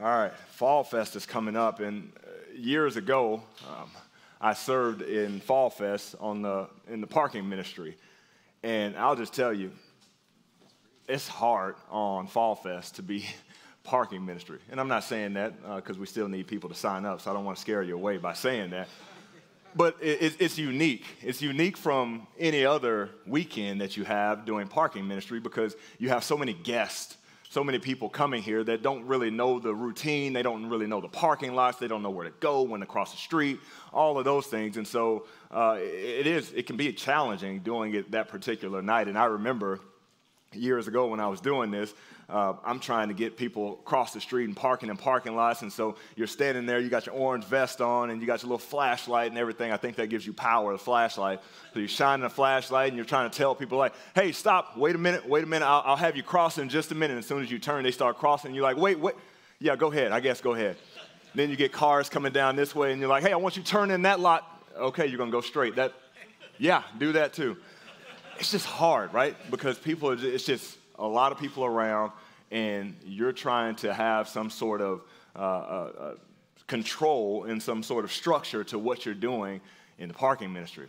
All 0.00 0.04
right, 0.04 0.32
Fall 0.50 0.84
Fest 0.84 1.16
is 1.16 1.26
coming 1.26 1.56
up, 1.56 1.80
and 1.80 2.12
uh, 2.22 2.30
years 2.54 2.96
ago, 2.96 3.42
um, 3.68 3.90
I 4.40 4.54
served 4.54 5.02
in 5.02 5.40
Fall 5.40 5.70
Fest 5.70 6.14
on 6.20 6.40
the 6.40 6.68
in 6.88 7.00
the 7.00 7.08
parking 7.08 7.48
ministry, 7.48 7.96
and 8.62 8.96
I'll 8.96 9.16
just 9.16 9.34
tell 9.34 9.52
you, 9.52 9.72
it's 11.08 11.26
hard 11.26 11.74
on 11.90 12.28
Fall 12.28 12.54
Fest 12.54 12.94
to 12.96 13.02
be 13.02 13.26
parking 13.82 14.24
ministry, 14.24 14.60
and 14.70 14.78
I'm 14.78 14.86
not 14.86 15.02
saying 15.02 15.34
that 15.34 15.60
because 15.74 15.96
uh, 15.96 16.00
we 16.00 16.06
still 16.06 16.28
need 16.28 16.46
people 16.46 16.68
to 16.68 16.76
sign 16.76 17.04
up, 17.04 17.20
so 17.20 17.32
I 17.32 17.34
don't 17.34 17.44
want 17.44 17.56
to 17.56 17.60
scare 17.60 17.82
you 17.82 17.96
away 17.96 18.18
by 18.18 18.34
saying 18.34 18.70
that. 18.70 18.86
But 19.74 19.96
it, 20.00 20.36
it's 20.38 20.58
unique. 20.58 21.06
It's 21.22 21.42
unique 21.42 21.76
from 21.76 22.28
any 22.38 22.64
other 22.64 23.10
weekend 23.26 23.80
that 23.80 23.96
you 23.96 24.04
have 24.04 24.44
doing 24.44 24.68
parking 24.68 25.08
ministry 25.08 25.40
because 25.40 25.74
you 25.98 26.10
have 26.10 26.22
so 26.22 26.36
many 26.36 26.52
guests 26.52 27.16
so 27.50 27.64
many 27.64 27.78
people 27.78 28.08
coming 28.08 28.42
here 28.42 28.62
that 28.62 28.82
don't 28.82 29.06
really 29.06 29.30
know 29.30 29.58
the 29.58 29.74
routine, 29.74 30.32
they 30.34 30.42
don't 30.42 30.68
really 30.68 30.86
know 30.86 31.00
the 31.00 31.08
parking 31.08 31.54
lots, 31.54 31.78
they 31.78 31.88
don't 31.88 32.02
know 32.02 32.10
where 32.10 32.26
to 32.26 32.34
go, 32.40 32.62
when 32.62 32.80
to 32.80 32.86
cross 32.86 33.12
the 33.12 33.16
street, 33.16 33.58
all 33.92 34.18
of 34.18 34.24
those 34.24 34.46
things. 34.46 34.76
And 34.76 34.86
so 34.86 35.26
uh, 35.50 35.78
it 35.80 36.26
is, 36.26 36.52
it 36.52 36.66
can 36.66 36.76
be 36.76 36.92
challenging 36.92 37.60
doing 37.60 37.94
it 37.94 38.10
that 38.10 38.28
particular 38.28 38.82
night. 38.82 39.08
And 39.08 39.16
I 39.16 39.24
remember 39.24 39.80
years 40.52 40.88
ago 40.88 41.06
when 41.06 41.20
I 41.20 41.28
was 41.28 41.40
doing 41.40 41.70
this, 41.70 41.94
uh, 42.28 42.54
I'm 42.62 42.78
trying 42.78 43.08
to 43.08 43.14
get 43.14 43.38
people 43.38 43.78
across 43.84 44.12
the 44.12 44.20
street 44.20 44.44
and 44.44 44.54
parking 44.54 44.90
in 44.90 44.98
parking 44.98 45.34
lots. 45.34 45.62
And 45.62 45.72
so 45.72 45.96
you're 46.14 46.26
standing 46.26 46.66
there, 46.66 46.78
you 46.78 46.90
got 46.90 47.06
your 47.06 47.14
orange 47.14 47.44
vest 47.44 47.80
on, 47.80 48.10
and 48.10 48.20
you 48.20 48.26
got 48.26 48.42
your 48.42 48.48
little 48.50 48.58
flashlight 48.58 49.30
and 49.30 49.38
everything. 49.38 49.72
I 49.72 49.78
think 49.78 49.96
that 49.96 50.08
gives 50.08 50.26
you 50.26 50.34
power, 50.34 50.72
the 50.72 50.78
flashlight. 50.78 51.40
So 51.72 51.78
you're 51.78 51.88
shining 51.88 52.26
a 52.26 52.30
flashlight 52.30 52.88
and 52.88 52.96
you're 52.96 53.06
trying 53.06 53.30
to 53.30 53.36
tell 53.36 53.54
people, 53.54 53.78
like, 53.78 53.94
hey, 54.14 54.32
stop, 54.32 54.76
wait 54.76 54.94
a 54.94 54.98
minute, 54.98 55.26
wait 55.26 55.44
a 55.44 55.46
minute, 55.46 55.64
I'll, 55.64 55.82
I'll 55.86 55.96
have 55.96 56.16
you 56.16 56.22
cross 56.22 56.58
in 56.58 56.68
just 56.68 56.92
a 56.92 56.94
minute. 56.94 57.14
And 57.14 57.20
as 57.20 57.26
soon 57.26 57.42
as 57.42 57.50
you 57.50 57.58
turn, 57.58 57.82
they 57.82 57.92
start 57.92 58.18
crossing. 58.18 58.48
and 58.48 58.54
You're 58.54 58.64
like, 58.64 58.76
wait, 58.76 59.00
wait. 59.00 59.14
Yeah, 59.58 59.74
go 59.74 59.90
ahead, 59.90 60.12
I 60.12 60.20
guess, 60.20 60.40
go 60.40 60.52
ahead. 60.52 60.76
Then 61.34 61.50
you 61.50 61.56
get 61.56 61.72
cars 61.72 62.08
coming 62.08 62.32
down 62.32 62.56
this 62.56 62.74
way, 62.74 62.92
and 62.92 63.00
you're 63.00 63.08
like, 63.08 63.22
hey, 63.22 63.32
I 63.32 63.36
want 63.36 63.56
you 63.56 63.62
to 63.62 63.68
turn 63.68 63.90
in 63.90 64.02
that 64.02 64.20
lot. 64.20 64.62
Okay, 64.76 65.06
you're 65.06 65.18
gonna 65.18 65.30
go 65.30 65.40
straight. 65.40 65.76
That, 65.76 65.94
yeah, 66.58 66.82
do 66.98 67.12
that 67.12 67.32
too. 67.32 67.56
It's 68.38 68.52
just 68.52 68.66
hard, 68.66 69.12
right? 69.12 69.34
Because 69.50 69.78
people, 69.78 70.10
are, 70.10 70.16
it's 70.16 70.44
just 70.44 70.77
a 70.98 71.06
lot 71.06 71.32
of 71.32 71.38
people 71.38 71.64
around 71.64 72.12
and 72.50 72.94
you're 73.04 73.32
trying 73.32 73.76
to 73.76 73.92
have 73.92 74.28
some 74.28 74.50
sort 74.50 74.80
of 74.80 75.02
uh, 75.36 75.38
uh, 75.38 75.92
uh, 75.98 76.14
control 76.66 77.44
and 77.44 77.62
some 77.62 77.82
sort 77.82 78.04
of 78.04 78.12
structure 78.12 78.64
to 78.64 78.78
what 78.78 79.04
you're 79.04 79.14
doing 79.14 79.60
in 79.98 80.08
the 80.08 80.14
parking 80.14 80.52
ministry. 80.52 80.88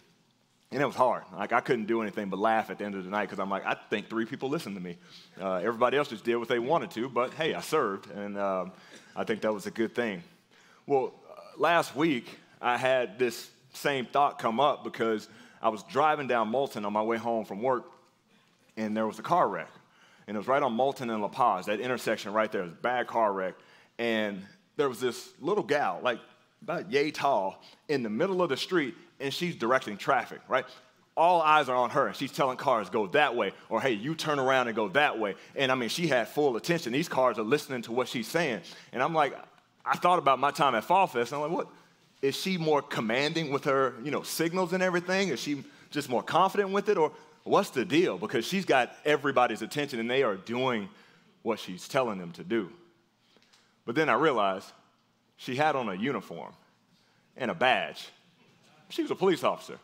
And 0.72 0.82
it 0.82 0.86
was 0.86 0.96
hard. 0.96 1.24
Like, 1.36 1.52
I 1.52 1.62
couldn't 1.62 1.86
do 1.88 2.02
anything 2.02 2.30
but 2.30 2.38
laugh 2.38 2.70
at 2.70 2.78
the 2.78 2.86
end 2.86 2.94
of 2.94 3.04
the 3.04 3.10
night 3.10 3.24
because 3.24 3.40
I'm 3.40 3.50
like, 3.50 3.66
I 3.66 3.76
think 3.90 4.08
three 4.08 4.26
people 4.26 4.50
listened 4.50 4.76
to 4.76 4.82
me. 4.82 4.98
Uh, 5.42 5.56
everybody 5.56 5.98
else 5.98 6.10
just 6.10 6.24
did 6.24 6.36
what 6.36 6.48
they 6.48 6.60
wanted 6.60 6.92
to, 6.92 7.10
but 7.10 7.34
hey, 7.34 7.56
I 7.56 7.62
served, 7.62 8.10
and 8.12 8.38
um, 8.38 8.72
I 9.16 9.24
think 9.24 9.42
that 9.42 9.54
was 9.54 9.66
a 9.66 9.72
good 9.72 9.96
thing. 9.96 10.22
Well, 10.86 11.14
uh, 11.30 11.42
last 11.58 11.96
week, 11.96 12.38
I 12.62 12.78
had 12.78 13.18
this 13.18 13.50
same 13.74 14.06
thought 14.06 14.38
come 14.38 14.60
up 14.60 14.84
because 14.84 15.28
I 15.60 15.70
was 15.70 15.82
driving 15.84 16.28
down 16.28 16.50
Moulton 16.50 16.86
on 16.86 16.94
my 16.94 17.02
way 17.02 17.18
home 17.18 17.46
from 17.46 17.64
work, 17.64 17.86
and 18.78 18.96
there 18.96 19.08
was 19.08 19.18
a 19.18 19.24
car 19.24 19.50
wreck 19.50 19.70
and 20.30 20.36
it 20.36 20.38
was 20.38 20.48
right 20.48 20.62
on 20.62 20.74
Moulton 20.74 21.10
and 21.10 21.24
La 21.24 21.28
Paz, 21.28 21.66
that 21.66 21.80
intersection 21.80 22.32
right 22.34 22.52
there. 22.52 22.62
It 22.62 22.66
was 22.66 22.74
a 22.74 22.84
bad 22.84 23.08
car 23.08 23.34
wreck. 23.34 23.56
And 23.98 24.44
there 24.78 24.88
was 24.88 25.00
this 25.00 25.34
little 25.42 25.64
gal, 25.64 26.00
like 26.04 26.20
about 26.62 26.92
yay 26.92 27.10
tall, 27.10 27.64
in 27.88 28.04
the 28.04 28.12
middle 28.12 28.44
of 28.44 28.50
the 28.50 28.56
street, 28.56 28.94
and 29.20 29.34
she's 29.34 29.56
directing 29.56 29.98
traffic, 29.98 30.40
right? 30.48 30.66
All 31.18 31.42
eyes 31.42 31.68
are 31.68 31.76
on 31.76 31.90
her, 31.90 32.06
and 32.06 32.16
she's 32.16 32.32
telling 32.32 32.58
cars, 32.58 32.92
go 32.92 33.08
that 33.08 33.36
way, 33.36 33.54
or 33.70 33.82
hey, 33.82 33.94
you 33.94 34.14
turn 34.14 34.38
around 34.38 34.68
and 34.68 34.76
go 34.76 34.90
that 34.90 35.18
way. 35.18 35.34
And 35.56 35.72
I 35.72 35.76
mean, 35.76 35.90
she 35.90 36.06
had 36.06 36.28
full 36.28 36.56
attention. 36.58 36.94
These 36.94 37.10
cars 37.10 37.40
are 37.40 37.44
listening 37.44 37.82
to 37.84 37.92
what 37.92 38.08
she's 38.08 38.28
saying. 38.28 38.62
And 38.94 39.02
I'm 39.02 39.16
like, 39.16 39.34
I 39.84 39.98
thought 39.98 40.20
about 40.20 40.38
my 40.38 40.52
time 40.52 40.76
at 40.76 40.84
Fall 40.84 41.08
Fest, 41.08 41.32
and 41.32 41.42
I'm 41.42 41.50
like, 41.50 41.58
what? 41.58 41.74
Is 42.22 42.36
she 42.36 42.60
more 42.60 42.84
commanding 42.84 43.50
with 43.50 43.64
her, 43.64 43.96
you 44.04 44.12
know, 44.12 44.22
signals 44.22 44.74
and 44.74 44.84
everything? 44.84 45.30
Is 45.30 45.40
she 45.40 45.64
just 45.90 46.08
more 46.08 46.22
confident 46.22 46.70
with 46.70 46.88
it? 46.88 47.00
Or 47.00 47.14
what's 47.44 47.70
the 47.72 47.86
deal? 47.86 48.18
Because 48.18 48.46
she's 48.46 48.66
got 48.66 48.92
everybody's 49.06 49.62
attention 49.62 50.00
and 50.00 50.10
they 50.10 50.24
are 50.24 50.36
doing 50.36 50.90
what 51.42 51.60
she's 51.60 51.88
telling 51.88 52.20
them 52.20 52.32
to 52.34 52.44
do. 52.44 52.70
But 53.86 53.96
then 53.96 54.10
I 54.10 54.14
realized 54.14 54.72
she 55.38 55.56
had 55.56 55.76
on 55.76 55.90
a 55.90 55.96
uniform 55.96 56.54
and 57.38 57.50
a 57.50 57.56
badge. 57.56 58.10
She 58.90 59.02
was 59.02 59.12
a 59.12 59.16
police 59.16 59.44
officer. 59.44 59.80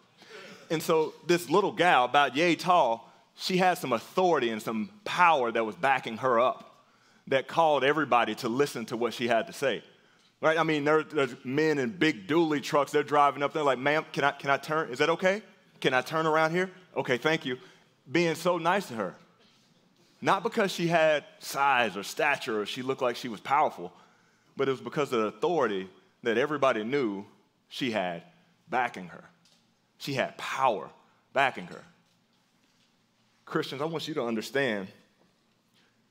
And 0.69 0.81
so 0.81 1.13
this 1.27 1.49
little 1.49 1.71
gal, 1.71 2.05
about 2.05 2.35
yay 2.35 2.55
tall, 2.55 3.11
she 3.37 3.57
had 3.57 3.77
some 3.77 3.93
authority 3.93 4.49
and 4.49 4.61
some 4.61 4.89
power 5.03 5.51
that 5.51 5.63
was 5.63 5.75
backing 5.75 6.17
her 6.17 6.39
up 6.39 6.83
that 7.27 7.47
called 7.47 7.83
everybody 7.83 8.35
to 8.35 8.49
listen 8.49 8.85
to 8.85 8.97
what 8.97 9.13
she 9.13 9.27
had 9.27 9.47
to 9.47 9.53
say. 9.53 9.83
Right? 10.41 10.57
I 10.57 10.63
mean, 10.63 10.83
there, 10.83 11.03
there's 11.03 11.35
men 11.43 11.79
in 11.79 11.89
big 11.89 12.27
dually 12.27 12.61
trucks, 12.61 12.91
they're 12.91 13.03
driving 13.03 13.41
up 13.41 13.53
there 13.53 13.63
like, 13.63 13.79
ma'am, 13.79 14.05
can 14.11 14.23
I, 14.23 14.31
can 14.31 14.49
I 14.49 14.57
turn? 14.57 14.89
Is 14.91 14.99
that 14.99 15.09
okay? 15.09 15.41
Can 15.81 15.93
I 15.93 16.01
turn 16.01 16.25
around 16.25 16.51
here? 16.51 16.69
Okay, 16.95 17.17
thank 17.17 17.45
you. 17.45 17.57
Being 18.09 18.35
so 18.35 18.57
nice 18.57 18.87
to 18.87 18.93
her. 18.93 19.15
Not 20.21 20.43
because 20.43 20.71
she 20.71 20.87
had 20.87 21.25
size 21.39 21.97
or 21.97 22.03
stature 22.03 22.61
or 22.61 22.65
she 22.65 22.81
looked 22.81 23.01
like 23.01 23.15
she 23.15 23.27
was 23.27 23.39
powerful, 23.39 23.93
but 24.55 24.67
it 24.67 24.71
was 24.71 24.81
because 24.81 25.11
of 25.11 25.21
the 25.21 25.27
authority 25.27 25.89
that 26.23 26.37
everybody 26.37 26.83
knew 26.83 27.25
she 27.67 27.91
had 27.91 28.23
backing 28.69 29.07
her. 29.07 29.23
She 29.97 30.13
had 30.13 30.37
power 30.37 30.89
backing 31.33 31.67
her. 31.67 31.83
Christians, 33.45 33.81
I 33.81 33.85
want 33.85 34.07
you 34.07 34.13
to 34.15 34.23
understand 34.23 34.87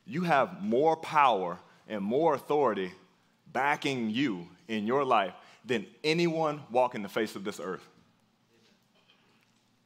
you 0.06 0.22
have 0.22 0.62
more 0.62 0.96
power 0.96 1.58
and 1.88 2.02
more 2.02 2.34
authority 2.34 2.92
backing 3.52 4.10
you 4.10 4.46
in 4.68 4.86
your 4.86 5.04
life 5.04 5.32
than 5.64 5.86
anyone 6.04 6.60
walking 6.70 7.02
the 7.02 7.08
face 7.08 7.34
of 7.36 7.44
this 7.44 7.58
earth 7.58 7.86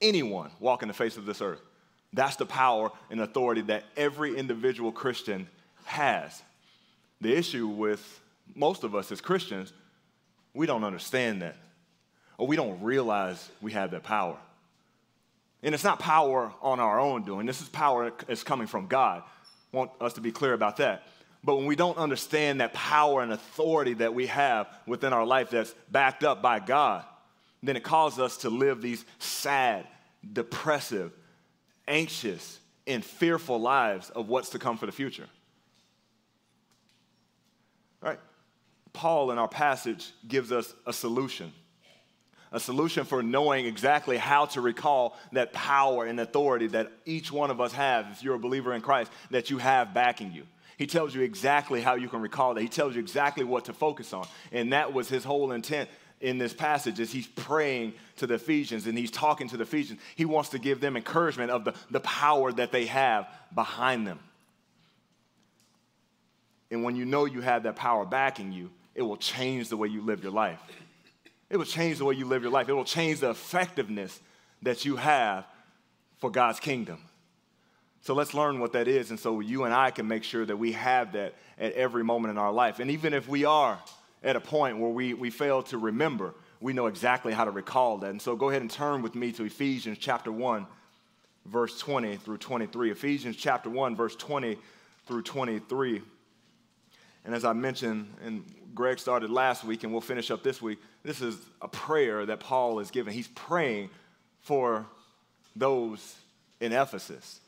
anyone 0.00 0.50
walking 0.60 0.88
the 0.88 0.94
face 0.94 1.16
of 1.16 1.26
this 1.26 1.40
earth. 1.40 1.60
That's 2.12 2.36
the 2.36 2.46
power 2.46 2.90
and 3.10 3.20
authority 3.20 3.62
that 3.62 3.84
every 3.96 4.36
individual 4.36 4.92
Christian 4.92 5.48
has. 5.84 6.42
The 7.20 7.36
issue 7.36 7.66
with 7.66 8.20
most 8.54 8.84
of 8.84 8.94
us 8.94 9.12
as 9.12 9.20
Christians, 9.20 9.72
we 10.54 10.66
don't 10.66 10.84
understand 10.84 11.42
that, 11.42 11.56
or 12.38 12.46
we 12.46 12.56
don't 12.56 12.82
realize 12.82 13.50
we 13.60 13.72
have 13.72 13.90
that 13.90 14.04
power. 14.04 14.36
And 15.62 15.74
it's 15.74 15.84
not 15.84 15.98
power 15.98 16.52
on 16.62 16.80
our 16.80 17.00
own 17.00 17.24
doing. 17.24 17.44
This 17.46 17.60
is 17.60 17.68
power 17.68 18.12
that's 18.26 18.44
coming 18.44 18.68
from 18.68 18.86
God. 18.86 19.22
I 19.72 19.76
want 19.76 19.90
us 20.00 20.14
to 20.14 20.20
be 20.20 20.32
clear 20.32 20.52
about 20.52 20.76
that. 20.78 21.02
But 21.44 21.56
when 21.56 21.66
we 21.66 21.76
don't 21.76 21.98
understand 21.98 22.60
that 22.60 22.72
power 22.72 23.22
and 23.22 23.32
authority 23.32 23.94
that 23.94 24.14
we 24.14 24.26
have 24.26 24.68
within 24.86 25.12
our 25.12 25.26
life 25.26 25.50
that's 25.50 25.74
backed 25.90 26.24
up 26.24 26.42
by 26.42 26.58
God, 26.58 27.04
then 27.62 27.76
it 27.76 27.82
causes 27.82 28.18
us 28.18 28.36
to 28.38 28.50
live 28.50 28.80
these 28.80 29.04
sad, 29.18 29.86
depressive, 30.32 31.12
anxious, 31.86 32.58
and 32.86 33.04
fearful 33.04 33.60
lives 33.60 34.10
of 34.10 34.28
what's 34.28 34.50
to 34.50 34.58
come 34.58 34.78
for 34.78 34.86
the 34.86 34.92
future. 34.92 35.26
Right? 38.00 38.18
Paul 38.92 39.30
in 39.30 39.38
our 39.38 39.48
passage 39.48 40.10
gives 40.26 40.52
us 40.52 40.72
a 40.86 40.92
solution. 40.92 41.52
A 42.50 42.60
solution 42.60 43.04
for 43.04 43.22
knowing 43.22 43.66
exactly 43.66 44.16
how 44.16 44.46
to 44.46 44.60
recall 44.62 45.18
that 45.32 45.52
power 45.52 46.06
and 46.06 46.18
authority 46.18 46.68
that 46.68 46.90
each 47.04 47.30
one 47.30 47.50
of 47.50 47.60
us 47.60 47.72
have, 47.72 48.06
if 48.12 48.22
you're 48.22 48.36
a 48.36 48.38
believer 48.38 48.72
in 48.72 48.80
Christ, 48.80 49.12
that 49.30 49.50
you 49.50 49.58
have 49.58 49.92
backing 49.92 50.32
you. 50.32 50.44
He 50.78 50.86
tells 50.86 51.14
you 51.14 51.22
exactly 51.22 51.82
how 51.82 51.96
you 51.96 52.08
can 52.08 52.22
recall 52.22 52.54
that. 52.54 52.62
He 52.62 52.68
tells 52.68 52.94
you 52.94 53.00
exactly 53.00 53.44
what 53.44 53.66
to 53.66 53.72
focus 53.72 54.12
on. 54.12 54.26
And 54.52 54.72
that 54.72 54.94
was 54.94 55.08
his 55.08 55.24
whole 55.24 55.52
intent 55.52 55.90
in 56.20 56.38
this 56.38 56.52
passage 56.52 56.98
as 57.00 57.12
he's 57.12 57.26
praying 57.26 57.94
to 58.16 58.26
the 58.26 58.34
Ephesians 58.34 58.86
and 58.86 58.98
he's 58.98 59.10
talking 59.10 59.48
to 59.48 59.56
the 59.56 59.62
Ephesians. 59.62 60.00
He 60.16 60.24
wants 60.24 60.50
to 60.50 60.58
give 60.58 60.80
them 60.80 60.96
encouragement 60.96 61.50
of 61.50 61.64
the, 61.64 61.74
the 61.90 62.00
power 62.00 62.52
that 62.52 62.72
they 62.72 62.86
have 62.86 63.28
behind 63.54 64.06
them. 64.06 64.18
And 66.70 66.82
when 66.82 66.96
you 66.96 67.04
know 67.04 67.24
you 67.24 67.40
have 67.40 67.62
that 67.62 67.76
power 67.76 68.04
backing 68.04 68.52
you, 68.52 68.70
it 68.94 69.02
will 69.02 69.16
change 69.16 69.68
the 69.68 69.76
way 69.76 69.88
you 69.88 70.02
live 70.02 70.22
your 70.22 70.32
life. 70.32 70.60
It 71.50 71.56
will 71.56 71.64
change 71.64 71.98
the 71.98 72.04
way 72.04 72.14
you 72.14 72.26
live 72.26 72.42
your 72.42 72.50
life. 72.50 72.68
It 72.68 72.74
will 72.74 72.84
change 72.84 73.20
the 73.20 73.30
effectiveness 73.30 74.20
that 74.62 74.84
you 74.84 74.96
have 74.96 75.46
for 76.18 76.30
God's 76.30 76.60
kingdom. 76.60 76.98
So 78.02 78.14
let's 78.14 78.34
learn 78.34 78.58
what 78.58 78.72
that 78.72 78.88
is. 78.88 79.10
And 79.10 79.18
so 79.18 79.40
you 79.40 79.64
and 79.64 79.72
I 79.72 79.90
can 79.90 80.08
make 80.08 80.24
sure 80.24 80.44
that 80.44 80.56
we 80.56 80.72
have 80.72 81.12
that 81.12 81.34
at 81.58 81.72
every 81.72 82.04
moment 82.04 82.32
in 82.32 82.38
our 82.38 82.52
life. 82.52 82.80
And 82.80 82.90
even 82.90 83.14
if 83.14 83.28
we 83.28 83.44
are 83.44 83.78
at 84.22 84.36
a 84.36 84.40
point 84.40 84.78
where 84.78 84.90
we, 84.90 85.14
we 85.14 85.30
fail 85.30 85.62
to 85.64 85.78
remember, 85.78 86.34
we 86.60 86.72
know 86.72 86.86
exactly 86.86 87.32
how 87.32 87.44
to 87.44 87.50
recall 87.50 87.98
that. 87.98 88.10
And 88.10 88.20
so 88.20 88.36
go 88.36 88.50
ahead 88.50 88.62
and 88.62 88.70
turn 88.70 89.02
with 89.02 89.14
me 89.14 89.32
to 89.32 89.44
Ephesians 89.44 89.98
chapter 89.98 90.32
1, 90.32 90.66
verse 91.46 91.78
20 91.78 92.16
through 92.16 92.38
23. 92.38 92.90
Ephesians 92.90 93.36
chapter 93.36 93.70
1, 93.70 93.94
verse 93.94 94.16
20 94.16 94.58
through 95.06 95.22
23. 95.22 96.02
And 97.24 97.34
as 97.34 97.44
I 97.44 97.52
mentioned, 97.52 98.12
and 98.24 98.44
Greg 98.74 98.98
started 98.98 99.30
last 99.30 99.64
week, 99.64 99.84
and 99.84 99.92
we'll 99.92 100.00
finish 100.00 100.30
up 100.30 100.42
this 100.42 100.62
week, 100.62 100.78
this 101.02 101.20
is 101.20 101.36
a 101.60 101.68
prayer 101.68 102.26
that 102.26 102.40
Paul 102.40 102.80
is 102.80 102.90
giving. 102.90 103.12
He's 103.12 103.28
praying 103.28 103.90
for 104.40 104.86
those 105.54 106.16
in 106.60 106.72
Ephesus. 106.72 107.40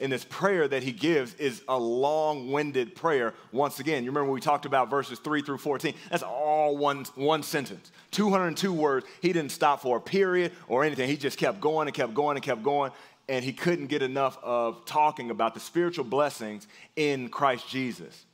And 0.00 0.10
this 0.10 0.24
prayer 0.24 0.66
that 0.66 0.82
he 0.82 0.92
gives 0.92 1.34
is 1.34 1.62
a 1.68 1.78
long 1.78 2.50
winded 2.50 2.94
prayer. 2.94 3.34
Once 3.52 3.78
again, 3.78 4.04
you 4.04 4.10
remember 4.10 4.32
we 4.32 4.40
talked 4.40 4.66
about 4.66 4.90
verses 4.90 5.18
3 5.18 5.42
through 5.42 5.58
14? 5.58 5.94
That's 6.10 6.22
all 6.22 6.76
one, 6.76 7.04
one 7.14 7.42
sentence. 7.42 7.92
202 8.10 8.72
words. 8.72 9.06
He 9.22 9.32
didn't 9.32 9.52
stop 9.52 9.82
for 9.82 9.96
a 9.96 10.00
period 10.00 10.52
or 10.68 10.84
anything. 10.84 11.08
He 11.08 11.16
just 11.16 11.38
kept 11.38 11.60
going 11.60 11.88
and 11.88 11.94
kept 11.94 12.14
going 12.14 12.36
and 12.36 12.44
kept 12.44 12.62
going. 12.62 12.92
And 13.28 13.44
he 13.44 13.52
couldn't 13.52 13.86
get 13.86 14.02
enough 14.02 14.36
of 14.42 14.84
talking 14.84 15.30
about 15.30 15.54
the 15.54 15.60
spiritual 15.60 16.04
blessings 16.04 16.66
in 16.96 17.28
Christ 17.28 17.68
Jesus. 17.68 18.26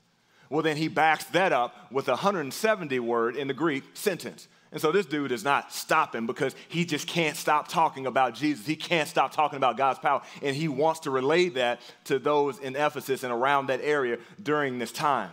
Well, 0.48 0.62
then 0.62 0.76
he 0.76 0.88
backs 0.88 1.24
that 1.26 1.52
up 1.52 1.92
with 1.92 2.08
a 2.08 2.12
170 2.12 2.98
word 2.98 3.36
in 3.36 3.46
the 3.46 3.54
Greek 3.54 3.84
sentence. 3.94 4.48
And 4.72 4.80
so 4.80 4.92
this 4.92 5.06
dude 5.06 5.32
is 5.32 5.42
not 5.42 5.72
stopping 5.72 6.26
because 6.26 6.54
he 6.68 6.84
just 6.84 7.08
can't 7.08 7.36
stop 7.36 7.66
talking 7.66 8.06
about 8.06 8.34
Jesus. 8.34 8.66
He 8.66 8.76
can't 8.76 9.08
stop 9.08 9.32
talking 9.32 9.56
about 9.56 9.76
God's 9.76 9.98
power. 9.98 10.22
And 10.42 10.54
he 10.54 10.68
wants 10.68 11.00
to 11.00 11.10
relay 11.10 11.48
that 11.50 11.80
to 12.04 12.20
those 12.20 12.58
in 12.60 12.76
Ephesus 12.76 13.24
and 13.24 13.32
around 13.32 13.66
that 13.66 13.80
area 13.82 14.18
during 14.40 14.78
this 14.78 14.92
time. 14.92 15.30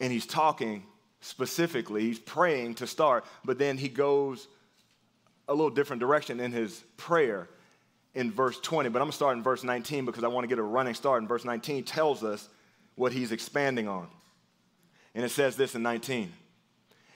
And 0.00 0.10
he's 0.10 0.26
talking 0.26 0.84
specifically, 1.20 2.02
he's 2.02 2.18
praying 2.18 2.74
to 2.76 2.86
start, 2.86 3.24
but 3.44 3.58
then 3.58 3.78
he 3.78 3.88
goes 3.88 4.48
a 5.48 5.54
little 5.54 5.70
different 5.70 6.00
direction 6.00 6.40
in 6.40 6.50
his 6.50 6.82
prayer 6.96 7.48
in 8.14 8.30
verse 8.30 8.58
20. 8.60 8.88
But 8.88 9.00
I'm 9.00 9.04
going 9.04 9.12
to 9.12 9.16
start 9.16 9.36
in 9.36 9.42
verse 9.42 9.64
19 9.64 10.06
because 10.06 10.24
I 10.24 10.28
want 10.28 10.44
to 10.44 10.48
get 10.48 10.58
a 10.58 10.62
running 10.62 10.94
start. 10.94 11.20
And 11.20 11.28
verse 11.28 11.44
19 11.44 11.84
tells 11.84 12.24
us 12.24 12.48
what 12.94 13.12
he's 13.12 13.32
expanding 13.32 13.86
on. 13.86 14.08
And 15.14 15.24
it 15.24 15.30
says 15.30 15.56
this 15.56 15.74
in 15.74 15.82
19 15.82 16.32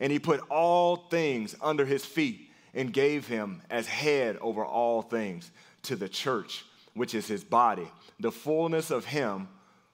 and 0.00 0.10
he 0.10 0.18
put 0.18 0.40
all 0.50 0.96
things 0.96 1.54
under 1.60 1.84
his 1.84 2.04
feet 2.04 2.50
and 2.74 2.92
gave 2.92 3.28
him 3.28 3.62
as 3.70 3.86
head 3.86 4.36
over 4.38 4.64
all 4.64 5.02
things 5.02 5.50
to 5.82 5.94
the 5.94 6.08
church, 6.08 6.64
which 6.94 7.14
is 7.14 7.26
his 7.26 7.44
body, 7.44 7.86
the 8.18 8.32
fullness 8.32 8.90
of 8.90 9.04
him 9.04 9.48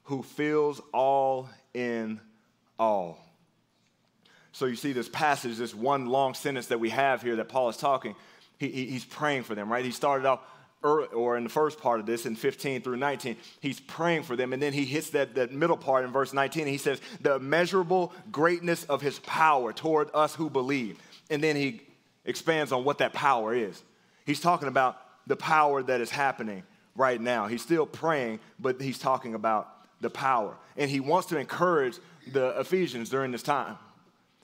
who 0.05 0.23
fills 0.23 0.81
all 0.95 1.49
in 1.75 2.21
all. 2.79 3.19
So 4.53 4.67
you 4.67 4.77
see 4.77 4.93
this 4.93 5.09
passage, 5.09 5.57
this 5.59 5.75
one 5.75 6.07
long 6.07 6.35
sentence 6.35 6.69
that 6.69 6.81
we 6.81 6.91
have 6.91 7.23
here 7.23 7.37
that 7.37 7.49
Paul 7.49 7.69
is 7.69 7.77
talking, 7.77 8.15
he, 8.59 8.69
he, 8.69 8.87
he's 8.87 9.05
praying 9.05 9.43
for 9.43 9.55
them, 9.55 9.71
right? 9.71 9.85
He 9.85 9.91
started 9.91 10.27
off 10.27 10.41
or 10.87 11.37
in 11.37 11.45
the 11.45 11.51
first 11.51 11.81
part 11.81 12.01
of 12.01 12.07
this, 12.07 12.27
in 12.27 12.37
15 12.37 12.83
through 12.83 12.97
19, 12.97 13.37
he's 13.61 13.81
praying 13.81 14.23
for 14.23 14.37
them. 14.37 14.53
And 14.53 14.63
then 14.63 14.73
he 14.73 14.85
hits 14.85 15.11
that, 15.11 15.35
that 15.35 15.53
middle 15.53 15.77
part 15.77 16.05
in 16.05 16.13
verse 16.13 16.33
19. 16.33 16.67
he 16.67 16.79
says, 16.79 17.01
The 17.21 17.37
immeasurable 17.37 18.13
greatness 18.31 18.85
of 18.85 19.03
his 19.03 19.19
power 19.21 19.73
toward 19.73 20.11
us 20.15 20.35
who 20.35 20.51
believe. 20.51 20.99
And 21.31 21.43
then 21.43 21.57
he 21.57 21.83
expands 22.25 22.73
on 22.73 22.85
what 22.85 22.99
that 22.99 23.13
power 23.13 23.55
is. 23.55 23.83
He's 24.25 24.41
talking 24.41 24.69
about 24.69 24.99
the 25.27 25.37
power 25.37 25.83
that 25.83 26.01
is 26.01 26.11
happening 26.11 26.63
right 26.95 27.21
now. 27.21 27.47
He's 27.47 27.63
still 27.63 27.87
praying, 27.87 28.41
but 28.59 28.81
he's 28.81 28.99
talking 28.99 29.35
about 29.35 29.73
the 30.01 30.11
power. 30.11 30.57
And 30.77 30.91
he 30.91 31.01
wants 31.01 31.29
to 31.29 31.39
encourage 31.39 31.99
the 32.33 32.59
Ephesians 32.61 33.11
during 33.11 33.33
this 33.33 33.43
time. 33.43 33.79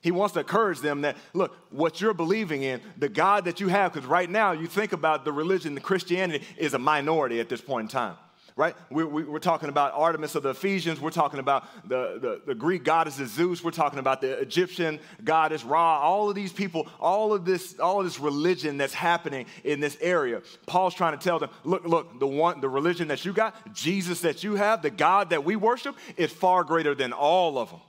He 0.03 0.11
wants 0.11 0.33
to 0.33 0.41
encourage 0.41 0.81
them 0.81 1.01
that, 1.01 1.15
look, 1.33 1.55
what 1.69 2.01
you're 2.01 2.13
believing 2.13 2.61
in, 2.61 2.81
the 2.97 3.07
God 3.07 3.45
that 3.45 3.61
you 3.61 3.69
have, 3.69 3.93
because 3.93 4.07
right 4.07 4.29
now 4.29 4.51
you 4.51 4.67
think 4.67 4.91
about 4.91 5.23
the 5.23 5.31
religion, 5.31 5.75
the 5.75 5.81
Christianity 5.81 6.45
is 6.57 6.73
a 6.73 6.79
minority 6.79 7.39
at 7.39 7.47
this 7.47 7.61
point 7.61 7.85
in 7.85 7.87
time, 7.87 8.17
right? 8.57 8.75
We're, 8.89 9.07
we're 9.07 9.39
talking 9.39 9.69
about 9.69 9.93
Artemis 9.93 10.35
of 10.35 10.43
the 10.43 10.49
Ephesians. 10.49 10.99
We're 10.99 11.09
talking 11.09 11.39
about 11.39 11.63
the, 11.87 12.19
the, 12.19 12.41
the 12.47 12.53
Greek 12.53 12.83
goddess 12.83 13.15
Zeus. 13.15 13.63
We're 13.63 13.71
talking 13.71 13.97
about 13.97 14.19
the 14.19 14.33
Egyptian 14.41 14.99
goddess 15.23 15.63
Ra. 15.63 16.01
All 16.01 16.27
of 16.29 16.35
these 16.35 16.51
people, 16.51 16.85
all 16.99 17.33
of 17.33 17.45
this, 17.45 17.79
all 17.79 17.99
of 17.99 18.05
this 18.05 18.19
religion 18.19 18.77
that's 18.77 18.93
happening 18.93 19.45
in 19.63 19.79
this 19.79 19.97
area. 20.01 20.41
Paul's 20.65 20.95
trying 20.95 21.17
to 21.17 21.23
tell 21.23 21.39
them, 21.39 21.49
look, 21.63 21.85
look, 21.85 22.19
the 22.19 22.27
one, 22.27 22.59
the 22.59 22.67
religion 22.67 23.07
that 23.07 23.23
you 23.23 23.31
got, 23.31 23.73
Jesus 23.73 24.19
that 24.19 24.43
you 24.43 24.55
have, 24.55 24.81
the 24.81 24.89
God 24.89 25.29
that 25.29 25.45
we 25.45 25.55
worship, 25.55 25.95
is 26.17 26.29
far 26.29 26.65
greater 26.65 26.93
than 26.93 27.13
all 27.13 27.57
of 27.57 27.69
them. 27.69 27.79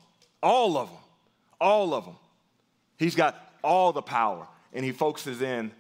All 0.41 0.77
of 0.77 0.89
them 0.91 0.99
all 1.61 1.95
of 1.95 2.05
them. 2.05 2.17
He's 2.99 3.15
got 3.15 3.37
all 3.63 3.93
the 3.93 4.03
power, 4.03 4.47
and 4.73 4.85
he 4.85 4.93
focuses 4.93 5.43
in 5.43 5.73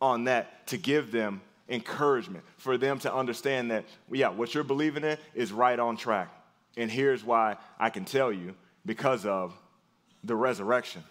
on 0.00 0.24
that 0.24 0.66
to 0.68 0.76
give 0.76 1.10
them 1.10 1.40
encouragement, 1.68 2.44
for 2.58 2.76
them 2.76 2.98
to 3.00 3.14
understand 3.14 3.70
that, 3.70 3.84
yeah, 4.10 4.28
what 4.28 4.54
you're 4.54 4.64
believing 4.64 5.04
in 5.04 5.16
is 5.34 5.52
right 5.52 5.78
on 5.78 5.96
track. 5.96 6.28
And 6.76 6.90
here's 6.90 7.24
why 7.24 7.56
I 7.78 7.90
can 7.90 8.04
tell 8.04 8.32
you 8.32 8.54
because 8.84 9.24
of 9.24 9.54
the 10.22 10.36
resurrection. 10.36 11.02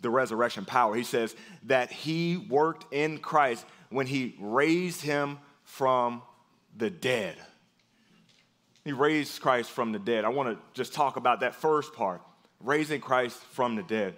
The 0.00 0.10
resurrection 0.10 0.64
power. 0.64 0.94
He 0.94 1.04
says 1.04 1.34
that 1.64 1.90
he 1.90 2.36
worked 2.36 2.92
in 2.92 3.18
Christ 3.18 3.64
when 3.90 4.06
he 4.06 4.36
raised 4.40 5.00
him 5.00 5.38
from 5.62 6.22
the 6.76 6.90
dead. 6.90 7.36
He 8.84 8.92
raised 8.92 9.40
Christ 9.40 9.70
from 9.70 9.92
the 9.92 9.98
dead. 9.98 10.24
I 10.24 10.28
want 10.28 10.56
to 10.56 10.62
just 10.74 10.92
talk 10.92 11.16
about 11.16 11.40
that 11.40 11.54
first 11.54 11.94
part 11.94 12.20
raising 12.60 13.00
Christ 13.00 13.38
from 13.52 13.76
the 13.76 13.82
dead. 13.82 14.16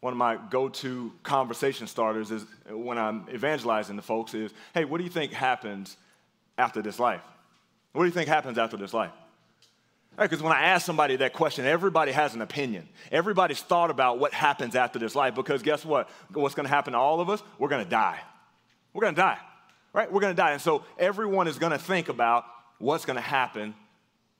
One 0.00 0.12
of 0.12 0.16
my 0.16 0.38
go 0.50 0.68
to 0.68 1.12
conversation 1.22 1.86
starters 1.86 2.30
is 2.30 2.44
when 2.70 2.98
I'm 2.98 3.26
evangelizing 3.32 3.96
to 3.96 4.02
folks 4.02 4.34
is, 4.34 4.52
hey, 4.74 4.84
what 4.84 4.98
do 4.98 5.04
you 5.04 5.10
think 5.10 5.32
happens 5.32 5.96
after 6.56 6.82
this 6.82 6.98
life? 6.98 7.22
What 7.92 8.02
do 8.02 8.06
you 8.06 8.12
think 8.12 8.28
happens 8.28 8.58
after 8.58 8.76
this 8.76 8.94
life? 8.94 9.10
Because 10.18 10.42
when 10.42 10.52
I 10.52 10.62
ask 10.62 10.84
somebody 10.84 11.16
that 11.16 11.32
question, 11.32 11.64
everybody 11.64 12.10
has 12.10 12.34
an 12.34 12.42
opinion. 12.42 12.88
Everybody's 13.12 13.60
thought 13.60 13.90
about 13.90 14.18
what 14.18 14.32
happens 14.32 14.74
after 14.74 14.98
this 14.98 15.14
life 15.14 15.34
because 15.36 15.62
guess 15.62 15.84
what? 15.84 16.10
What's 16.32 16.56
going 16.56 16.64
to 16.64 16.70
happen 16.70 16.92
to 16.92 16.98
all 16.98 17.20
of 17.20 17.30
us? 17.30 17.40
We're 17.58 17.68
going 17.68 17.84
to 17.84 17.90
die. 17.90 18.18
We're 18.92 19.02
going 19.02 19.14
to 19.14 19.20
die, 19.20 19.38
right? 19.92 20.10
We're 20.10 20.20
going 20.20 20.34
to 20.34 20.36
die. 20.36 20.52
And 20.52 20.60
so 20.60 20.84
everyone 20.98 21.46
is 21.46 21.58
going 21.58 21.70
to 21.70 21.78
think 21.78 22.08
about 22.08 22.44
what's 22.78 23.04
going 23.04 23.16
to 23.16 23.20
happen 23.20 23.74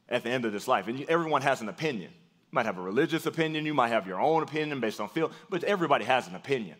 at 0.08 0.24
the 0.24 0.30
end 0.30 0.44
of 0.44 0.52
this 0.52 0.66
life. 0.66 0.88
And 0.88 1.04
everyone 1.08 1.42
has 1.42 1.60
an 1.60 1.68
opinion. 1.68 2.10
You 2.50 2.54
might 2.54 2.66
have 2.66 2.78
a 2.78 2.82
religious 2.82 3.26
opinion, 3.26 3.66
you 3.66 3.74
might 3.74 3.88
have 3.88 4.06
your 4.06 4.20
own 4.20 4.42
opinion 4.42 4.80
based 4.80 5.00
on 5.00 5.08
feel, 5.10 5.30
but 5.50 5.64
everybody 5.64 6.04
has 6.06 6.26
an 6.28 6.34
opinion. 6.34 6.76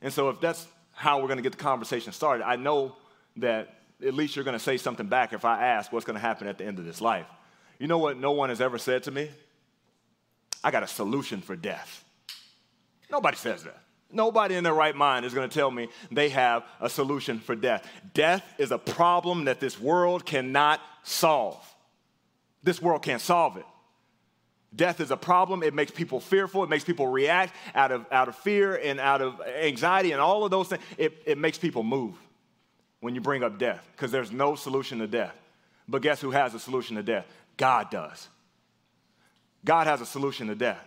And 0.00 0.12
so 0.12 0.30
if 0.30 0.40
that's 0.40 0.66
how 0.92 1.20
we're 1.20 1.26
going 1.26 1.36
to 1.36 1.42
get 1.42 1.52
the 1.52 1.58
conversation 1.58 2.12
started, 2.12 2.46
I 2.46 2.56
know 2.56 2.96
that 3.36 3.82
at 4.04 4.14
least 4.14 4.36
you're 4.36 4.44
going 4.44 4.56
to 4.56 4.62
say 4.62 4.78
something 4.78 5.06
back 5.06 5.32
if 5.32 5.44
I 5.44 5.64
ask 5.66 5.92
what's 5.92 6.06
going 6.06 6.14
to 6.14 6.20
happen 6.20 6.46
at 6.46 6.58
the 6.58 6.64
end 6.64 6.78
of 6.78 6.84
this 6.84 7.00
life. 7.00 7.26
You 7.78 7.86
know 7.88 7.98
what 7.98 8.16
no 8.16 8.32
one 8.32 8.48
has 8.48 8.60
ever 8.60 8.78
said 8.78 9.02
to 9.04 9.10
me? 9.10 9.30
I 10.64 10.70
got 10.70 10.82
a 10.82 10.88
solution 10.88 11.40
for 11.40 11.56
death. 11.56 12.04
Nobody 13.10 13.36
says 13.36 13.64
that. 13.64 13.82
Nobody 14.10 14.56
in 14.56 14.64
their 14.64 14.74
right 14.74 14.94
mind 14.94 15.24
is 15.24 15.34
going 15.34 15.48
to 15.48 15.54
tell 15.54 15.70
me 15.70 15.88
they 16.10 16.28
have 16.30 16.64
a 16.80 16.88
solution 16.88 17.38
for 17.38 17.54
death. 17.54 17.86
Death 18.14 18.44
is 18.58 18.70
a 18.70 18.78
problem 18.78 19.44
that 19.44 19.58
this 19.58 19.80
world 19.80 20.24
cannot 20.24 20.80
solve. 21.02 21.66
This 22.62 22.80
world 22.80 23.02
can't 23.02 23.22
solve 23.22 23.56
it. 23.56 23.64
Death 24.74 25.00
is 25.00 25.10
a 25.10 25.16
problem. 25.16 25.62
It 25.62 25.74
makes 25.74 25.90
people 25.90 26.18
fearful. 26.18 26.64
It 26.64 26.70
makes 26.70 26.84
people 26.84 27.06
react 27.06 27.54
out 27.74 27.92
of, 27.92 28.06
out 28.10 28.28
of 28.28 28.36
fear 28.36 28.76
and 28.76 28.98
out 28.98 29.20
of 29.20 29.40
anxiety 29.40 30.12
and 30.12 30.20
all 30.20 30.44
of 30.44 30.50
those 30.50 30.68
things. 30.68 30.82
It, 30.96 31.22
it 31.26 31.38
makes 31.38 31.58
people 31.58 31.82
move 31.82 32.14
when 33.00 33.14
you 33.14 33.20
bring 33.20 33.42
up 33.42 33.58
death 33.58 33.86
because 33.94 34.10
there's 34.10 34.32
no 34.32 34.54
solution 34.54 34.98
to 35.00 35.06
death. 35.06 35.36
But 35.88 36.00
guess 36.00 36.20
who 36.20 36.30
has 36.30 36.54
a 36.54 36.58
solution 36.58 36.96
to 36.96 37.02
death? 37.02 37.26
God 37.56 37.90
does. 37.90 38.28
God 39.64 39.86
has 39.86 40.00
a 40.00 40.06
solution 40.06 40.46
to 40.48 40.54
death. 40.54 40.82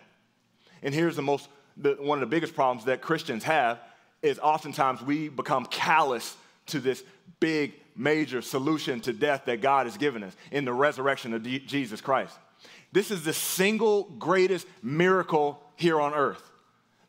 And 0.82 0.94
here's 0.94 1.16
the 1.16 1.22
most, 1.22 1.48
the, 1.78 1.96
one 2.00 2.18
of 2.18 2.22
the 2.22 2.34
biggest 2.34 2.56
problems 2.56 2.86
that 2.86 3.02
Christians 3.02 3.44
have 3.44 3.80
is 4.22 4.40
oftentimes 4.40 5.02
we 5.02 5.30
become 5.30 5.66
callous 5.66 6.36
to 6.68 6.80
this 6.80 7.04
big, 7.40 7.74
major 7.96 8.42
solution 8.42 9.00
to 9.02 9.14
death 9.14 9.44
that 9.46 9.62
God 9.62 9.86
has 9.86 9.98
given 9.98 10.24
us 10.24 10.36
in 10.52 10.66
the 10.66 10.74
resurrection 10.74 11.34
of 11.34 11.44
D- 11.44 11.60
Jesus 11.60 12.02
Christ. 12.02 12.36
This 12.96 13.12
is 13.12 13.24
the 13.26 13.34
single 13.34 14.04
greatest 14.04 14.66
miracle 14.82 15.62
here 15.76 16.00
on 16.00 16.14
earth. 16.14 16.42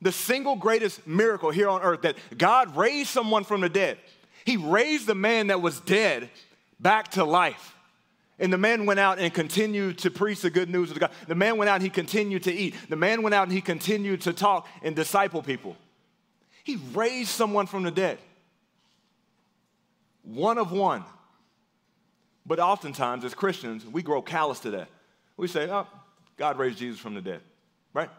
The 0.02 0.10
single 0.10 0.56
greatest 0.56 1.06
miracle 1.06 1.52
here 1.52 1.68
on 1.68 1.80
earth 1.80 2.02
that 2.02 2.16
God 2.36 2.76
raised 2.76 3.08
someone 3.10 3.44
from 3.44 3.60
the 3.60 3.68
dead. 3.68 3.98
He 4.44 4.56
raised 4.56 5.06
the 5.06 5.14
man 5.14 5.46
that 5.46 5.62
was 5.62 5.78
dead 5.78 6.28
back 6.80 7.12
to 7.12 7.22
life. 7.22 7.76
And 8.40 8.52
the 8.52 8.58
man 8.58 8.84
went 8.84 8.98
out 8.98 9.20
and 9.20 9.32
continued 9.32 9.98
to 9.98 10.10
preach 10.10 10.40
the 10.40 10.50
good 10.50 10.68
news 10.68 10.90
of 10.90 10.98
God. 10.98 11.12
The 11.28 11.36
man 11.36 11.56
went 11.56 11.68
out 11.68 11.74
and 11.74 11.84
he 11.84 11.88
continued 11.90 12.42
to 12.42 12.52
eat. 12.52 12.74
The 12.88 12.96
man 12.96 13.22
went 13.22 13.34
out 13.36 13.44
and 13.44 13.52
he 13.52 13.60
continued 13.60 14.22
to 14.22 14.32
talk 14.32 14.66
and 14.82 14.96
disciple 14.96 15.40
people. 15.40 15.76
He 16.64 16.80
raised 16.94 17.28
someone 17.28 17.66
from 17.66 17.84
the 17.84 17.92
dead. 17.92 18.18
One 20.24 20.58
of 20.58 20.72
one. 20.72 21.04
But 22.44 22.58
oftentimes, 22.58 23.24
as 23.24 23.34
Christians, 23.34 23.86
we 23.86 24.02
grow 24.02 24.20
callous 24.20 24.58
to 24.60 24.70
that. 24.72 24.88
We 25.36 25.48
say, 25.48 25.68
oh, 25.70 25.86
God 26.36 26.58
raised 26.58 26.78
Jesus 26.78 27.00
from 27.00 27.14
the 27.14 27.20
dead, 27.20 27.40
right? 27.92 28.10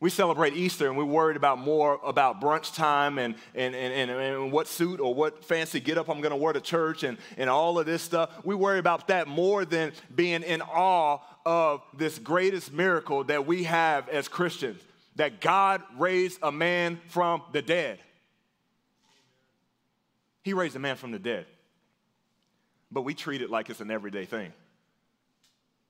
We 0.00 0.10
celebrate 0.10 0.54
Easter 0.54 0.86
and 0.88 0.98
we're 0.98 1.04
worried 1.04 1.36
about 1.36 1.58
more 1.58 1.98
about 2.04 2.40
brunch 2.40 2.74
time 2.74 3.18
and, 3.18 3.36
and, 3.54 3.74
and, 3.74 4.10
and, 4.10 4.20
and 4.20 4.52
what 4.52 4.68
suit 4.68 5.00
or 5.00 5.14
what 5.14 5.44
fancy 5.44 5.80
get 5.80 5.96
up 5.96 6.10
I'm 6.10 6.20
going 6.20 6.30
to 6.30 6.36
wear 6.36 6.52
to 6.52 6.60
church 6.60 7.04
and, 7.04 7.16
and 7.38 7.48
all 7.48 7.78
of 7.78 7.86
this 7.86 8.02
stuff. 8.02 8.30
We 8.44 8.54
worry 8.54 8.78
about 8.78 9.08
that 9.08 9.28
more 9.28 9.64
than 9.64 9.92
being 10.14 10.42
in 10.42 10.60
awe 10.60 11.20
of 11.46 11.82
this 11.96 12.18
greatest 12.18 12.72
miracle 12.72 13.24
that 13.24 13.46
we 13.46 13.64
have 13.64 14.08
as 14.10 14.28
Christians 14.28 14.82
that 15.16 15.40
God 15.40 15.82
raised 15.96 16.38
a 16.42 16.52
man 16.52 17.00
from 17.08 17.42
the 17.52 17.62
dead. 17.62 17.98
He 20.42 20.52
raised 20.52 20.76
a 20.76 20.80
man 20.80 20.96
from 20.96 21.12
the 21.12 21.18
dead. 21.18 21.46
But 22.90 23.02
we 23.02 23.14
treat 23.14 23.40
it 23.40 23.50
like 23.50 23.70
it's 23.70 23.80
an 23.80 23.90
everyday 23.90 24.26
thing. 24.26 24.52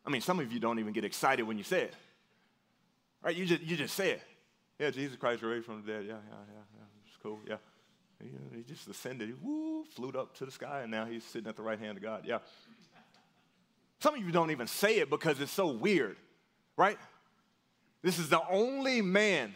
I 0.06 0.10
mean, 0.10 0.20
some 0.20 0.38
of 0.40 0.52
you 0.52 0.60
don't 0.60 0.78
even 0.78 0.92
get 0.92 1.04
excited 1.04 1.42
when 1.44 1.58
you 1.58 1.64
say 1.64 1.82
it. 1.82 1.94
Right? 3.22 3.34
You 3.34 3.46
just, 3.46 3.62
you 3.62 3.76
just 3.76 3.94
say 3.94 4.10
it. 4.12 4.22
Yeah, 4.78 4.90
Jesus 4.90 5.16
Christ 5.16 5.42
raised 5.42 5.64
from 5.64 5.82
the 5.84 5.92
dead. 5.92 6.04
Yeah, 6.06 6.14
yeah, 6.14 6.36
yeah, 6.48 6.62
yeah. 6.76 6.84
It's 7.06 7.16
cool. 7.22 7.40
Yeah. 7.48 7.56
He, 8.22 8.28
uh, 8.28 8.56
he 8.56 8.62
just 8.62 8.86
ascended. 8.88 9.28
He 9.28 9.34
woo, 9.40 9.84
flew 9.94 10.10
up 10.10 10.34
to 10.36 10.44
the 10.44 10.50
sky, 10.50 10.80
and 10.82 10.90
now 10.90 11.06
he's 11.06 11.24
sitting 11.24 11.48
at 11.48 11.56
the 11.56 11.62
right 11.62 11.78
hand 11.78 11.96
of 11.96 12.02
God. 12.02 12.24
Yeah. 12.26 12.38
Some 14.00 14.14
of 14.14 14.20
you 14.20 14.30
don't 14.30 14.50
even 14.50 14.66
say 14.66 14.98
it 14.98 15.08
because 15.08 15.40
it's 15.40 15.52
so 15.52 15.68
weird, 15.68 16.16
right? 16.76 16.98
This 18.02 18.18
is 18.18 18.28
the 18.28 18.40
only 18.50 19.00
man 19.00 19.54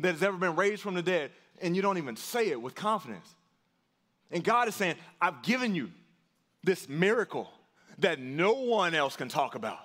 that 0.00 0.12
has 0.12 0.22
ever 0.22 0.36
been 0.36 0.56
raised 0.56 0.82
from 0.82 0.94
the 0.94 1.02
dead, 1.02 1.30
and 1.62 1.76
you 1.76 1.82
don't 1.82 1.98
even 1.98 2.16
say 2.16 2.48
it 2.48 2.60
with 2.60 2.74
confidence. 2.74 3.28
And 4.30 4.42
God 4.42 4.66
is 4.66 4.74
saying, 4.74 4.96
I've 5.20 5.42
given 5.42 5.74
you 5.74 5.92
this 6.64 6.88
miracle 6.88 7.48
that 7.98 8.20
no 8.20 8.52
one 8.52 8.94
else 8.94 9.16
can 9.16 9.28
talk 9.28 9.54
about. 9.54 9.80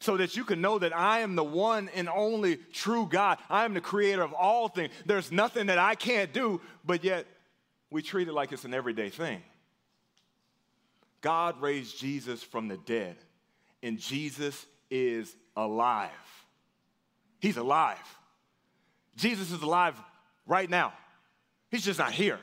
So 0.00 0.16
that 0.16 0.36
you 0.36 0.44
can 0.44 0.60
know 0.60 0.80
that 0.80 0.96
I 0.96 1.20
am 1.20 1.36
the 1.36 1.44
one 1.44 1.88
and 1.94 2.08
only 2.08 2.56
true 2.56 3.06
God. 3.08 3.38
I 3.48 3.64
am 3.64 3.72
the 3.72 3.80
creator 3.80 4.22
of 4.22 4.32
all 4.32 4.68
things. 4.68 4.92
There's 5.06 5.30
nothing 5.30 5.66
that 5.66 5.78
I 5.78 5.94
can't 5.94 6.32
do, 6.32 6.60
but 6.84 7.04
yet 7.04 7.26
we 7.90 8.02
treat 8.02 8.26
it 8.26 8.32
like 8.32 8.50
it's 8.50 8.64
an 8.64 8.74
everyday 8.74 9.10
thing. 9.10 9.42
God 11.20 11.60
raised 11.60 11.98
Jesus 11.98 12.42
from 12.42 12.66
the 12.66 12.78
dead, 12.78 13.16
and 13.80 13.98
Jesus 13.98 14.66
is 14.90 15.34
alive. 15.56 16.10
He's 17.38 17.56
alive. 17.56 17.96
Jesus 19.16 19.52
is 19.52 19.62
alive 19.62 19.94
right 20.46 20.68
now. 20.68 20.92
He's 21.70 21.84
just 21.84 21.98
not 21.98 22.12
here. 22.12 22.40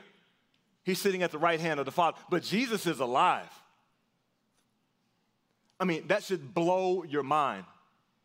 He's 0.82 0.98
sitting 0.98 1.22
at 1.22 1.30
the 1.30 1.38
right 1.38 1.60
hand 1.60 1.78
of 1.78 1.86
the 1.86 1.92
Father, 1.92 2.16
but 2.30 2.42
Jesus 2.42 2.86
is 2.86 3.00
alive. 3.00 3.48
I 5.80 5.84
mean, 5.84 6.06
that 6.08 6.22
should 6.22 6.54
blow 6.54 7.02
your 7.04 7.22
mind 7.22 7.64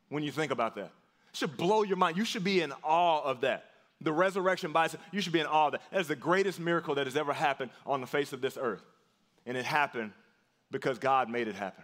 when 0.09 0.23
you 0.23 0.31
think 0.31 0.51
about 0.51 0.75
that. 0.75 0.91
It 1.31 1.37
should 1.37 1.55
blow 1.55 1.83
your 1.83 1.97
mind. 1.97 2.17
You 2.17 2.25
should 2.25 2.43
be 2.43 2.61
in 2.61 2.73
awe 2.83 3.23
of 3.23 3.41
that. 3.41 3.65
The 4.01 4.11
resurrection 4.11 4.73
by 4.73 4.85
itself, 4.85 5.01
you 5.13 5.21
should 5.21 5.33
be 5.33 5.39
in 5.39 5.45
awe 5.45 5.67
of 5.67 5.71
that. 5.71 5.81
That 5.91 6.01
is 6.01 6.09
the 6.09 6.17
greatest 6.17 6.59
miracle 6.59 6.95
that 6.95 7.07
has 7.07 7.15
ever 7.15 7.31
happened 7.31 7.71
on 7.85 8.01
the 8.01 8.07
face 8.07 8.33
of 8.33 8.41
this 8.41 8.57
earth. 8.59 8.83
And 9.45 9.55
it 9.55 9.65
happened 9.65 10.11
because 10.69 10.99
God 10.99 11.29
made 11.29 11.47
it 11.47 11.55
happen 11.55 11.83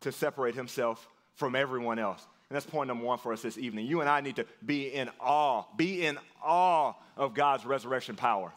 to 0.00 0.12
separate 0.12 0.54
himself 0.54 1.06
from 1.34 1.54
everyone 1.54 1.98
else. 1.98 2.26
And 2.48 2.56
that's 2.56 2.64
point 2.64 2.88
number 2.88 3.04
one 3.04 3.18
for 3.18 3.32
us 3.34 3.42
this 3.42 3.58
evening. 3.58 3.86
You 3.86 4.00
and 4.00 4.08
I 4.08 4.22
need 4.22 4.36
to 4.36 4.46
be 4.64 4.86
in 4.86 5.10
awe, 5.20 5.64
be 5.76 6.06
in 6.06 6.18
awe 6.42 6.94
of 7.16 7.34
God's 7.34 7.66
resurrection 7.66 8.16
power. 8.16 8.52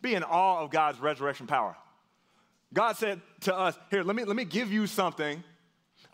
Be 0.00 0.14
in 0.14 0.22
awe 0.22 0.60
of 0.60 0.70
God's 0.70 1.00
resurrection 1.00 1.48
power. 1.48 1.76
God 2.72 2.96
said 2.96 3.20
to 3.42 3.56
us, 3.56 3.78
Here, 3.90 4.02
let 4.02 4.14
me, 4.16 4.24
let 4.24 4.36
me 4.36 4.44
give 4.44 4.72
you 4.72 4.86
something, 4.86 5.42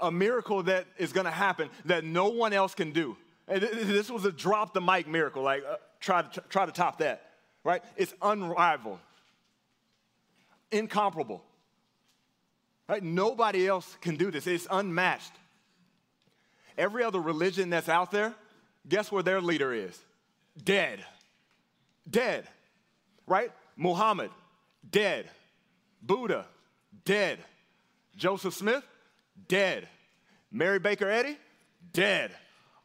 a 0.00 0.10
miracle 0.10 0.62
that 0.64 0.86
is 0.98 1.12
going 1.12 1.26
to 1.26 1.32
happen 1.32 1.70
that 1.86 2.04
no 2.04 2.28
one 2.28 2.52
else 2.52 2.74
can 2.74 2.92
do. 2.92 3.16
And 3.46 3.62
this 3.62 4.10
was 4.10 4.24
a 4.24 4.32
drop 4.32 4.72
the 4.72 4.80
mic 4.80 5.06
miracle, 5.06 5.42
like 5.42 5.64
uh, 5.68 5.76
try, 6.00 6.22
to, 6.22 6.40
try 6.48 6.66
to 6.66 6.72
top 6.72 6.98
that, 6.98 7.22
right? 7.62 7.82
It's 7.96 8.14
unrivaled, 8.22 9.00
incomparable. 10.70 11.42
Right? 12.88 13.02
Nobody 13.02 13.66
else 13.66 13.96
can 14.00 14.16
do 14.16 14.30
this. 14.30 14.46
It's 14.46 14.66
unmatched. 14.70 15.32
Every 16.76 17.02
other 17.02 17.20
religion 17.20 17.70
that's 17.70 17.88
out 17.88 18.10
there, 18.10 18.34
guess 18.88 19.10
where 19.10 19.22
their 19.22 19.40
leader 19.40 19.72
is? 19.72 19.98
Dead. 20.62 21.04
Dead. 22.08 22.46
Right? 23.26 23.50
Muhammad, 23.76 24.30
dead. 24.88 25.30
Buddha, 26.06 26.46
dead. 27.04 27.38
Joseph 28.16 28.54
Smith, 28.54 28.84
dead. 29.48 29.88
Mary 30.50 30.78
Baker 30.78 31.08
Eddy, 31.08 31.36
dead. 31.92 32.30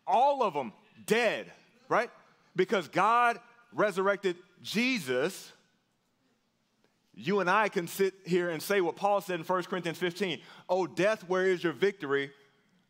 All 0.08 0.42
of 0.44 0.54
them 0.54 0.74
dead, 1.06 1.52
right? 1.88 2.10
Because 2.56 2.88
God 2.88 3.40
resurrected 3.74 4.38
Jesus. 4.64 5.52
You 7.14 7.42
and 7.42 7.50
I 7.50 7.70
can 7.70 7.88
sit 7.88 8.14
here 8.26 8.50
and 8.50 8.62
say 8.62 8.82
what 8.82 8.96
Paul 8.96 9.22
said 9.22 9.40
in 9.40 9.46
1 9.46 9.64
Corinthians 9.64 9.98
15 9.98 10.40
Oh, 10.68 10.88
death, 10.88 11.24
where 11.28 11.46
is 11.46 11.64
your 11.64 11.74
victory? 11.74 12.32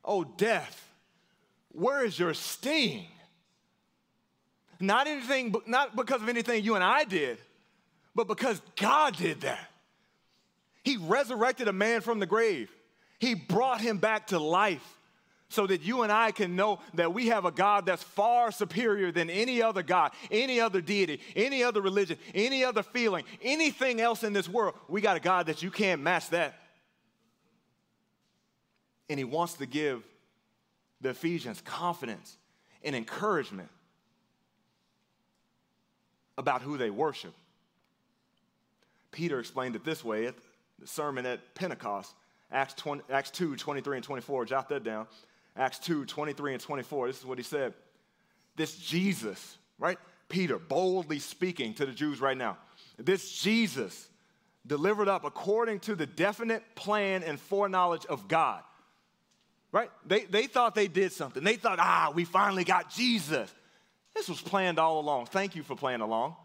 Oh, 0.05 0.23
death, 0.23 0.87
where 1.71 2.05
is 2.05 2.17
your 2.17 2.33
sting? 2.33 3.07
Not 4.79 5.07
anything, 5.07 5.53
not 5.67 5.95
because 5.95 6.21
of 6.21 6.29
anything 6.29 6.63
you 6.63 6.75
and 6.75 6.83
I 6.83 7.03
did, 7.03 7.37
but 8.15 8.27
because 8.27 8.61
God 8.77 9.17
did 9.17 9.41
that. 9.41 9.68
He 10.89 10.97
resurrected 10.97 11.67
a 11.67 11.71
man 11.71 12.01
from 12.01 12.17
the 12.17 12.25
grave. 12.25 12.67
He 13.19 13.35
brought 13.35 13.79
him 13.79 13.99
back 13.99 14.25
to 14.27 14.39
life 14.39 14.97
so 15.47 15.67
that 15.67 15.83
you 15.83 16.01
and 16.01 16.11
I 16.11 16.31
can 16.31 16.55
know 16.55 16.79
that 16.95 17.13
we 17.13 17.27
have 17.27 17.45
a 17.45 17.51
God 17.51 17.85
that's 17.85 18.01
far 18.01 18.51
superior 18.51 19.11
than 19.11 19.29
any 19.29 19.61
other 19.61 19.83
God, 19.83 20.13
any 20.31 20.59
other 20.59 20.81
deity, 20.81 21.21
any 21.35 21.63
other 21.63 21.79
religion, 21.79 22.17
any 22.33 22.63
other 22.63 22.81
feeling, 22.81 23.23
anything 23.43 24.01
else 24.01 24.23
in 24.23 24.33
this 24.33 24.49
world. 24.49 24.73
We 24.87 24.99
got 24.99 25.15
a 25.15 25.19
God 25.19 25.45
that 25.45 25.61
you 25.61 25.69
can't 25.69 26.01
match 26.01 26.31
that. 26.31 26.55
And 29.11 29.19
He 29.19 29.25
wants 29.25 29.53
to 29.55 29.67
give 29.67 30.03
the 31.01 31.09
Ephesians 31.09 31.61
confidence 31.61 32.35
and 32.83 32.95
encouragement 32.95 33.69
about 36.35 36.63
who 36.63 36.79
they 36.79 36.89
worship. 36.89 37.35
Peter 39.11 39.39
explained 39.39 39.75
it 39.75 39.85
this 39.85 40.03
way 40.03 40.25
the 40.79 40.87
sermon 40.87 41.25
at 41.25 41.55
Pentecost, 41.55 42.13
Acts, 42.51 42.73
20, 42.75 43.03
Acts 43.11 43.31
2 43.31 43.55
23 43.55 43.97
and 43.97 44.03
24. 44.03 44.45
Jot 44.45 44.69
that 44.69 44.83
down. 44.83 45.07
Acts 45.55 45.79
2 45.79 46.05
23 46.05 46.53
and 46.53 46.61
24. 46.61 47.07
This 47.07 47.19
is 47.19 47.25
what 47.25 47.37
he 47.37 47.43
said. 47.43 47.73
This 48.55 48.75
Jesus, 48.77 49.57
right? 49.77 49.97
Peter 50.29 50.57
boldly 50.57 51.19
speaking 51.19 51.73
to 51.75 51.85
the 51.85 51.91
Jews 51.91 52.21
right 52.21 52.37
now. 52.37 52.57
This 52.97 53.31
Jesus 53.39 54.09
delivered 54.65 55.07
up 55.07 55.23
according 55.23 55.79
to 55.81 55.95
the 55.95 56.05
definite 56.05 56.63
plan 56.75 57.23
and 57.23 57.39
foreknowledge 57.39 58.05
of 58.05 58.27
God. 58.27 58.63
Right? 59.71 59.91
They, 60.05 60.21
they 60.21 60.47
thought 60.47 60.73
they 60.73 60.87
did 60.87 61.11
something. 61.11 61.43
They 61.43 61.55
thought, 61.55 61.79
ah, 61.79 62.11
we 62.13 62.25
finally 62.25 62.63
got 62.63 62.89
Jesus. 62.89 63.53
This 64.15 64.27
was 64.27 64.41
planned 64.41 64.79
all 64.79 64.99
along. 64.99 65.27
Thank 65.27 65.55
you 65.55 65.61
for 65.61 65.75
playing 65.75 66.01
along. 66.01 66.35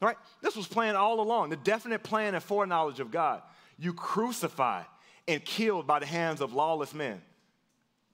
Right? 0.00 0.16
This 0.42 0.56
was 0.56 0.66
planned 0.66 0.96
all 0.96 1.20
along. 1.20 1.50
The 1.50 1.56
definite 1.56 2.02
plan 2.02 2.34
and 2.34 2.42
foreknowledge 2.42 3.00
of 3.00 3.10
God 3.10 3.42
you 3.80 3.94
crucified 3.94 4.84
and 5.26 5.44
killed 5.44 5.86
by 5.86 5.98
the 5.98 6.06
hands 6.06 6.40
of 6.40 6.52
lawless 6.52 6.94
men. 6.94 7.20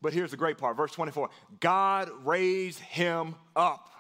But 0.01 0.13
here's 0.13 0.31
the 0.31 0.37
great 0.37 0.59
part 0.59 0.77
verse 0.77 0.93
24 0.93 1.29
God 1.61 2.11
raised 2.25 2.79
him 2.79 3.35
up, 3.57 3.91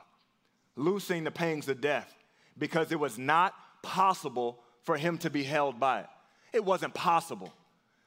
loosing 0.76 1.24
the 1.24 1.30
pangs 1.30 1.68
of 1.68 1.80
death, 1.80 2.14
because 2.56 2.92
it 2.92 3.00
was 3.00 3.18
not 3.18 3.52
possible 3.82 4.60
for 4.82 4.96
him 4.96 5.18
to 5.18 5.30
be 5.30 5.42
held 5.42 5.80
by 5.80 6.00
it. 6.00 6.06
It 6.52 6.64
wasn't 6.64 6.94
possible. 6.94 7.52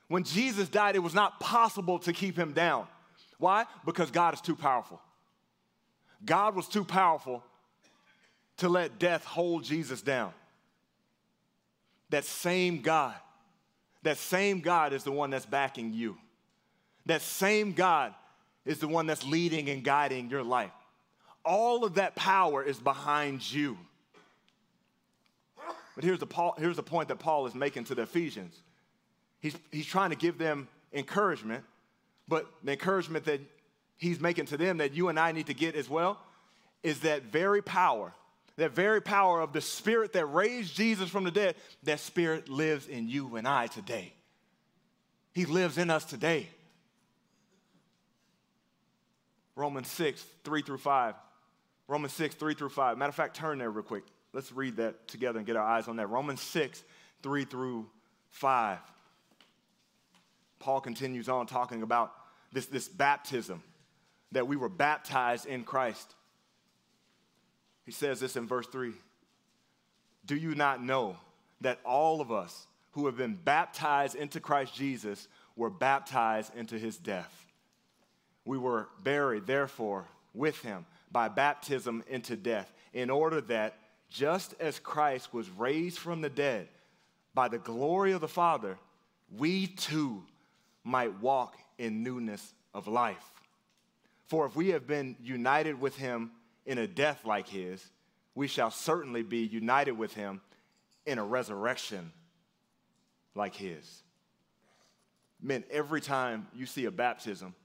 When 0.07 0.23
Jesus 0.23 0.69
died, 0.69 0.95
it 0.95 0.99
was 0.99 1.13
not 1.13 1.39
possible 1.39 1.99
to 1.99 2.13
keep 2.13 2.37
him 2.37 2.53
down. 2.53 2.87
Why? 3.37 3.65
Because 3.85 4.09
God 4.09 4.33
is 4.33 4.41
too 4.41 4.55
powerful. 4.55 4.99
God 6.25 6.55
was 6.55 6.67
too 6.67 6.83
powerful 6.83 7.43
to 8.57 8.69
let 8.69 8.99
death 8.99 9.23
hold 9.25 9.63
Jesus 9.63 10.01
down. 10.01 10.33
That 12.09 12.25
same 12.25 12.81
God 12.81 13.15
that 14.03 14.17
same 14.17 14.61
God 14.61 14.93
is 14.93 15.03
the 15.03 15.11
one 15.11 15.29
that's 15.29 15.45
backing 15.45 15.93
you. 15.93 16.17
That 17.05 17.21
same 17.21 17.73
God 17.73 18.13
is 18.65 18.79
the 18.79 18.87
one 18.87 19.07
that's 19.07 19.25
leading 19.25 19.69
and 19.69 19.83
guiding 19.83 20.29
your 20.29 20.43
life. 20.43 20.71
All 21.43 21.83
of 21.83 21.95
that 21.95 22.15
power 22.15 22.63
is 22.63 22.79
behind 22.79 23.51
you. 23.51 23.77
But 25.95 26.03
here's 26.03 26.19
the, 26.19 26.27
Paul, 26.27 26.55
here's 26.57 26.75
the 26.75 26.83
point 26.83 27.09
that 27.09 27.19
Paul 27.19 27.45
is 27.45 27.55
making 27.55 27.85
to 27.85 27.95
the 27.95 28.03
Ephesians. 28.03 28.55
He's, 29.39 29.55
he's 29.71 29.85
trying 29.85 30.11
to 30.11 30.15
give 30.15 30.37
them 30.37 30.67
encouragement, 30.93 31.63
but 32.27 32.49
the 32.63 32.71
encouragement 32.71 33.25
that 33.25 33.41
he's 33.97 34.19
making 34.19 34.45
to 34.45 34.57
them 34.57 34.77
that 34.77 34.93
you 34.93 35.09
and 35.09 35.19
I 35.19 35.31
need 35.31 35.47
to 35.47 35.53
get 35.53 35.75
as 35.75 35.89
well 35.89 36.19
is 36.83 37.01
that 37.01 37.23
very 37.23 37.61
power, 37.61 38.13
that 38.59 38.71
very 38.71 39.01
power 39.01 39.41
of 39.41 39.53
the 39.53 39.61
spirit 39.61 40.13
that 40.13 40.25
raised 40.25 40.75
Jesus 40.75 41.09
from 41.09 41.23
the 41.23 41.31
dead, 41.31 41.55
that 41.83 41.99
spirit 41.99 42.49
lives 42.49 42.87
in 42.87 43.09
you 43.09 43.35
and 43.35 43.47
I 43.47 43.67
today. 43.67 44.13
He 45.33 45.45
lives 45.45 45.77
in 45.77 45.89
us 45.89 46.05
today. 46.05 46.47
Romans 49.55 49.89
6, 49.89 50.23
3 50.43 50.61
through 50.61 50.77
5. 50.77 51.15
Romans 51.87 52.13
6, 52.13 52.35
3 52.35 52.53
through 52.53 52.69
5. 52.69 52.97
Matter 52.97 53.09
of 53.09 53.15
fact, 53.15 53.35
turn 53.35 53.57
there 53.57 53.69
real 53.69 53.83
quick. 53.83 54.03
Let's 54.31 54.51
read 54.51 54.77
that 54.77 55.07
together 55.07 55.39
and 55.39 55.45
get 55.45 55.55
our 55.55 55.65
eyes 55.65 55.87
on 55.87 55.95
that. 55.97 56.07
Romans 56.07 56.41
6, 56.41 56.83
3 57.23 57.45
through 57.45 57.87
5. 58.29 58.77
Paul 60.59 60.81
continues 60.81 61.29
on 61.29 61.47
talking 61.47 61.81
about 61.81 62.13
this, 62.51 62.67
this 62.67 62.87
baptism, 62.87 63.63
that 64.31 64.47
we 64.47 64.55
were 64.55 64.69
baptized 64.69 65.45
in 65.45 65.63
Christ. 65.63 66.15
He 67.89 67.93
says 67.93 68.19
this 68.19 68.35
in 68.35 68.45
verse 68.45 68.67
3 68.67 68.93
Do 70.23 70.35
you 70.35 70.53
not 70.53 70.83
know 70.83 71.17
that 71.61 71.79
all 71.83 72.21
of 72.21 72.31
us 72.31 72.67
who 72.91 73.07
have 73.07 73.17
been 73.17 73.33
baptized 73.33 74.13
into 74.13 74.39
Christ 74.39 74.75
Jesus 74.75 75.27
were 75.55 75.71
baptized 75.71 76.55
into 76.55 76.77
his 76.77 76.97
death? 76.97 77.47
We 78.45 78.59
were 78.59 78.89
buried, 79.03 79.47
therefore, 79.47 80.05
with 80.35 80.59
him 80.59 80.85
by 81.11 81.29
baptism 81.29 82.03
into 82.07 82.35
death, 82.35 82.71
in 82.93 83.09
order 83.09 83.41
that 83.41 83.79
just 84.07 84.53
as 84.59 84.77
Christ 84.77 85.33
was 85.33 85.49
raised 85.49 85.97
from 85.97 86.21
the 86.21 86.29
dead 86.29 86.67
by 87.33 87.47
the 87.47 87.57
glory 87.57 88.11
of 88.11 88.21
the 88.21 88.27
Father, 88.27 88.77
we 89.35 89.65
too 89.65 90.21
might 90.83 91.19
walk 91.21 91.57
in 91.79 92.03
newness 92.03 92.53
of 92.71 92.87
life. 92.87 93.31
For 94.27 94.45
if 94.45 94.55
we 94.55 94.67
have 94.69 94.85
been 94.85 95.15
united 95.23 95.81
with 95.81 95.95
him 95.95 96.29
in 96.69 96.77
a 96.77 96.85
death 96.85 97.25
like 97.25 97.49
his, 97.49 97.83
we 98.35 98.47
shall 98.47 98.69
certainly 98.69 99.23
be 99.23 99.39
united 99.39 99.93
with 99.93 100.13
him 100.13 100.39
in 101.07 101.17
a 101.17 101.23
resurrection 101.23 102.11
like 103.33 103.55
his. 103.55 104.03
Men, 105.41 105.63
every 105.71 105.99
time 105.99 106.45
you 106.53 106.67
see 106.67 106.85
a 106.85 106.91
baptism, 106.91 107.55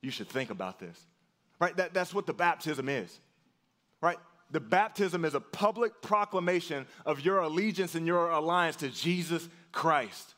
you 0.00 0.10
should 0.10 0.30
think 0.30 0.48
about 0.48 0.78
this. 0.78 0.98
Right? 1.60 1.76
That, 1.76 1.92
that's 1.92 2.14
what 2.14 2.24
the 2.26 2.32
baptism 2.32 2.88
is. 2.88 3.20
Right? 4.00 4.16
The 4.50 4.60
baptism 4.60 5.26
is 5.26 5.34
a 5.34 5.40
public 5.40 6.00
proclamation 6.00 6.86
of 7.04 7.20
your 7.20 7.40
allegiance 7.40 7.94
and 7.94 8.06
your 8.06 8.30
alliance 8.30 8.76
to 8.76 8.88
Jesus 8.88 9.46
Christ. 9.70 10.34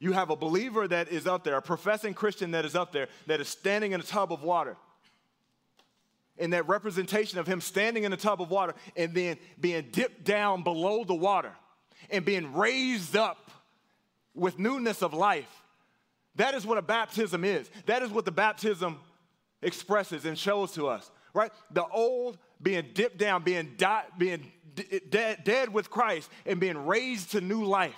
You 0.00 0.12
have 0.12 0.30
a 0.30 0.36
believer 0.36 0.88
that 0.88 1.10
is 1.10 1.28
up 1.28 1.44
there, 1.44 1.56
a 1.56 1.62
professing 1.62 2.12
Christian 2.12 2.50
that 2.50 2.64
is 2.64 2.74
up 2.74 2.90
there, 2.90 3.06
that 3.28 3.40
is 3.40 3.48
standing 3.48 3.92
in 3.92 4.00
a 4.00 4.04
tub 4.04 4.32
of 4.32 4.42
water. 4.42 4.76
And 6.38 6.52
that 6.52 6.66
representation 6.68 7.38
of 7.38 7.46
him 7.46 7.60
standing 7.60 8.04
in 8.04 8.12
a 8.12 8.16
tub 8.16 8.42
of 8.42 8.50
water 8.50 8.74
and 8.96 9.14
then 9.14 9.36
being 9.60 9.88
dipped 9.92 10.24
down 10.24 10.62
below 10.62 11.04
the 11.04 11.14
water 11.14 11.52
and 12.10 12.24
being 12.24 12.52
raised 12.54 13.16
up 13.16 13.50
with 14.34 14.58
newness 14.58 15.02
of 15.02 15.14
life. 15.14 15.62
That 16.36 16.54
is 16.54 16.66
what 16.66 16.78
a 16.78 16.82
baptism 16.82 17.44
is. 17.44 17.70
That 17.86 18.02
is 18.02 18.10
what 18.10 18.24
the 18.24 18.32
baptism 18.32 18.98
expresses 19.62 20.24
and 20.24 20.36
shows 20.36 20.72
to 20.72 20.88
us, 20.88 21.10
right? 21.32 21.52
The 21.70 21.86
old 21.86 22.38
being 22.60 22.86
dipped 22.94 23.18
down, 23.18 23.44
being, 23.44 23.74
di- 23.76 24.04
being 24.18 24.50
d- 24.74 25.00
dead, 25.08 25.44
dead 25.44 25.72
with 25.72 25.90
Christ, 25.90 26.30
and 26.46 26.58
being 26.58 26.86
raised 26.86 27.32
to 27.32 27.40
new 27.40 27.64
life. 27.64 27.94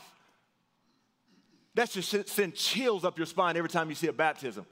That 1.75 1.91
should 1.91 2.29
send 2.29 2.55
chills 2.55 3.05
up 3.05 3.19
your 3.19 3.27
spine 3.27 3.57
every 3.57 3.69
time 3.69 3.89
you 3.89 3.95
see 3.95 4.07
a 4.07 4.13
baptism. 4.13 4.67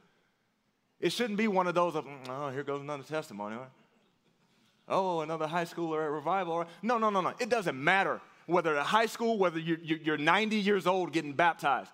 It 1.05 1.13
shouldn't 1.13 1.37
be 1.37 1.49
one 1.49 1.67
of 1.67 1.75
those 1.75 1.97
of, 1.97 2.07
mm, 2.07 2.17
oh, 2.31 2.49
here 2.49 2.63
goes 2.63 2.81
another 2.81 3.03
testimony. 3.03 3.59
Oh, 4.89 5.21
another 5.21 5.47
high 5.47 5.65
school 5.65 5.95
or 5.95 6.07
a 6.07 6.11
revival. 6.11 6.65
No, 6.81 6.97
no, 6.97 7.11
no, 7.11 7.21
no. 7.21 7.35
It 7.39 7.51
doesn't 7.51 7.77
matter 7.77 8.23
whether 8.47 8.75
at 8.75 8.87
high 8.87 9.05
school, 9.05 9.37
whether 9.37 9.59
you're 9.59 10.17
90 10.17 10.57
years 10.57 10.87
old 10.87 11.13
getting 11.13 11.35
baptized. 11.35 11.91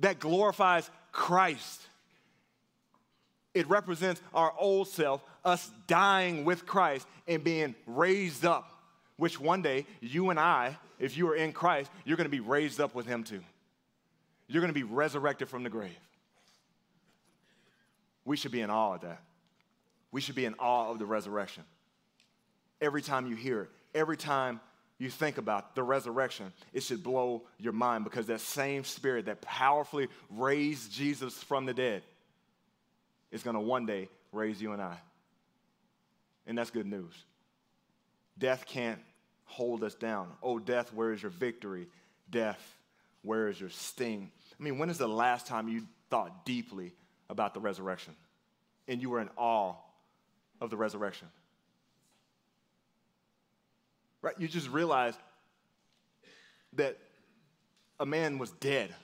That 0.00 0.18
glorifies 0.18 0.90
Christ. 1.10 1.80
It 3.54 3.66
represents 3.66 4.20
our 4.34 4.52
old 4.58 4.88
self, 4.88 5.24
us 5.42 5.70
dying 5.86 6.44
with 6.44 6.66
Christ 6.66 7.06
and 7.26 7.42
being 7.42 7.74
raised 7.86 8.44
up, 8.44 8.78
which 9.16 9.40
one 9.40 9.62
day 9.62 9.86
you 10.02 10.28
and 10.28 10.38
I, 10.38 10.76
if 10.98 11.16
you 11.16 11.30
are 11.30 11.36
in 11.36 11.54
Christ, 11.54 11.90
you're 12.04 12.18
going 12.18 12.26
to 12.26 12.30
be 12.30 12.40
raised 12.40 12.78
up 12.78 12.94
with 12.94 13.06
Him 13.06 13.24
too. 13.24 13.40
You're 14.48 14.60
going 14.60 14.74
to 14.74 14.78
be 14.78 14.82
resurrected 14.82 15.48
from 15.48 15.62
the 15.62 15.70
grave. 15.70 15.96
We 18.24 18.36
should 18.36 18.52
be 18.52 18.60
in 18.60 18.70
awe 18.70 18.94
of 18.94 19.00
that. 19.02 19.22
We 20.10 20.20
should 20.20 20.34
be 20.34 20.44
in 20.44 20.54
awe 20.54 20.90
of 20.90 20.98
the 20.98 21.06
resurrection. 21.06 21.64
Every 22.80 23.02
time 23.02 23.26
you 23.26 23.36
hear 23.36 23.62
it, 23.62 23.70
every 23.94 24.16
time 24.16 24.60
you 24.98 25.10
think 25.10 25.38
about 25.38 25.74
the 25.74 25.82
resurrection, 25.82 26.52
it 26.72 26.82
should 26.82 27.02
blow 27.02 27.42
your 27.58 27.72
mind 27.72 28.04
because 28.04 28.26
that 28.26 28.40
same 28.40 28.84
spirit 28.84 29.26
that 29.26 29.40
powerfully 29.40 30.08
raised 30.30 30.92
Jesus 30.92 31.34
from 31.42 31.66
the 31.66 31.74
dead 31.74 32.02
is 33.30 33.42
going 33.42 33.54
to 33.54 33.60
one 33.60 33.86
day 33.86 34.08
raise 34.32 34.60
you 34.60 34.72
and 34.72 34.82
I. 34.82 34.96
And 36.46 36.56
that's 36.56 36.70
good 36.70 36.86
news. 36.86 37.14
Death 38.38 38.66
can't 38.66 39.00
hold 39.44 39.82
us 39.84 39.94
down. 39.94 40.28
Oh, 40.42 40.58
death, 40.58 40.92
where 40.92 41.12
is 41.12 41.22
your 41.22 41.30
victory? 41.30 41.86
Death, 42.30 42.60
where 43.22 43.48
is 43.48 43.60
your 43.60 43.70
sting? 43.70 44.30
I 44.58 44.62
mean, 44.62 44.78
when 44.78 44.90
is 44.90 44.98
the 44.98 45.08
last 45.08 45.46
time 45.46 45.68
you 45.68 45.82
thought 46.10 46.44
deeply 46.44 46.92
about 47.32 47.54
the 47.54 47.60
resurrection 47.60 48.14
and 48.86 49.02
you 49.02 49.10
were 49.10 49.20
in 49.20 49.28
awe 49.36 49.74
of 50.60 50.70
the 50.70 50.76
resurrection? 50.76 51.26
Right? 54.20 54.34
You 54.38 54.46
just 54.46 54.68
realized 54.68 55.18
that 56.74 56.96
a 57.98 58.06
man 58.06 58.38
was 58.38 58.52
dead 58.52 58.94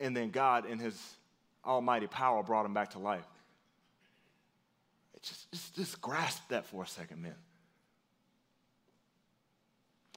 and 0.00 0.16
then 0.16 0.30
God, 0.30 0.66
in 0.66 0.78
his 0.78 1.00
almighty 1.64 2.08
power 2.08 2.42
brought 2.42 2.66
him 2.66 2.74
back 2.74 2.90
to 2.90 2.98
life. 2.98 3.24
Just, 5.22 5.50
just, 5.52 5.76
just 5.76 6.00
grasp 6.00 6.42
that 6.48 6.66
for 6.66 6.82
a 6.82 6.86
second, 6.86 7.22
man. 7.22 7.36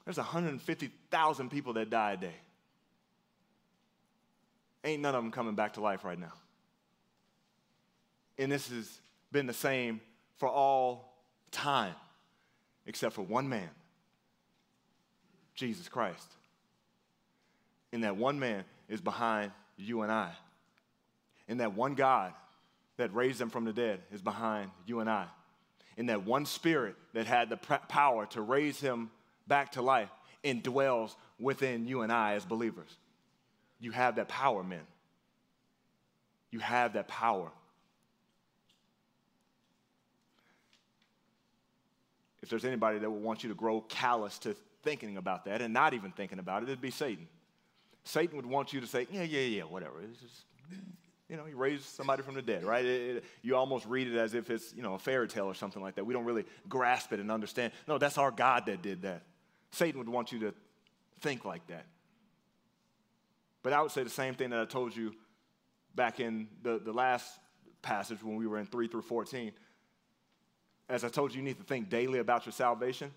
There's 0.04 0.18
150,000 0.18 1.50
people 1.50 1.74
that 1.74 1.92
die 1.92 2.14
a 2.14 2.18
day. 2.18 2.36
Ain't 4.84 5.02
none 5.02 5.14
of 5.14 5.24
them 5.24 5.32
coming 5.32 5.54
back 5.54 5.74
to 5.74 5.82
life 5.82 6.04
right 6.04 6.20
now. 6.20 6.34
And 8.38 8.52
this 8.52 8.70
has 8.70 9.00
been 9.32 9.48
the 9.48 9.54
same 9.54 10.02
for 10.38 10.50
all 10.50 11.14
time, 11.52 11.96
except 12.86 13.16
for 13.16 13.22
one 13.22 13.48
man 13.48 13.70
Jesus 15.56 15.88
Christ. 15.88 16.32
And 17.94 18.04
that 18.04 18.18
one 18.18 18.40
man 18.40 18.66
is 18.90 19.00
behind 19.02 19.52
you 19.78 20.02
and 20.02 20.12
I. 20.12 20.32
And 21.48 21.60
that 21.62 21.74
one 21.74 21.96
God 21.96 22.34
that 22.98 23.14
raised 23.14 23.40
him 23.40 23.50
from 23.50 23.66
the 23.66 23.74
dead 23.74 24.02
is 24.12 24.22
behind 24.22 24.72
you 24.86 25.00
and 25.00 25.10
I. 25.10 25.28
And 25.98 26.10
that 26.10 26.26
one 26.26 26.46
spirit 26.46 26.96
that 27.14 27.26
had 27.26 27.50
the 27.50 27.58
power 27.58 28.26
to 28.28 28.42
raise 28.42 28.80
him 28.80 29.10
back 29.48 29.74
to 29.74 29.82
life 29.82 30.10
indwells 30.44 31.16
within 31.40 31.88
you 31.88 32.02
and 32.02 32.12
I 32.12 32.34
as 32.34 32.46
believers. 32.46 32.90
You 33.80 33.92
have 33.92 34.16
that 34.16 34.28
power, 34.28 34.64
men. 34.64 34.82
You 36.52 36.60
have 36.60 36.94
that 36.94 37.08
power. 37.08 37.50
If 42.46 42.52
there's 42.52 42.64
anybody 42.64 43.00
that 43.00 43.10
would 43.10 43.24
want 43.24 43.42
you 43.42 43.50
to 43.50 43.56
grow 43.56 43.82
callous 43.82 44.38
to 44.40 44.56
thinking 44.84 45.18
about 45.18 45.46
that 45.46 45.64
and 45.64 45.74
not 45.74 45.96
even 45.96 46.12
thinking 46.12 46.38
about 46.38 46.62
it, 46.62 46.70
it'd 46.70 46.80
be 46.80 46.92
Satan. 46.92 47.28
Satan 48.04 48.36
would 48.36 48.46
want 48.46 48.72
you 48.72 48.80
to 48.82 48.86
say, 48.86 49.08
yeah, 49.10 49.24
yeah, 49.24 49.40
yeah, 49.40 49.64
whatever. 49.64 50.00
It's 50.04 50.22
just, 50.22 50.46
you 51.28 51.38
know, 51.38 51.46
he 51.46 51.56
raised 51.56 51.86
somebody 51.86 52.22
from 52.22 52.36
the 52.36 52.44
dead, 52.44 52.64
right? 52.64 52.86
It, 52.86 53.16
it, 53.16 53.24
you 53.42 53.56
almost 53.56 53.88
read 53.88 54.08
it 54.08 54.16
as 54.16 54.36
if 54.36 54.52
it's, 54.52 54.76
you 54.76 54.84
know, 54.84 54.94
a 54.94 55.00
fairy 55.00 55.28
tale 55.28 55.46
or 55.46 55.56
something 55.56 55.82
like 55.82 55.96
that. 55.96 56.06
We 56.06 56.14
don't 56.14 56.24
really 56.24 56.46
grasp 56.70 57.12
it 57.14 57.20
and 57.20 57.32
understand. 57.32 57.74
No, 57.88 57.98
that's 57.98 58.20
our 58.20 58.30
God 58.30 58.68
that 58.68 58.84
did 58.84 59.02
that. 59.02 59.24
Satan 59.72 59.98
would 59.98 60.08
want 60.08 60.32
you 60.32 60.38
to 60.42 60.54
think 61.22 61.46
like 61.46 61.66
that. 61.66 61.88
But 63.64 63.74
I 63.74 63.82
would 63.82 63.90
say 63.90 64.04
the 64.04 64.10
same 64.12 64.36
thing 64.36 64.52
that 64.52 64.60
I 64.60 64.66
told 64.66 64.96
you 64.96 65.16
back 65.96 66.20
in 66.20 66.48
the, 66.62 66.78
the 66.78 66.94
last 66.94 67.40
passage 67.82 68.22
when 68.22 68.36
we 68.36 68.46
were 68.46 68.60
in 68.60 68.68
3 68.68 68.88
through 68.88 69.02
14. 69.02 69.52
As 70.90 71.04
I 71.04 71.10
told 71.10 71.34
you, 71.34 71.40
you 71.40 71.44
need 71.44 71.58
to 71.58 71.64
think 71.64 71.90
daily 71.90 72.20
about 72.20 72.46
your 72.46 72.54
salvation. 72.54 73.12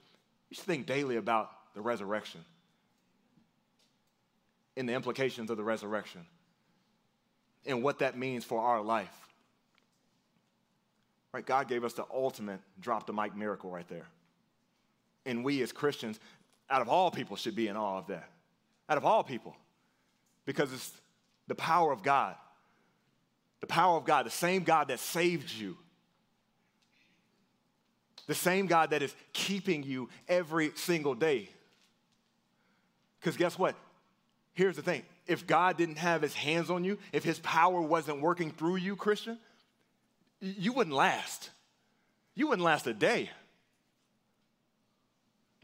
You 0.50 0.54
should 0.54 0.64
think 0.64 0.86
daily 0.86 1.16
about 1.16 1.50
the 1.74 1.80
resurrection 1.80 2.44
and 4.76 4.88
the 4.88 4.94
implications 4.94 5.50
of 5.50 5.56
the 5.56 5.64
resurrection 5.64 6.24
and 7.66 7.82
what 7.82 7.98
that 7.98 8.16
means 8.16 8.44
for 8.44 8.60
our 8.60 8.80
life. 8.80 9.14
Right? 11.32 11.44
God 11.44 11.68
gave 11.68 11.84
us 11.84 11.92
the 11.92 12.06
ultimate 12.12 12.60
drop 12.80 13.06
the 13.06 13.12
mic 13.12 13.36
miracle 13.36 13.70
right 13.70 13.88
there. 13.88 14.06
And 15.26 15.44
we 15.44 15.62
as 15.62 15.72
Christians, 15.72 16.18
out 16.70 16.80
of 16.80 16.88
all 16.88 17.10
people, 17.10 17.36
should 17.36 17.54
be 17.54 17.68
in 17.68 17.76
awe 17.76 17.98
of 17.98 18.06
that. 18.06 18.30
Out 18.88 18.96
of 18.96 19.04
all 19.04 19.22
people. 19.22 19.54
Because 20.46 20.72
it's 20.72 20.90
the 21.46 21.54
power 21.54 21.92
of 21.92 22.02
God. 22.02 22.34
The 23.60 23.66
power 23.66 23.96
of 23.96 24.04
God, 24.06 24.24
the 24.24 24.30
same 24.30 24.62
God 24.62 24.88
that 24.88 25.00
saved 25.00 25.52
you. 25.52 25.76
The 28.28 28.34
same 28.34 28.66
God 28.66 28.90
that 28.90 29.02
is 29.02 29.12
keeping 29.32 29.82
you 29.82 30.08
every 30.28 30.70
single 30.76 31.16
day. 31.16 31.48
Because 33.18 33.36
guess 33.36 33.58
what? 33.58 33.74
Here's 34.52 34.76
the 34.76 34.82
thing 34.82 35.02
if 35.26 35.46
God 35.46 35.76
didn't 35.76 35.98
have 35.98 36.22
his 36.22 36.34
hands 36.34 36.70
on 36.70 36.84
you, 36.84 36.98
if 37.12 37.24
his 37.24 37.38
power 37.40 37.80
wasn't 37.80 38.20
working 38.20 38.50
through 38.50 38.76
you, 38.76 38.96
Christian, 38.96 39.38
you 40.40 40.72
wouldn't 40.72 40.94
last. 40.94 41.50
You 42.34 42.48
wouldn't 42.48 42.64
last 42.64 42.86
a 42.86 42.94
day. 42.94 43.30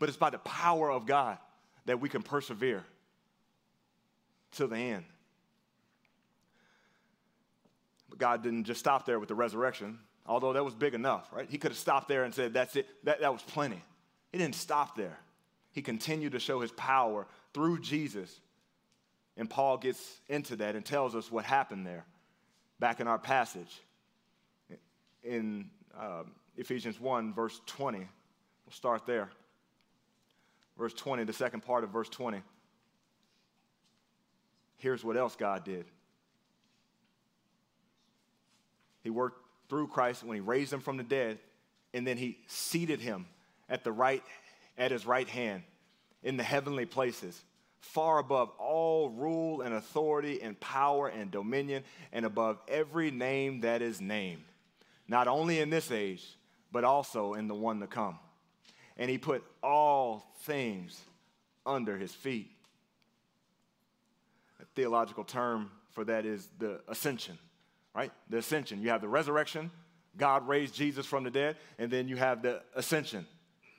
But 0.00 0.08
it's 0.08 0.18
by 0.18 0.30
the 0.30 0.38
power 0.38 0.90
of 0.90 1.06
God 1.06 1.38
that 1.86 2.00
we 2.00 2.08
can 2.08 2.22
persevere 2.22 2.84
till 4.52 4.68
the 4.68 4.76
end. 4.76 5.04
But 8.08 8.18
God 8.18 8.42
didn't 8.42 8.64
just 8.64 8.80
stop 8.80 9.06
there 9.06 9.18
with 9.18 9.28
the 9.28 9.34
resurrection, 9.34 9.98
although 10.26 10.52
that 10.52 10.64
was 10.64 10.74
big 10.74 10.94
enough, 10.94 11.28
right? 11.32 11.48
He 11.48 11.58
could 11.58 11.70
have 11.70 11.78
stopped 11.78 12.08
there 12.08 12.24
and 12.24 12.34
said, 12.34 12.54
That's 12.54 12.76
it, 12.76 12.86
that, 13.04 13.20
that 13.20 13.32
was 13.32 13.42
plenty. 13.42 13.82
He 14.32 14.38
didn't 14.38 14.54
stop 14.54 14.96
there. 14.96 15.18
He 15.72 15.82
continued 15.82 16.32
to 16.32 16.38
show 16.38 16.60
his 16.60 16.72
power 16.72 17.26
through 17.52 17.80
Jesus. 17.80 18.40
And 19.36 19.50
Paul 19.50 19.78
gets 19.78 20.20
into 20.28 20.56
that 20.56 20.76
and 20.76 20.84
tells 20.84 21.14
us 21.14 21.30
what 21.30 21.44
happened 21.44 21.86
there 21.86 22.04
back 22.78 23.00
in 23.00 23.08
our 23.08 23.18
passage 23.18 23.82
in 25.24 25.70
uh, 25.98 26.22
Ephesians 26.56 27.00
1, 27.00 27.32
verse 27.32 27.60
20. 27.66 27.98
We'll 27.98 28.06
start 28.70 29.06
there. 29.06 29.30
Verse 30.78 30.94
20, 30.94 31.24
the 31.24 31.32
second 31.32 31.62
part 31.62 31.84
of 31.84 31.90
verse 31.90 32.08
20. 32.08 32.42
Here's 34.76 35.04
what 35.04 35.16
else 35.16 35.36
God 35.36 35.64
did 35.64 35.86
He 39.02 39.10
worked 39.10 39.43
through 39.68 39.88
Christ 39.88 40.24
when 40.24 40.34
He 40.34 40.40
raised 40.40 40.72
him 40.72 40.80
from 40.80 40.96
the 40.96 41.02
dead, 41.02 41.38
and 41.92 42.06
then 42.06 42.16
He 42.16 42.38
seated 42.46 43.00
him 43.00 43.26
at, 43.68 43.84
the 43.84 43.92
right, 43.92 44.22
at 44.78 44.90
His 44.90 45.06
right 45.06 45.28
hand 45.28 45.62
in 46.22 46.36
the 46.36 46.42
heavenly 46.42 46.86
places 46.86 47.42
far 47.84 48.18
above 48.18 48.50
all 48.58 49.10
rule 49.10 49.60
and 49.60 49.74
authority 49.74 50.40
and 50.42 50.58
power 50.58 51.08
and 51.08 51.30
dominion, 51.30 51.84
and 52.12 52.24
above 52.24 52.58
every 52.66 53.10
name 53.10 53.60
that 53.60 53.82
is 53.82 54.00
named, 54.00 54.42
not 55.06 55.28
only 55.28 55.60
in 55.60 55.70
this 55.70 55.90
age, 55.90 56.24
but 56.72 56.82
also 56.82 57.34
in 57.34 57.46
the 57.46 57.54
one 57.54 57.80
to 57.80 57.86
come. 57.86 58.18
And 58.96 59.10
he 59.10 59.18
put 59.18 59.44
all 59.62 60.32
things 60.42 60.98
under 61.66 61.98
his 61.98 62.12
feet. 62.12 62.50
A 64.60 64.64
theological 64.74 65.24
term 65.24 65.70
for 65.92 66.04
that 66.04 66.24
is 66.24 66.48
the 66.58 66.80
ascension, 66.88 67.38
right? 67.94 68.12
The 68.30 68.38
ascension. 68.38 68.82
You 68.82 68.90
have 68.90 69.00
the 69.00 69.08
resurrection, 69.08 69.70
God 70.16 70.46
raised 70.46 70.74
Jesus 70.74 71.06
from 71.06 71.24
the 71.24 71.30
dead, 71.30 71.56
and 71.78 71.90
then 71.90 72.08
you 72.08 72.16
have 72.16 72.42
the 72.42 72.62
ascension 72.74 73.26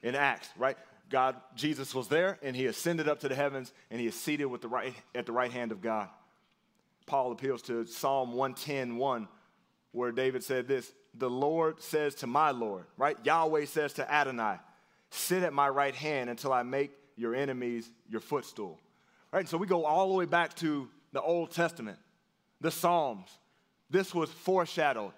in 0.04 0.16
Acts, 0.16 0.50
right? 0.58 0.78
God, 1.10 1.36
Jesus 1.56 1.94
was 1.94 2.08
there 2.08 2.40
and 2.42 2.56
he 2.56 2.66
ascended 2.66 3.08
up 3.08 3.20
to 3.20 3.30
the 3.30 3.36
heavens 3.36 3.72
and 3.92 4.00
he 4.00 4.08
is 4.08 4.16
seated 4.16 4.46
with 4.46 4.62
the 4.62 4.68
right, 4.68 4.94
at 5.14 5.26
the 5.26 5.32
right 5.32 5.52
hand 5.52 5.72
of 5.72 5.82
God. 5.82 6.10
Paul 7.06 7.32
appeals 7.32 7.62
to 7.64 7.86
Psalm 7.86 8.34
110 8.34 8.98
1, 8.98 9.28
where 9.92 10.12
David 10.12 10.44
said 10.44 10.68
this 10.68 10.92
The 11.14 11.30
Lord 11.30 11.82
says 11.82 12.16
to 12.16 12.28
my 12.28 12.52
Lord, 12.52 12.86
right? 12.98 13.18
Yahweh 13.24 13.66
says 13.66 13.94
to 13.94 14.12
Adonai, 14.12 14.58
Sit 15.12 15.44
at 15.44 15.54
my 15.54 15.70
right 15.70 15.94
hand 15.94 16.30
until 16.30 16.52
I 16.52 16.64
make 16.64 16.92
your 17.16 17.36
enemies 17.36 17.90
your 18.10 18.22
footstool. 18.22 18.80
Right? 19.32 19.48
So 19.48 19.58
we 19.58 19.68
go 19.68 19.86
all 19.86 20.10
the 20.10 20.16
way 20.16 20.26
back 20.26 20.56
to 20.56 20.90
the 21.12 21.22
Old 21.22 21.52
Testament, 21.52 22.00
the 22.62 22.72
Psalms. 22.72 23.30
This 23.90 24.14
was 24.14 24.30
foreshadowed. 24.30 25.14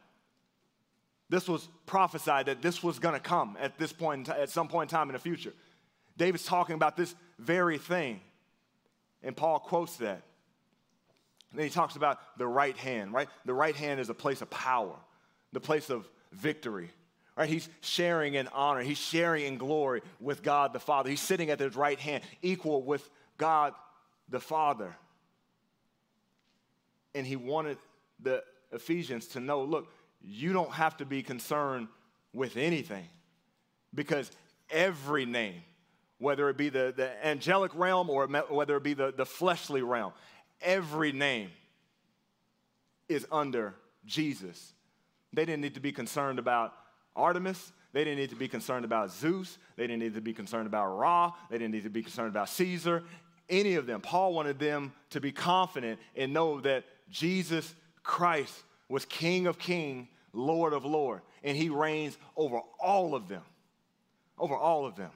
This 1.30 1.48
was 1.48 1.68
prophesied 1.86 2.46
that 2.46 2.62
this 2.62 2.82
was 2.82 3.00
going 3.00 3.14
to 3.14 3.20
come 3.20 3.58
at 3.60 3.78
this 3.78 3.92
point, 3.92 4.30
at 4.30 4.50
some 4.50 4.68
point 4.68 4.92
in 4.92 4.98
time 4.98 5.10
in 5.10 5.14
the 5.14 5.20
future. 5.20 5.54
David's 6.18 6.46
talking 6.46 6.76
about 6.76 6.96
this 6.96 7.14
very 7.38 7.78
thing. 7.78 8.22
And 9.24 9.36
Paul 9.36 9.60
quotes 9.60 9.98
that. 9.98 10.22
And 11.52 11.60
then 11.60 11.66
he 11.66 11.70
talks 11.70 11.96
about 11.96 12.20
the 12.38 12.48
right 12.48 12.76
hand, 12.78 13.14
right? 13.14 13.28
The 13.46 13.54
right 13.54 13.76
hand 13.76 14.00
is 14.00 14.10
a 14.10 14.14
place 14.14 14.42
of 14.42 14.50
power, 14.50 14.96
the 15.54 15.60
place 15.60 15.90
of 15.90 16.10
victory, 16.32 16.90
right? 17.38 17.50
He's 17.50 17.70
sharing 17.82 18.36
in 18.36 18.48
honor, 18.50 18.82
he's 18.82 18.98
sharing 18.98 19.46
in 19.46 19.58
glory 19.58 20.02
with 20.20 20.44
God 20.44 20.74
the 20.74 20.80
Father. 20.80 21.10
He's 21.10 21.22
sitting 21.22 21.50
at 21.50 21.60
his 21.60 21.76
right 21.76 22.00
hand, 22.00 22.24
equal 22.42 22.84
with 22.84 23.10
God 23.38 23.74
the 24.30 24.40
Father. 24.40 24.96
And 27.16 27.26
he 27.26 27.36
wanted 27.36 27.78
the 28.22 28.44
Ephesians 28.72 29.28
to 29.28 29.40
know 29.40 29.64
look, 29.64 29.92
you 30.22 30.54
don't 30.54 30.72
have 30.72 30.98
to 30.98 31.06
be 31.06 31.24
concerned 31.24 31.88
with 32.34 32.58
anything 32.58 33.06
because 33.94 34.32
every 34.70 35.26
name, 35.26 35.62
whether 36.20 36.50
it 36.50 36.58
be 36.58 36.70
the, 36.70 36.94
the 36.96 37.26
angelic 37.26 37.74
realm 37.76 38.10
or 38.10 38.28
whether 38.28 38.76
it 38.78 38.84
be 38.84 38.94
the, 38.94 39.14
the 39.16 39.26
fleshly 39.26 39.82
realm. 39.82 40.14
Every 40.62 41.12
name 41.12 41.52
is 43.08 43.26
under 43.32 43.76
Jesus. 44.06 44.74
They 45.34 45.46
didn't 45.46 45.62
need 45.62 45.76
to 45.76 45.80
be 45.80 45.92
concerned 45.92 46.40
about 46.40 46.74
Artemis. 47.16 47.72
They 47.94 48.04
didn't 48.04 48.20
need 48.20 48.30
to 48.32 48.36
be 48.36 48.48
concerned 48.48 48.86
about 48.86 49.12
Zeus. 49.12 49.58
They 49.76 49.88
didn't 49.88 50.00
need 50.00 50.16
to 50.16 50.22
be 50.22 50.34
concerned 50.34 50.68
about 50.68 50.98
Ra. 50.98 51.32
They 51.50 51.58
didn't 51.58 51.74
need 51.74 51.84
to 51.84 51.90
be 51.90 52.04
concerned 52.04 52.30
about 52.30 52.50
Caesar. 52.50 53.04
Any 53.50 53.76
of 53.76 53.86
them. 53.86 54.02
Paul 54.02 54.34
wanted 54.34 54.60
them 54.60 54.94
to 55.12 55.22
be 55.22 55.32
confident 55.32 56.00
and 56.16 56.34
know 56.34 56.60
that 56.62 56.84
Jesus 57.10 57.74
Christ 58.08 58.64
was 58.88 59.04
King 59.06 59.48
of 59.48 59.60
King, 59.60 60.08
Lord 60.32 60.72
of 60.72 60.86
Lord, 60.86 61.22
and 61.44 61.56
he 61.58 61.70
reigns 61.70 62.18
over 62.38 62.62
all 62.80 63.14
of 63.14 63.28
them. 63.28 63.42
Over 64.40 64.56
all 64.56 64.86
of 64.86 64.96
them. 64.96 65.12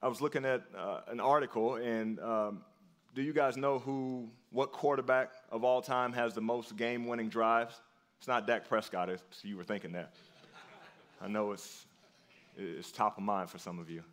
I 0.00 0.08
was 0.08 0.20
looking 0.20 0.44
at 0.44 0.62
uh, 0.78 1.00
an 1.08 1.18
article, 1.18 1.76
and 1.76 2.20
um, 2.20 2.62
do 3.14 3.22
you 3.22 3.32
guys 3.32 3.56
know 3.56 3.78
who, 3.78 4.28
what 4.50 4.70
quarterback 4.70 5.32
of 5.50 5.64
all 5.64 5.82
time 5.82 6.12
has 6.12 6.32
the 6.32 6.42
most 6.42 6.76
game-winning 6.76 7.30
drives? 7.30 7.74
It's 8.18 8.28
not 8.28 8.46
Dak 8.46 8.68
Prescott. 8.68 9.10
If 9.10 9.22
you 9.42 9.56
were 9.56 9.64
thinking 9.64 9.92
that. 9.92 10.14
I 11.20 11.28
know 11.28 11.52
it's 11.52 11.86
it's 12.56 12.92
top 12.92 13.18
of 13.18 13.24
mind 13.24 13.50
for 13.50 13.58
some 13.58 13.80
of 13.80 13.90
you. 13.90 14.04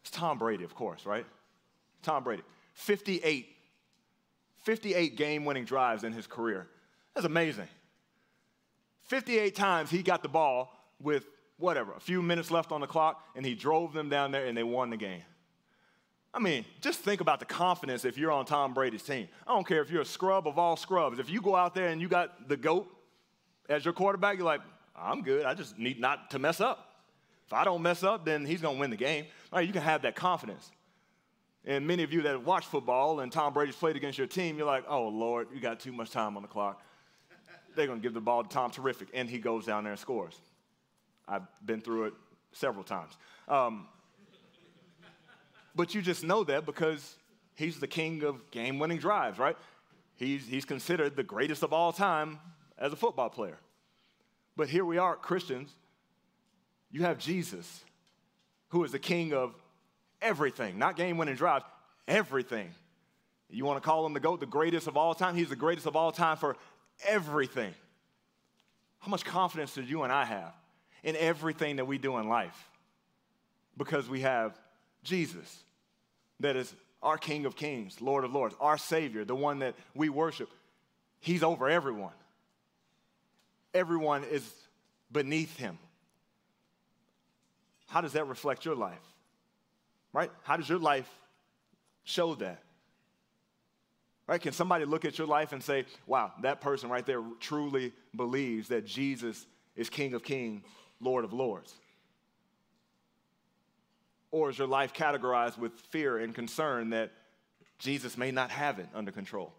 It's 0.00 0.10
Tom 0.10 0.38
Brady, 0.38 0.64
of 0.64 0.74
course, 0.74 1.04
right? 1.04 1.26
Tom 2.02 2.24
Brady, 2.24 2.42
58, 2.74 3.48
58 4.64 5.16
game-winning 5.16 5.64
drives 5.64 6.04
in 6.04 6.12
his 6.12 6.26
career. 6.26 6.68
That's 7.14 7.26
amazing. 7.26 7.68
58 9.02 9.54
times 9.54 9.90
he 9.90 10.02
got 10.02 10.22
the 10.22 10.28
ball 10.28 10.72
with 11.00 11.24
whatever, 11.58 11.92
a 11.92 12.00
few 12.00 12.22
minutes 12.22 12.50
left 12.50 12.72
on 12.72 12.80
the 12.80 12.86
clock, 12.86 13.22
and 13.36 13.44
he 13.44 13.54
drove 13.54 13.92
them 13.92 14.08
down 14.08 14.32
there 14.32 14.46
and 14.46 14.56
they 14.56 14.62
won 14.62 14.90
the 14.90 14.96
game. 14.96 15.22
I 16.34 16.38
mean, 16.38 16.64
just 16.80 17.00
think 17.00 17.20
about 17.20 17.40
the 17.40 17.44
confidence 17.44 18.04
if 18.04 18.16
you're 18.16 18.32
on 18.32 18.46
Tom 18.46 18.72
Brady's 18.72 19.02
team. 19.02 19.28
I 19.46 19.52
don't 19.52 19.66
care 19.66 19.82
if 19.82 19.90
you're 19.90 20.02
a 20.02 20.06
scrub 20.06 20.48
of 20.48 20.58
all 20.58 20.76
scrubs. 20.76 21.18
If 21.18 21.28
you 21.28 21.42
go 21.42 21.54
out 21.54 21.74
there 21.74 21.88
and 21.88 22.00
you 22.00 22.08
got 22.08 22.48
the 22.48 22.56
GOAT 22.56 22.88
as 23.68 23.84
your 23.84 23.92
quarterback, 23.92 24.38
you're 24.38 24.46
like, 24.46 24.62
I'm 24.96 25.22
good. 25.22 25.44
I 25.44 25.52
just 25.52 25.78
need 25.78 26.00
not 26.00 26.30
to 26.30 26.38
mess 26.38 26.60
up. 26.60 26.88
If 27.46 27.52
I 27.52 27.64
don't 27.64 27.82
mess 27.82 28.02
up, 28.02 28.24
then 28.24 28.46
he's 28.46 28.62
going 28.62 28.76
to 28.76 28.80
win 28.80 28.88
the 28.90 28.96
game. 28.96 29.26
Right? 29.52 29.66
You 29.66 29.74
can 29.74 29.82
have 29.82 30.02
that 30.02 30.16
confidence. 30.16 30.70
And 31.64 31.86
many 31.86 32.02
of 32.02 32.12
you 32.12 32.22
that 32.22 32.44
watch 32.44 32.66
football 32.66 33.20
and 33.20 33.30
Tom 33.30 33.52
Brady's 33.52 33.76
played 33.76 33.96
against 33.96 34.18
your 34.18 34.26
team, 34.26 34.56
you're 34.56 34.66
like, 34.66 34.84
oh, 34.88 35.08
Lord, 35.08 35.48
you 35.54 35.60
got 35.60 35.78
too 35.78 35.92
much 35.92 36.10
time 36.10 36.36
on 36.36 36.42
the 36.42 36.48
clock. 36.48 36.82
They're 37.76 37.86
going 37.86 38.00
to 38.00 38.02
give 38.02 38.14
the 38.14 38.20
ball 38.20 38.42
to 38.42 38.48
Tom 38.48 38.70
Terrific, 38.70 39.08
and 39.14 39.30
he 39.30 39.38
goes 39.38 39.64
down 39.64 39.84
there 39.84 39.92
and 39.92 40.00
scores. 40.00 40.34
I've 41.28 41.46
been 41.64 41.80
through 41.80 42.06
it 42.06 42.14
several 42.52 42.84
times. 42.84 43.16
Um, 43.48 43.86
but 45.74 45.94
you 45.94 46.02
just 46.02 46.24
know 46.24 46.44
that 46.44 46.66
because 46.66 47.16
he's 47.54 47.78
the 47.80 47.86
king 47.86 48.24
of 48.24 48.50
game 48.50 48.78
winning 48.78 48.98
drives, 48.98 49.38
right? 49.38 49.56
He's, 50.16 50.46
he's 50.46 50.64
considered 50.64 51.16
the 51.16 51.22
greatest 51.22 51.62
of 51.62 51.72
all 51.72 51.92
time 51.92 52.38
as 52.76 52.92
a 52.92 52.96
football 52.96 53.30
player. 53.30 53.58
But 54.56 54.68
here 54.68 54.84
we 54.84 54.98
are, 54.98 55.16
Christians. 55.16 55.70
You 56.90 57.02
have 57.02 57.18
Jesus, 57.18 57.84
who 58.68 58.84
is 58.84 58.92
the 58.92 58.98
king 58.98 59.32
of 59.32 59.54
everything, 60.22 60.78
not 60.78 60.96
game 60.96 61.18
winning 61.18 61.34
drives, 61.34 61.64
everything. 62.08 62.70
You 63.50 63.64
want 63.66 63.82
to 63.82 63.86
call 63.86 64.06
him 64.06 64.14
the 64.14 64.20
GOAT, 64.20 64.40
the 64.40 64.46
greatest 64.46 64.86
of 64.86 64.96
all 64.96 65.14
time? 65.14 65.34
He's 65.34 65.50
the 65.50 65.56
greatest 65.56 65.86
of 65.86 65.94
all 65.94 66.10
time 66.12 66.38
for 66.38 66.56
everything. 67.06 67.74
How 69.00 69.10
much 69.10 69.24
confidence 69.24 69.74
do 69.74 69.82
you 69.82 70.04
and 70.04 70.12
I 70.12 70.24
have 70.24 70.54
in 71.02 71.16
everything 71.16 71.76
that 71.76 71.84
we 71.84 71.98
do 71.98 72.16
in 72.18 72.28
life 72.28 72.56
because 73.76 74.08
we 74.08 74.20
have 74.20 74.58
Jesus, 75.02 75.64
that 76.40 76.56
is 76.56 76.72
our 77.02 77.18
King 77.18 77.46
of 77.46 77.56
Kings, 77.56 78.00
Lord 78.00 78.24
of 78.24 78.32
Lords, 78.32 78.54
our 78.60 78.78
Savior, 78.78 79.24
the 79.24 79.34
one 79.34 79.58
that 79.58 79.74
we 79.94 80.08
worship. 80.08 80.48
He's 81.20 81.42
over 81.42 81.68
everyone. 81.68 82.12
Everyone 83.74 84.24
is 84.24 84.48
beneath 85.10 85.56
him. 85.56 85.78
How 87.88 88.00
does 88.00 88.12
that 88.12 88.28
reflect 88.28 88.64
your 88.64 88.74
life? 88.76 89.11
Right? 90.12 90.30
How 90.42 90.56
does 90.56 90.68
your 90.68 90.78
life 90.78 91.08
show 92.04 92.34
that? 92.36 92.62
Right? 94.26 94.40
Can 94.40 94.52
somebody 94.52 94.84
look 94.84 95.04
at 95.04 95.18
your 95.18 95.26
life 95.26 95.52
and 95.52 95.62
say, 95.62 95.84
wow, 96.06 96.32
that 96.42 96.60
person 96.60 96.88
right 96.88 97.04
there 97.04 97.22
truly 97.40 97.92
believes 98.14 98.68
that 98.68 98.86
Jesus 98.86 99.46
is 99.74 99.90
King 99.90 100.14
of 100.14 100.22
Kings, 100.22 100.62
Lord 101.00 101.24
of 101.24 101.32
Lords? 101.32 101.74
Or 104.30 104.48
is 104.48 104.58
your 104.58 104.68
life 104.68 104.94
categorized 104.94 105.58
with 105.58 105.72
fear 105.90 106.18
and 106.18 106.34
concern 106.34 106.90
that 106.90 107.12
Jesus 107.78 108.16
may 108.16 108.30
not 108.30 108.50
have 108.50 108.78
it 108.78 108.88
under 108.94 109.12
control? 109.12 109.52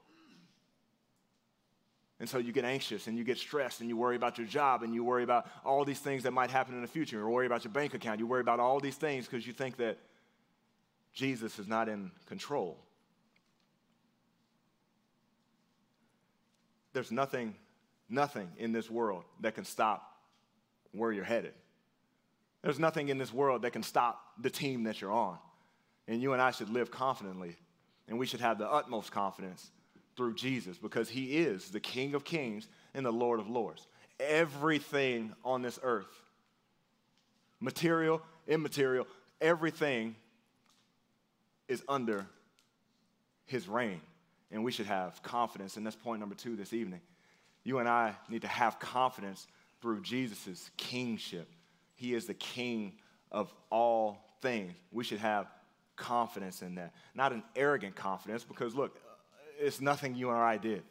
And 2.20 2.30
so 2.30 2.38
you 2.38 2.54
get 2.54 2.64
anxious 2.64 3.08
and 3.08 3.18
you 3.18 3.24
get 3.24 3.38
stressed 3.38 3.82
and 3.82 3.90
you 3.90 3.98
worry 3.98 4.16
about 4.16 4.38
your 4.38 4.48
job 4.48 4.82
and 4.82 4.94
you 4.94 5.04
worry 5.04 5.24
about 5.24 5.46
all 5.66 5.84
these 5.84 6.00
things 6.00 6.24
that 6.24 6.32
might 6.32 6.50
happen 6.50 6.74
in 6.74 6.82
the 6.82 6.88
future. 6.88 7.18
You 7.18 7.28
worry 7.28 7.46
about 7.46 7.66
your 7.66 7.74
bank 7.74 7.94
account. 7.94 8.20
You 8.20 8.28
worry 8.28 8.40
about 8.42 8.60
all 8.60 8.80
these 8.80 8.96
things 8.96 9.28
because 9.28 9.46
you 9.46 9.52
think 9.52 9.78
that 9.78 9.98
Jesus 11.14 11.60
is 11.60 11.68
not 11.68 11.88
in 11.88 12.12
control. 12.26 12.78
There's 16.94 17.12
nothing, 17.12 17.56
nothing 18.10 18.50
in 18.58 18.72
this 18.72 18.90
world 18.90 19.24
that 19.42 19.56
can 19.56 19.66
stop 19.66 20.18
where 20.92 21.12
you're 21.12 21.24
headed. 21.24 21.54
There's 22.62 22.80
nothing 22.80 23.10
in 23.10 23.18
this 23.18 23.34
world 23.34 23.64
that 23.64 23.74
can 23.74 23.84
stop 23.84 24.22
the 24.40 24.50
team 24.50 24.84
that 24.84 25.02
you're 25.02 25.12
on. 25.12 25.38
And 26.08 26.22
you 26.22 26.34
and 26.34 26.42
I 26.42 26.52
should 26.52 26.70
live 26.70 26.92
confidently, 26.92 27.56
and 28.08 28.18
we 28.18 28.26
should 28.26 28.42
have 28.42 28.58
the 28.58 28.70
utmost 28.70 29.12
confidence 29.12 29.72
through 30.16 30.36
Jesus 30.36 30.78
because 30.78 31.10
he 31.10 31.38
is 31.38 31.70
the 31.70 31.80
King 31.80 32.14
of 32.14 32.24
Kings 32.24 32.68
and 32.94 33.06
the 33.06 33.12
Lord 33.12 33.40
of 33.40 33.50
Lords. 33.50 33.88
Everything 34.20 35.34
on 35.44 35.62
this 35.62 35.80
earth, 35.82 36.22
material, 37.60 38.22
immaterial, 38.48 39.08
everything 39.42 40.16
is 41.68 41.84
under 41.88 42.28
his 43.46 43.68
reign. 43.68 44.02
And 44.52 44.64
we 44.64 44.72
should 44.72 44.86
have 44.86 45.22
confidence. 45.24 45.78
And 45.78 45.86
that's 45.86 45.96
point 45.96 46.20
number 46.20 46.36
two 46.36 46.56
this 46.56 46.74
evening. 46.74 47.02
You 47.64 47.80
and 47.80 47.90
I 47.90 48.16
need 48.30 48.42
to 48.42 48.48
have 48.48 48.80
confidence 48.80 49.48
through 49.82 50.02
Jesus' 50.02 50.70
kingship. 50.78 51.50
He 51.96 52.14
is 52.14 52.26
the 52.26 52.34
king 52.34 52.94
of 53.32 53.54
all 53.70 54.38
things. 54.42 54.74
We 54.92 55.04
should 55.04 55.20
have 55.20 55.48
confidence 55.96 56.62
in 56.62 56.76
that. 56.76 56.94
Not 57.16 57.32
an 57.32 57.44
arrogant 57.56 57.96
confidence, 57.96 58.44
because 58.44 58.76
look, 58.76 58.98
it's 59.60 59.82
nothing 59.82 60.16
you 60.16 60.30
and 60.30 60.38
I 60.38 60.58
did. 60.58 60.84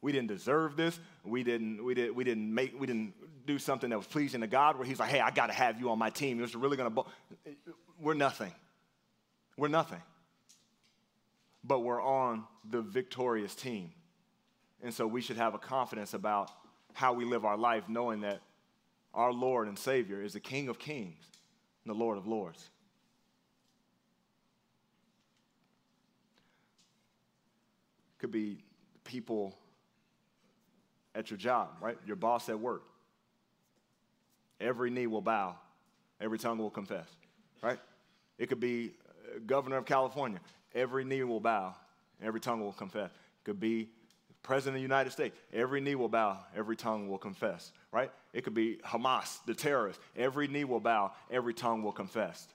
We 0.00 0.12
didn't 0.12 0.28
deserve 0.28 0.76
this. 0.76 0.98
We 1.24 1.42
didn't, 1.42 1.84
we, 1.84 1.94
did, 1.94 2.14
we 2.14 2.24
didn't 2.24 2.54
make, 2.54 2.78
we 2.78 2.86
didn't 2.86 3.14
do 3.46 3.58
something 3.58 3.90
that 3.90 3.96
was 3.96 4.06
pleasing 4.06 4.42
to 4.42 4.46
God 4.46 4.76
where 4.76 4.86
he's 4.86 5.00
like, 5.00 5.10
hey, 5.10 5.20
I 5.20 5.30
got 5.30 5.48
to 5.48 5.52
have 5.52 5.80
you 5.80 5.90
on 5.90 5.98
my 5.98 6.10
team. 6.10 6.42
It's 6.42 6.54
really 6.54 6.76
going 6.76 6.94
to, 6.94 7.04
we're 8.00 8.14
nothing. 8.14 8.52
We're 9.56 9.68
nothing. 9.68 10.00
But 11.64 11.80
we're 11.80 12.02
on 12.02 12.44
the 12.68 12.82
victorious 12.82 13.54
team. 13.54 13.92
And 14.82 14.94
so 14.94 15.06
we 15.06 15.20
should 15.20 15.36
have 15.36 15.54
a 15.54 15.58
confidence 15.58 16.14
about 16.14 16.50
how 16.92 17.12
we 17.12 17.24
live 17.24 17.44
our 17.44 17.56
life, 17.56 17.84
knowing 17.88 18.20
that 18.20 18.40
our 19.14 19.32
Lord 19.32 19.68
and 19.68 19.78
Savior 19.78 20.22
is 20.22 20.32
the 20.34 20.40
King 20.40 20.68
of 20.68 20.78
kings 20.78 21.24
and 21.84 21.94
the 21.94 21.98
Lord 21.98 22.18
of 22.18 22.26
lords. 22.26 22.70
It 28.16 28.20
could 28.20 28.30
be 28.30 28.58
people 29.04 29.56
at 31.14 31.30
your 31.30 31.38
job, 31.38 31.70
right? 31.80 31.98
Your 32.06 32.16
boss 32.16 32.48
at 32.48 32.58
work. 32.58 32.82
Every 34.60 34.90
knee 34.90 35.06
will 35.06 35.22
bow, 35.22 35.56
every 36.20 36.38
tongue 36.38 36.58
will 36.58 36.70
confess, 36.70 37.08
right? 37.62 37.78
It 38.38 38.48
could 38.48 38.60
be 38.60 38.92
governor 39.46 39.76
of 39.76 39.84
California. 39.84 40.40
Every 40.74 41.04
knee 41.04 41.22
will 41.22 41.40
bow, 41.40 41.74
every 42.22 42.40
tongue 42.40 42.60
will 42.60 42.72
confess. 42.72 43.10
It 43.10 43.44
could 43.44 43.60
be 43.60 43.88
president 44.42 44.76
of 44.76 44.78
the 44.78 44.82
United 44.82 45.10
States. 45.10 45.36
Every 45.52 45.80
knee 45.80 45.94
will 45.94 46.08
bow, 46.08 46.38
every 46.56 46.76
tongue 46.76 47.08
will 47.08 47.18
confess, 47.18 47.72
right? 47.92 48.10
It 48.32 48.44
could 48.44 48.54
be 48.54 48.78
Hamas, 48.84 49.38
the 49.46 49.54
terrorist, 49.54 50.00
Every 50.16 50.48
knee 50.48 50.64
will 50.64 50.80
bow, 50.80 51.12
every 51.30 51.54
tongue 51.54 51.82
will 51.82 51.92
confess. 51.92 52.46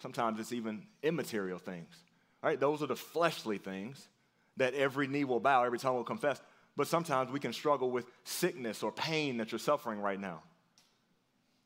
Sometimes 0.00 0.38
it's 0.38 0.52
even 0.52 0.82
immaterial 1.02 1.58
things, 1.58 1.94
right? 2.42 2.58
Those 2.58 2.82
are 2.82 2.86
the 2.86 2.96
fleshly 2.96 3.58
things 3.58 4.08
that 4.56 4.74
every 4.74 5.06
knee 5.06 5.24
will 5.24 5.40
bow, 5.40 5.64
every 5.64 5.78
tongue 5.78 5.96
will 5.96 6.04
confess. 6.04 6.40
But 6.76 6.86
sometimes 6.86 7.32
we 7.32 7.40
can 7.40 7.52
struggle 7.52 7.90
with 7.90 8.06
sickness 8.22 8.82
or 8.82 8.92
pain 8.92 9.38
that 9.38 9.50
you're 9.50 9.58
suffering 9.58 10.00
right 10.00 10.20
now. 10.20 10.42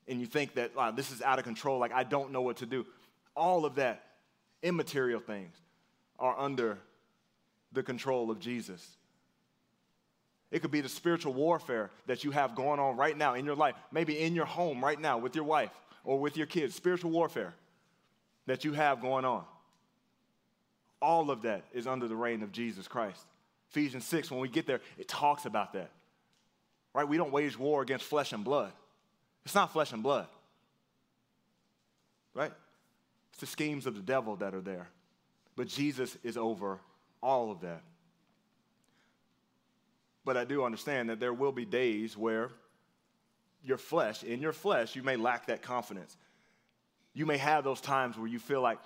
And 0.08 0.20
you 0.20 0.26
think 0.26 0.54
that 0.54 0.74
wow, 0.74 0.90
this 0.90 1.10
is 1.10 1.20
out 1.20 1.38
of 1.38 1.44
control, 1.44 1.78
like 1.78 1.92
I 1.92 2.02
don't 2.02 2.32
know 2.32 2.40
what 2.40 2.56
to 2.58 2.66
do. 2.66 2.86
All 3.36 3.64
of 3.64 3.74
that, 3.76 4.02
immaterial 4.62 5.20
things, 5.20 5.54
are 6.18 6.38
under 6.38 6.78
the 7.72 7.82
control 7.82 8.30
of 8.30 8.38
Jesus. 8.38 8.96
It 10.50 10.60
could 10.60 10.70
be 10.70 10.82
the 10.82 10.88
spiritual 10.88 11.32
warfare 11.32 11.90
that 12.06 12.24
you 12.24 12.30
have 12.30 12.54
going 12.54 12.78
on 12.78 12.96
right 12.96 13.16
now 13.16 13.34
in 13.34 13.46
your 13.46 13.56
life, 13.56 13.74
maybe 13.90 14.18
in 14.18 14.34
your 14.34 14.44
home 14.44 14.84
right 14.84 15.00
now 15.00 15.18
with 15.18 15.34
your 15.34 15.44
wife 15.44 15.70
or 16.04 16.20
with 16.20 16.36
your 16.36 16.46
kids, 16.46 16.74
spiritual 16.74 17.10
warfare 17.10 17.54
that 18.46 18.64
you 18.64 18.72
have 18.74 19.00
going 19.00 19.24
on. 19.24 19.44
All 21.00 21.30
of 21.30 21.42
that 21.42 21.64
is 21.72 21.86
under 21.86 22.06
the 22.06 22.14
reign 22.14 22.42
of 22.42 22.52
Jesus 22.52 22.86
Christ. 22.86 23.24
Ephesians 23.70 24.04
6, 24.04 24.30
when 24.30 24.40
we 24.40 24.48
get 24.48 24.66
there, 24.66 24.80
it 24.98 25.08
talks 25.08 25.46
about 25.46 25.72
that. 25.72 25.90
Right? 26.92 27.08
We 27.08 27.16
don't 27.16 27.32
wage 27.32 27.58
war 27.58 27.80
against 27.80 28.04
flesh 28.04 28.32
and 28.32 28.44
blood. 28.44 28.72
It's 29.46 29.54
not 29.54 29.72
flesh 29.72 29.92
and 29.92 30.02
blood. 30.02 30.26
Right? 32.34 32.52
The 33.42 33.46
schemes 33.48 33.86
of 33.86 33.96
the 33.96 34.02
devil 34.02 34.36
that 34.36 34.54
are 34.54 34.60
there. 34.60 34.88
But 35.56 35.66
Jesus 35.66 36.16
is 36.22 36.36
over 36.36 36.78
all 37.20 37.50
of 37.50 37.62
that. 37.62 37.82
But 40.24 40.36
I 40.36 40.44
do 40.44 40.62
understand 40.62 41.10
that 41.10 41.18
there 41.18 41.32
will 41.32 41.50
be 41.50 41.64
days 41.64 42.16
where 42.16 42.50
your 43.64 43.78
flesh, 43.78 44.22
in 44.22 44.40
your 44.40 44.52
flesh, 44.52 44.94
you 44.94 45.02
may 45.02 45.16
lack 45.16 45.48
that 45.48 45.60
confidence. 45.60 46.16
You 47.14 47.26
may 47.26 47.36
have 47.36 47.64
those 47.64 47.80
times 47.80 48.16
where 48.16 48.28
you 48.28 48.38
feel 48.38 48.60
like 48.60 48.78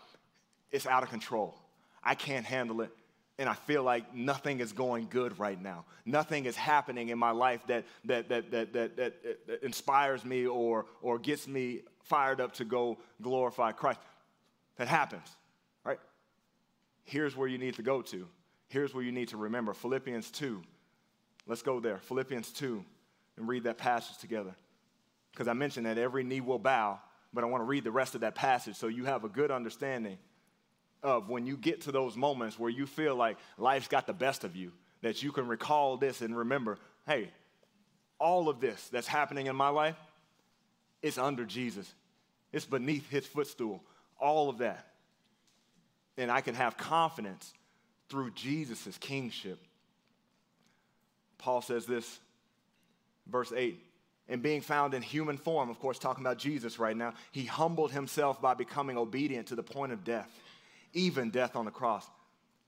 it's 0.71 0.87
out 0.87 1.03
of 1.03 1.11
control. 1.11 1.61
I 2.03 2.15
can't 2.15 2.47
handle 2.47 2.81
it. 2.81 2.91
And 3.39 3.51
I 3.51 3.55
feel 3.55 3.83
like 3.83 4.15
nothing 4.15 4.61
is 4.61 4.73
going 4.73 5.09
good 5.11 5.39
right 5.39 5.61
now. 5.61 5.85
Nothing 6.07 6.47
is 6.47 6.57
happening 6.57 7.11
in 7.11 7.19
my 7.19 7.33
life 7.33 7.61
that, 7.67 7.85
that, 8.07 8.31
that, 8.31 8.51
that, 8.53 8.73
that, 8.73 8.97
that, 8.97 9.47
that 9.47 9.63
inspires 9.63 10.25
me 10.25 10.47
or, 10.47 10.87
or 11.03 11.19
gets 11.19 11.47
me 11.47 11.83
fired 12.05 12.41
up 12.41 12.55
to 12.55 12.65
go 12.65 12.97
glorify 13.21 13.73
Christ. 13.73 14.01
That 14.77 14.89
happens, 14.89 15.29
right? 15.85 15.99
Here's 17.05 17.37
where 17.37 17.49
you 17.49 17.59
need 17.59 17.75
to 17.75 17.83
go 17.83 18.03
to. 18.03 18.27
Here's 18.69 18.95
where 18.95 19.05
you 19.05 19.13
need 19.13 19.29
to 19.29 19.37
remember 19.37 19.73
Philippians 19.73 20.31
2. 20.33 20.61
Let's 21.47 21.63
go 21.63 21.81
there. 21.81 21.99
Philippians 21.99 22.51
2 22.53 22.85
and 23.37 23.49
read 23.49 23.65
that 23.65 23.79
passage 23.79 24.19
together. 24.19 24.55
Because 25.33 25.49
I 25.49 25.53
mentioned 25.53 25.87
that 25.87 25.99
every 25.99 26.25
knee 26.25 26.41
will 26.41 26.59
bow, 26.59 26.99
but 27.33 27.45
I 27.45 27.47
want 27.47 27.61
to 27.61 27.67
read 27.67 27.85
the 27.85 27.91
rest 27.91 28.15
of 28.15 28.23
that 28.23 28.35
passage 28.35 28.77
so 28.77 28.87
you 28.89 29.05
have 29.05 29.25
a 29.25 29.29
good 29.29 29.51
understanding 29.51 30.19
of 31.03 31.29
when 31.29 31.47
you 31.47 31.57
get 31.57 31.83
to 31.83 31.93
those 31.93 32.17
moments 32.17 32.59
where 32.59 32.71
you 32.71 32.87
feel 32.87 33.15
like 33.15 33.37
life's 33.59 33.89
got 33.89 34.07
the 34.07 34.15
best 34.15 34.45
of 34.45 34.57
you, 34.57 34.73
that 35.03 35.23
you 35.23 35.31
can 35.31 35.47
recall 35.47 35.97
this 35.97 36.23
and 36.23 36.37
remember, 36.37 36.79
hey, 37.07 37.31
all 38.19 38.49
of 38.49 38.61
this 38.61 38.89
that's 38.89 39.07
happening 39.07 39.47
in 39.47 39.55
my 39.55 39.69
life, 39.69 39.97
it's 41.03 41.19
under 41.19 41.45
Jesus. 41.45 41.93
It's 42.53 42.65
beneath 42.65 43.09
his 43.11 43.27
footstool. 43.27 43.85
All 44.19 44.49
of 44.49 44.59
that. 44.59 44.87
And 46.17 46.31
I 46.31 46.41
can 46.41 46.55
have 46.55 46.77
confidence 46.77 47.53
through 48.09 48.31
Jesus' 48.31 48.97
kingship. 48.99 49.59
Paul 51.39 51.61
says 51.61 51.87
this, 51.87 52.19
verse 53.27 53.53
8 53.55 53.81
and 54.29 54.43
being 54.43 54.61
found 54.61 54.93
in 54.93 55.03
human 55.03 55.37
form, 55.37 55.71
of 55.71 55.79
course, 55.79 56.01
talking 56.01 56.25
about 56.25 56.37
Jesus 56.37 56.81
right 56.81 56.97
now, 56.97 57.15
he 57.31 57.45
humbled 57.45 57.93
himself 57.93 58.43
by 58.43 58.55
becoming 58.55 58.99
obedient 58.99 59.47
to 59.47 59.55
the 59.55 59.63
point 59.63 59.93
of 59.93 60.03
death 60.03 60.29
even 60.97 61.31
death 61.31 61.55
on 61.55 61.67
the 61.67 61.71
cross. 61.71 62.09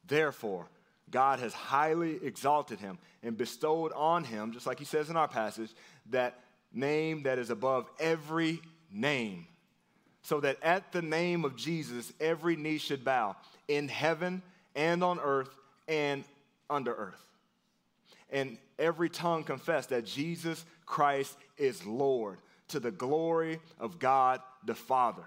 Therefore, 0.07 0.69
God 1.11 1.41
has 1.41 1.55
highly 1.55 2.23
exalted 2.23 2.79
him 2.79 2.99
and 3.23 3.37
bestowed 3.37 3.93
on 3.95 4.23
him, 4.23 4.53
just 4.53 4.67
like 4.67 4.79
he 4.79 4.85
says 4.85 5.11
in 5.11 5.17
our 5.17 5.27
passage, 5.27 5.71
that 6.11 6.39
name 6.73 7.23
that 7.23 7.39
is 7.39 7.51
above 7.51 7.91
every 7.99 8.61
name, 8.93 9.47
so 10.23 10.41
that 10.41 10.59
at 10.63 10.93
the 10.93 11.03
name 11.03 11.45
of 11.45 11.57
Jesus, 11.57 12.13
every 12.21 12.57
knee 12.57 12.79
should 12.79 13.05
bow 13.05 13.37
in 13.69 13.89
heaven 13.89 14.43
and 14.75 15.03
on 15.03 15.19
earth 15.21 15.51
and 15.87 16.25
under 16.69 16.95
earth. 16.95 17.25
And 18.31 18.59
every 18.79 19.09
tongue 19.09 19.45
confess 19.45 19.87
that 19.87 20.05
Jesus 20.05 20.65
Christ 20.87 21.37
is 21.57 21.85
Lord 21.87 22.39
to 22.69 22.81
the 22.81 22.91
glory 22.91 23.61
of 23.79 23.99
God 23.99 24.41
the 24.65 24.75
Father. 24.75 25.25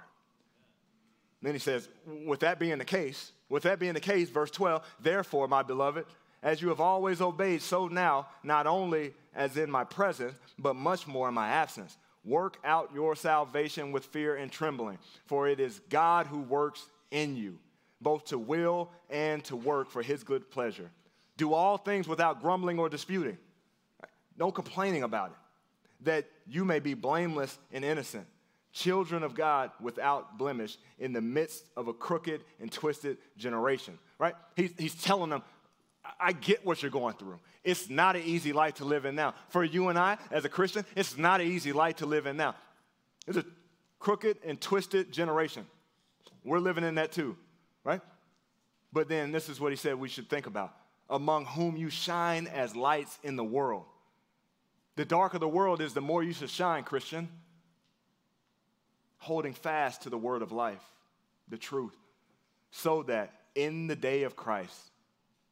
Then 1.41 1.53
he 1.53 1.59
says, 1.59 1.89
with 2.25 2.41
that 2.41 2.59
being 2.59 2.77
the 2.77 2.85
case, 2.85 3.31
with 3.49 3.63
that 3.63 3.79
being 3.79 3.93
the 3.93 3.99
case, 3.99 4.29
verse 4.29 4.51
12, 4.51 4.85
therefore, 5.01 5.47
my 5.47 5.63
beloved, 5.63 6.05
as 6.43 6.61
you 6.61 6.69
have 6.69 6.79
always 6.79 7.21
obeyed, 7.21 7.61
so 7.61 7.87
now, 7.87 8.27
not 8.43 8.67
only 8.67 9.13
as 9.35 9.57
in 9.57 9.69
my 9.69 9.83
presence, 9.83 10.35
but 10.59 10.75
much 10.75 11.07
more 11.07 11.27
in 11.27 11.33
my 11.33 11.49
absence. 11.49 11.97
Work 12.23 12.57
out 12.63 12.91
your 12.93 13.15
salvation 13.15 13.91
with 13.91 14.05
fear 14.05 14.35
and 14.35 14.51
trembling, 14.51 14.99
for 15.25 15.47
it 15.47 15.59
is 15.59 15.81
God 15.89 16.27
who 16.27 16.39
works 16.39 16.85
in 17.09 17.35
you, 17.35 17.57
both 17.99 18.25
to 18.25 18.37
will 18.37 18.91
and 19.09 19.43
to 19.45 19.55
work 19.55 19.89
for 19.89 20.03
his 20.03 20.23
good 20.23 20.51
pleasure. 20.51 20.91
Do 21.37 21.53
all 21.53 21.77
things 21.77 22.07
without 22.07 22.41
grumbling 22.41 22.77
or 22.77 22.89
disputing. 22.89 23.37
No 24.37 24.51
complaining 24.51 25.03
about 25.03 25.31
it. 25.31 25.37
That 26.05 26.25
you 26.47 26.63
may 26.65 26.79
be 26.79 26.93
blameless 26.93 27.57
and 27.71 27.83
innocent, 27.83 28.27
children 28.71 29.23
of 29.23 29.33
God 29.33 29.71
without 29.79 30.37
blemish 30.37 30.77
in 30.99 31.13
the 31.13 31.21
midst 31.21 31.65
of 31.75 31.87
a 31.87 31.93
crooked 31.93 32.41
and 32.59 32.71
twisted 32.71 33.17
generation. 33.37 33.97
Right? 34.19 34.35
He's, 34.55 34.73
he's 34.77 34.95
telling 34.95 35.31
them, 35.31 35.41
I 36.19 36.31
get 36.31 36.65
what 36.65 36.81
you're 36.81 36.91
going 36.91 37.15
through. 37.15 37.39
It's 37.63 37.89
not 37.89 38.15
an 38.15 38.23
easy 38.23 38.53
life 38.53 38.75
to 38.75 38.85
live 38.85 39.05
in 39.05 39.15
now. 39.15 39.35
For 39.49 39.63
you 39.63 39.89
and 39.89 39.99
I, 39.99 40.17
as 40.31 40.45
a 40.45 40.49
Christian, 40.49 40.85
it's 40.95 41.17
not 41.17 41.41
an 41.41 41.47
easy 41.47 41.73
life 41.73 41.97
to 41.97 42.05
live 42.05 42.25
in 42.25 42.37
now. 42.37 42.55
It's 43.27 43.37
a 43.37 43.45
crooked 43.99 44.37
and 44.43 44.59
twisted 44.59 45.11
generation. 45.11 45.65
We're 46.43 46.59
living 46.59 46.83
in 46.83 46.95
that 46.95 47.11
too, 47.11 47.37
right? 47.83 48.01
But 48.91 49.09
then 49.09 49.31
this 49.31 49.47
is 49.47 49.59
what 49.59 49.71
he 49.71 49.75
said 49.75 49.95
we 49.95 50.09
should 50.09 50.29
think 50.29 50.47
about 50.47 50.73
among 51.09 51.45
whom 51.45 51.75
you 51.75 51.89
shine 51.89 52.47
as 52.47 52.75
lights 52.75 53.19
in 53.21 53.35
the 53.35 53.43
world. 53.43 53.83
The 54.95 55.05
darker 55.05 55.37
the 55.37 55.47
world 55.47 55.81
is, 55.81 55.93
the 55.93 56.01
more 56.01 56.23
you 56.23 56.33
should 56.33 56.49
shine, 56.49 56.83
Christian. 56.83 57.27
Holding 59.17 59.53
fast 59.53 60.03
to 60.03 60.09
the 60.09 60.17
word 60.17 60.41
of 60.41 60.51
life, 60.51 60.83
the 61.47 61.57
truth, 61.57 61.95
so 62.71 63.03
that 63.03 63.33
in 63.53 63.87
the 63.87 63.95
day 63.95 64.23
of 64.23 64.35
Christ, 64.35 64.90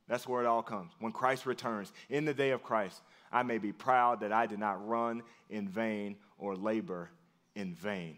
that's 0.09 0.27
where 0.27 0.41
it 0.41 0.47
all 0.47 0.63
comes. 0.63 0.91
When 0.99 1.11
Christ 1.11 1.45
returns, 1.45 1.93
in 2.09 2.25
the 2.25 2.33
day 2.33 2.49
of 2.49 2.63
Christ, 2.63 2.99
I 3.31 3.43
may 3.43 3.59
be 3.59 3.71
proud 3.71 4.21
that 4.21 4.33
I 4.33 4.47
did 4.47 4.59
not 4.59 4.85
run 4.85 5.21
in 5.49 5.67
vain 5.67 6.17
or 6.39 6.55
labor 6.55 7.11
in 7.55 7.75
vain. 7.75 8.17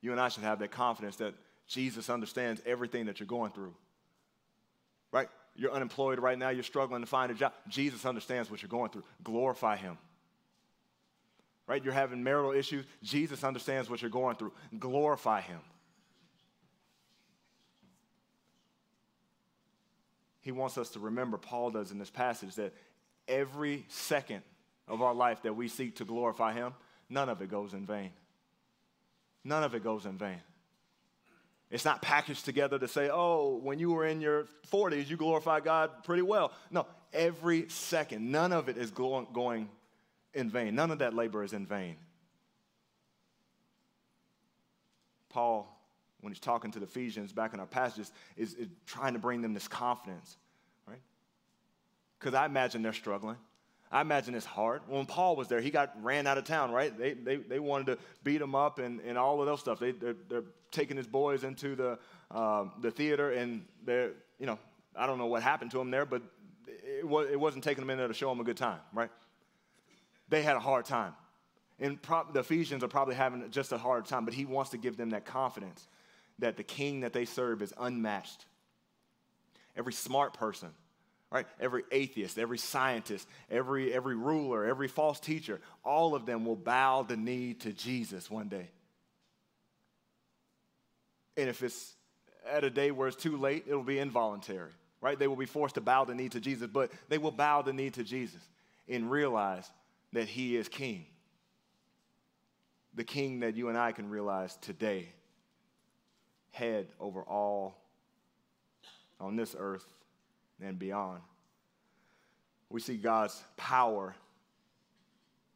You 0.00 0.12
and 0.12 0.20
I 0.20 0.28
should 0.28 0.44
have 0.44 0.60
that 0.60 0.70
confidence 0.70 1.16
that 1.16 1.34
Jesus 1.66 2.08
understands 2.08 2.62
everything 2.64 3.06
that 3.06 3.18
you're 3.18 3.26
going 3.26 3.50
through. 3.50 3.74
Right? 5.10 5.28
You're 5.56 5.72
unemployed 5.72 6.20
right 6.20 6.38
now, 6.38 6.50
you're 6.50 6.62
struggling 6.62 7.00
to 7.00 7.06
find 7.06 7.32
a 7.32 7.34
job. 7.34 7.52
Jesus 7.68 8.06
understands 8.06 8.50
what 8.50 8.62
you're 8.62 8.68
going 8.68 8.90
through. 8.90 9.04
Glorify 9.24 9.76
Him. 9.76 9.98
Right? 11.66 11.82
You're 11.82 11.92
having 11.92 12.22
marital 12.22 12.52
issues. 12.52 12.84
Jesus 13.02 13.42
understands 13.42 13.90
what 13.90 14.00
you're 14.00 14.10
going 14.10 14.36
through. 14.36 14.52
Glorify 14.78 15.40
Him. 15.40 15.60
He 20.44 20.52
wants 20.52 20.78
us 20.78 20.90
to 20.90 21.00
remember, 21.00 21.38
Paul 21.38 21.70
does 21.70 21.90
in 21.90 21.98
this 21.98 22.10
passage, 22.10 22.54
that 22.56 22.74
every 23.26 23.86
second 23.88 24.42
of 24.86 25.00
our 25.00 25.14
life 25.14 25.42
that 25.42 25.56
we 25.56 25.68
seek 25.68 25.96
to 25.96 26.04
glorify 26.04 26.52
him, 26.52 26.74
none 27.08 27.30
of 27.30 27.40
it 27.40 27.50
goes 27.50 27.72
in 27.72 27.86
vain. 27.86 28.10
None 29.42 29.64
of 29.64 29.74
it 29.74 29.82
goes 29.82 30.04
in 30.04 30.18
vain. 30.18 30.40
It's 31.70 31.86
not 31.86 32.02
packaged 32.02 32.44
together 32.44 32.78
to 32.78 32.86
say, 32.86 33.08
oh, 33.10 33.58
when 33.62 33.78
you 33.78 33.90
were 33.90 34.06
in 34.06 34.20
your 34.20 34.46
40s, 34.70 35.08
you 35.08 35.16
glorified 35.16 35.64
God 35.64 35.90
pretty 36.04 36.22
well. 36.22 36.52
No, 36.70 36.86
every 37.12 37.68
second, 37.70 38.30
none 38.30 38.52
of 38.52 38.68
it 38.68 38.76
is 38.76 38.90
going 38.90 39.68
in 40.34 40.50
vain. 40.50 40.74
None 40.74 40.90
of 40.90 40.98
that 40.98 41.14
labor 41.14 41.42
is 41.42 41.54
in 41.54 41.64
vain. 41.64 41.96
Paul 45.30 45.73
when 46.24 46.32
he's 46.32 46.40
talking 46.40 46.70
to 46.70 46.78
the 46.78 46.86
Ephesians 46.86 47.32
back 47.32 47.52
in 47.52 47.60
our 47.60 47.66
passages, 47.66 48.10
is, 48.36 48.54
is 48.54 48.68
trying 48.86 49.12
to 49.12 49.18
bring 49.18 49.42
them 49.42 49.52
this 49.52 49.68
confidence, 49.68 50.38
right? 50.88 51.02
Because 52.18 52.34
I 52.34 52.46
imagine 52.46 52.82
they're 52.82 52.94
struggling. 52.94 53.36
I 53.92 54.00
imagine 54.00 54.34
it's 54.34 54.46
hard. 54.46 54.80
When 54.88 55.04
Paul 55.04 55.36
was 55.36 55.48
there, 55.48 55.60
he 55.60 55.70
got 55.70 56.02
ran 56.02 56.26
out 56.26 56.38
of 56.38 56.44
town, 56.44 56.72
right? 56.72 56.96
They, 56.96 57.12
they, 57.12 57.36
they 57.36 57.58
wanted 57.58 57.86
to 57.86 57.98
beat 58.24 58.40
him 58.40 58.54
up 58.54 58.78
and, 58.78 59.00
and 59.02 59.18
all 59.18 59.40
of 59.40 59.46
those 59.46 59.60
stuff. 59.60 59.78
They, 59.78 59.92
they're, 59.92 60.16
they're 60.28 60.44
taking 60.72 60.96
his 60.96 61.06
boys 61.06 61.44
into 61.44 61.76
the, 61.76 61.98
um, 62.30 62.72
the 62.80 62.90
theater, 62.90 63.32
and 63.32 63.66
they're, 63.84 64.12
you 64.40 64.46
know, 64.46 64.58
I 64.96 65.06
don't 65.06 65.18
know 65.18 65.26
what 65.26 65.42
happened 65.42 65.72
to 65.72 65.80
him 65.80 65.90
there, 65.90 66.06
but 66.06 66.22
it, 66.66 67.06
was, 67.06 67.28
it 67.30 67.38
wasn't 67.38 67.62
taking 67.62 67.82
them 67.82 67.90
in 67.90 67.98
there 67.98 68.08
to 68.08 68.14
show 68.14 68.32
him 68.32 68.40
a 68.40 68.44
good 68.44 68.56
time, 68.56 68.80
right? 68.94 69.10
They 70.30 70.42
had 70.42 70.56
a 70.56 70.60
hard 70.60 70.86
time. 70.86 71.12
And 71.78 72.00
pro- 72.00 72.26
the 72.32 72.40
Ephesians 72.40 72.82
are 72.82 72.88
probably 72.88 73.14
having 73.14 73.50
just 73.50 73.72
a 73.72 73.78
hard 73.78 74.06
time, 74.06 74.24
but 74.24 74.32
he 74.32 74.46
wants 74.46 74.70
to 74.70 74.78
give 74.78 74.96
them 74.96 75.10
that 75.10 75.26
confidence 75.26 75.86
that 76.38 76.56
the 76.56 76.64
king 76.64 77.00
that 77.00 77.12
they 77.12 77.24
serve 77.24 77.62
is 77.62 77.72
unmatched. 77.78 78.44
Every 79.76 79.92
smart 79.92 80.34
person, 80.34 80.70
right? 81.30 81.46
Every 81.60 81.82
atheist, 81.90 82.38
every 82.38 82.58
scientist, 82.58 83.28
every, 83.50 83.92
every 83.92 84.16
ruler, 84.16 84.64
every 84.64 84.88
false 84.88 85.20
teacher, 85.20 85.60
all 85.84 86.14
of 86.14 86.26
them 86.26 86.44
will 86.44 86.56
bow 86.56 87.02
the 87.02 87.16
knee 87.16 87.54
to 87.54 87.72
Jesus 87.72 88.30
one 88.30 88.48
day. 88.48 88.68
And 91.36 91.48
if 91.48 91.62
it's 91.62 91.94
at 92.48 92.64
a 92.64 92.70
day 92.70 92.90
where 92.90 93.08
it's 93.08 93.16
too 93.16 93.36
late, 93.36 93.64
it'll 93.66 93.82
be 93.82 93.98
involuntary, 93.98 94.70
right? 95.00 95.18
They 95.18 95.26
will 95.26 95.36
be 95.36 95.46
forced 95.46 95.74
to 95.76 95.80
bow 95.80 96.04
the 96.04 96.14
knee 96.14 96.28
to 96.28 96.40
Jesus, 96.40 96.68
but 96.72 96.92
they 97.08 97.18
will 97.18 97.32
bow 97.32 97.62
the 97.62 97.72
knee 97.72 97.90
to 97.90 98.04
Jesus 98.04 98.40
and 98.88 99.10
realize 99.10 99.68
that 100.12 100.28
he 100.28 100.56
is 100.56 100.68
king. 100.68 101.06
The 102.94 103.04
king 103.04 103.40
that 103.40 103.56
you 103.56 103.68
and 103.68 103.76
I 103.78 103.90
can 103.90 104.08
realize 104.08 104.56
today 104.58 105.08
head 106.54 106.86
over 107.00 107.22
all 107.22 107.76
on 109.20 109.34
this 109.36 109.56
earth 109.58 109.84
and 110.60 110.78
beyond. 110.78 111.20
We 112.70 112.80
see 112.80 112.96
God's 112.96 113.42
power 113.56 114.14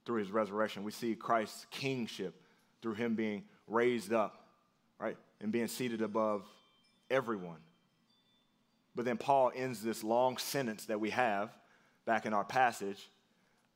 through 0.05 0.19
his 0.19 0.31
resurrection. 0.31 0.83
We 0.83 0.91
see 0.91 1.15
Christ's 1.15 1.67
kingship 1.71 2.35
through 2.83 2.95
him 2.95 3.15
being 3.15 3.45
raised 3.69 4.13
up, 4.13 4.45
right? 4.99 5.17
And 5.41 5.53
being 5.53 5.69
seated 5.69 6.03
above 6.03 6.45
everyone. 7.11 7.59
But 8.97 9.05
then 9.05 9.19
Paul 9.19 9.53
ends 9.55 9.81
this 9.81 10.03
long 10.03 10.37
sentence 10.37 10.87
that 10.87 10.99
we 10.99 11.11
have 11.11 11.51
back 12.07 12.27
in 12.27 12.35
our 12.35 12.45
passage 12.45 13.09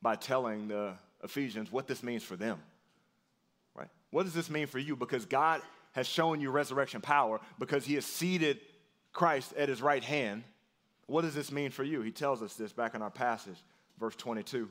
by 0.01 0.17
telling 0.17 0.67
the 0.67 0.93
Ephesians 1.23 1.71
what 1.71 1.87
this 1.87 2.03
means 2.03 2.23
for 2.23 2.35
them. 2.35 2.59
Right? 3.75 3.87
What 4.11 4.23
does 4.23 4.33
this 4.33 4.49
mean 4.49 4.67
for 4.67 4.79
you? 4.79 4.97
Because 4.97 5.25
God 5.25 5.61
has 5.93 6.07
shown 6.07 6.41
you 6.41 6.51
resurrection 6.51 7.01
power 7.01 7.39
because 7.59 7.85
he 7.85 7.95
has 7.95 8.05
seated 8.05 8.59
Christ 9.13 9.53
at 9.57 9.69
his 9.69 9.81
right 9.81 10.03
hand. 10.03 10.43
What 11.05 11.21
does 11.21 11.35
this 11.35 11.51
mean 11.51 11.71
for 11.71 11.83
you? 11.83 12.01
He 12.01 12.11
tells 12.11 12.41
us 12.41 12.55
this 12.55 12.73
back 12.73 12.95
in 12.95 13.01
our 13.01 13.11
passage, 13.11 13.57
verse 13.99 14.15
22, 14.15 14.67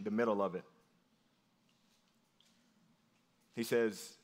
the 0.00 0.10
middle 0.10 0.40
of 0.40 0.54
it. 0.54 0.64
He 3.54 3.64
says, 3.64 4.14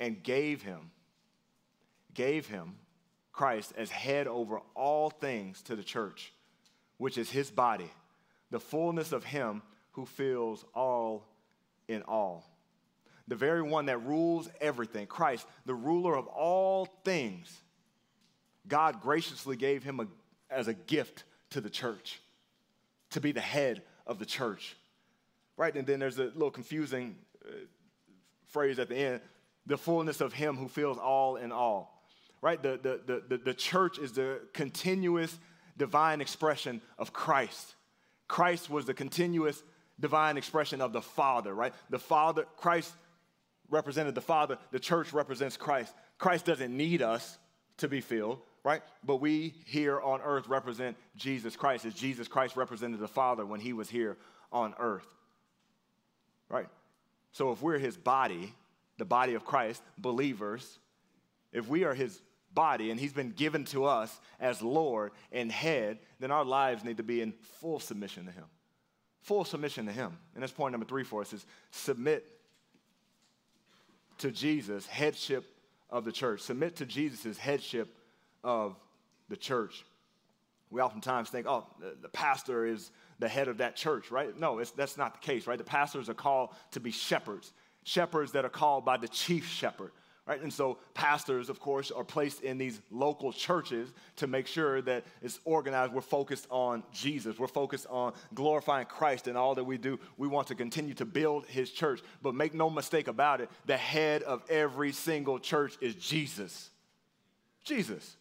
and 0.00 0.22
gave 0.22 0.62
him, 0.62 0.90
gave 2.12 2.46
him, 2.46 2.74
Christ, 3.32 3.72
as 3.76 3.90
head 3.90 4.26
over 4.28 4.60
all 4.74 5.10
things 5.10 5.60
to 5.62 5.76
the 5.76 5.82
church, 5.82 6.32
which 6.98 7.18
is 7.18 7.30
his 7.30 7.50
body, 7.50 7.90
the 8.50 8.60
fullness 8.60 9.12
of 9.12 9.24
him 9.24 9.62
who 9.92 10.06
fills 10.06 10.64
all 10.74 11.26
in 11.88 12.02
all 12.02 12.53
the 13.28 13.36
very 13.36 13.62
one 13.62 13.86
that 13.86 14.04
rules 14.04 14.48
everything, 14.60 15.06
Christ, 15.06 15.46
the 15.64 15.74
ruler 15.74 16.16
of 16.16 16.26
all 16.26 16.86
things, 17.04 17.62
God 18.68 19.00
graciously 19.00 19.56
gave 19.56 19.82
him 19.82 20.00
a, 20.00 20.06
as 20.50 20.68
a 20.68 20.74
gift 20.74 21.24
to 21.50 21.60
the 21.60 21.70
church 21.70 22.20
to 23.10 23.20
be 23.20 23.32
the 23.32 23.40
head 23.40 23.82
of 24.06 24.18
the 24.18 24.26
church. 24.26 24.76
Right? 25.56 25.74
And 25.74 25.86
then 25.86 26.00
there's 26.00 26.18
a 26.18 26.24
little 26.24 26.50
confusing 26.50 27.16
uh, 27.46 27.52
phrase 28.48 28.78
at 28.78 28.88
the 28.88 28.96
end 28.96 29.20
the 29.66 29.78
fullness 29.78 30.20
of 30.20 30.32
him 30.34 30.56
who 30.56 30.68
fills 30.68 30.98
all 30.98 31.36
in 31.36 31.50
all. 31.50 32.02
Right? 32.42 32.62
The, 32.62 32.78
the, 33.06 33.22
the, 33.26 33.38
the, 33.38 33.54
church 33.54 33.98
is 33.98 34.12
the 34.12 34.40
continuous 34.52 35.38
divine 35.78 36.20
expression 36.20 36.82
of 36.98 37.12
Christ. 37.14 37.74
Christ 38.28 38.68
was 38.68 38.84
the 38.84 38.92
continuous 38.92 39.62
divine 39.98 40.36
expression 40.36 40.82
of 40.82 40.92
the 40.92 41.00
Father, 41.00 41.54
right? 41.54 41.72
The 41.88 41.98
Father, 41.98 42.44
Christ 42.56 42.92
represented 43.70 44.14
the 44.14 44.20
Father, 44.20 44.58
the 44.70 44.78
church 44.78 45.12
represents 45.12 45.56
Christ. 45.56 45.94
Christ 46.18 46.44
doesn't 46.44 46.76
need 46.76 47.02
us 47.02 47.38
to 47.78 47.88
be 47.88 48.00
filled, 48.00 48.40
right? 48.62 48.82
But 49.04 49.16
we 49.16 49.54
here 49.66 50.00
on 50.00 50.20
earth 50.22 50.48
represent 50.48 50.96
Jesus 51.16 51.56
Christ, 51.56 51.84
as 51.84 51.94
Jesus 51.94 52.28
Christ 52.28 52.56
represented 52.56 53.00
the 53.00 53.08
Father 53.08 53.44
when 53.44 53.60
he 53.60 53.72
was 53.72 53.88
here 53.88 54.16
on 54.52 54.74
earth, 54.78 55.06
right? 56.48 56.68
So 57.32 57.50
if 57.50 57.60
we're 57.60 57.78
his 57.78 57.96
body, 57.96 58.54
the 58.98 59.04
body 59.04 59.34
of 59.34 59.44
Christ, 59.44 59.82
believers, 59.98 60.78
if 61.52 61.68
we 61.68 61.84
are 61.84 61.94
his 61.94 62.20
body 62.52 62.90
and 62.90 63.00
he's 63.00 63.12
been 63.12 63.30
given 63.30 63.64
to 63.66 63.84
us 63.84 64.20
as 64.38 64.62
Lord 64.62 65.10
and 65.32 65.50
head, 65.50 65.98
then 66.20 66.30
our 66.30 66.44
lives 66.44 66.84
need 66.84 66.98
to 66.98 67.02
be 67.02 67.20
in 67.20 67.32
full 67.60 67.80
submission 67.80 68.26
to 68.26 68.32
him. 68.32 68.44
Full 69.22 69.44
submission 69.44 69.86
to 69.86 69.92
him. 69.92 70.16
And 70.34 70.42
that's 70.42 70.52
point 70.52 70.72
number 70.72 70.86
three 70.86 71.02
for 71.02 71.22
us 71.22 71.32
is 71.32 71.44
submit 71.70 72.33
to 74.18 74.30
Jesus, 74.30 74.86
headship 74.86 75.44
of 75.90 76.04
the 76.04 76.12
church. 76.12 76.40
Submit 76.40 76.76
to 76.76 76.86
Jesus' 76.86 77.38
headship 77.38 77.96
of 78.42 78.76
the 79.28 79.36
church. 79.36 79.84
We 80.70 80.80
oftentimes 80.80 81.30
think, 81.30 81.46
oh, 81.46 81.66
the, 81.78 82.08
pastor 82.08 82.66
is 82.66 82.90
the 83.20 83.28
head 83.28 83.48
of 83.48 83.58
that 83.58 83.76
church, 83.76 84.10
right? 84.10 84.36
No, 84.38 84.62
that's 84.76 84.96
not 84.96 85.20
the 85.20 85.26
case, 85.26 85.46
right? 85.46 85.58
The 85.58 85.64
pastors 85.64 86.08
are 86.08 86.14
called 86.14 86.50
to 86.72 86.80
be 86.80 86.90
shepherds, 86.90 87.52
shepherds 87.84 88.32
that 88.32 88.44
are 88.44 88.50
called 88.50 88.84
by 88.84 88.96
the 88.96 89.08
chief 89.08 89.46
shepherd, 89.46 89.92
Right? 90.26 90.40
And 90.40 90.52
so 90.52 90.78
pastors, 90.94 91.50
of 91.50 91.60
course, 91.60 91.90
are 91.90 92.02
placed 92.02 92.42
in 92.42 92.56
these 92.56 92.80
local 92.90 93.30
churches 93.30 93.92
to 94.16 94.26
make 94.26 94.46
sure 94.46 94.80
that 94.80 95.04
it's 95.20 95.38
organized. 95.44 95.92
We're 95.92 96.00
focused 96.00 96.46
on 96.48 96.82
Jesus. 96.92 97.38
We're 97.38 97.46
focused 97.46 97.86
on 97.90 98.14
glorifying 98.32 98.86
Christ 98.86 99.28
in 99.28 99.36
all 99.36 99.54
that 99.54 99.64
we 99.64 99.76
do. 99.76 100.00
We 100.16 100.26
want 100.26 100.46
to 100.48 100.54
continue 100.54 100.94
to 100.94 101.04
build 101.04 101.44
his 101.46 101.70
church. 101.70 102.00
But 102.22 102.34
make 102.34 102.54
no 102.54 102.70
mistake 102.70 103.06
about 103.06 103.42
it, 103.42 103.50
the 103.66 103.76
head 103.76 104.22
of 104.22 104.42
every 104.48 104.92
single 104.92 105.38
church 105.38 105.76
is 105.82 105.94
Jesus. 105.94 106.70
Jesus. 107.62 108.16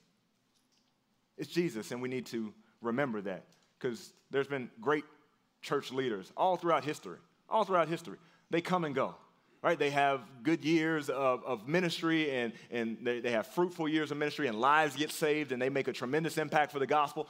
It's 1.38 1.50
Jesus, 1.50 1.92
and 1.92 2.02
we 2.02 2.10
need 2.10 2.26
to 2.28 2.54
remember 2.82 3.22
that 3.22 3.46
because 3.80 4.12
there's 4.30 4.48
been 4.48 4.70
great 4.82 5.06
church 5.62 5.92
leaders 5.92 6.32
all 6.36 6.58
throughout 6.58 6.84
history, 6.84 7.18
all 7.50 7.64
throughout 7.64 7.88
history. 7.88 8.18
They 8.50 8.60
come 8.62 8.84
and 8.84 8.94
go 8.94 9.16
right? 9.64 9.80
They 9.80 9.92
have 9.92 10.22
good 10.44 10.64
years 10.64 11.10
of, 11.10 11.44
of 11.46 11.68
ministry 11.68 12.30
and, 12.30 12.54
and 12.70 12.98
they, 13.02 13.22
they 13.22 13.32
have 13.32 13.48
fruitful 13.48 13.88
years 13.88 14.12
of 14.12 14.18
ministry 14.18 14.48
and 14.48 14.60
lives 14.60 14.96
get 14.96 15.10
saved 15.10 15.54
and 15.54 15.62
they 15.62 15.70
make 15.70 15.88
a 15.88 15.94
tremendous 15.94 16.38
impact 16.38 16.74
for 16.74 16.80
the 16.80 16.86
gospel, 16.86 17.28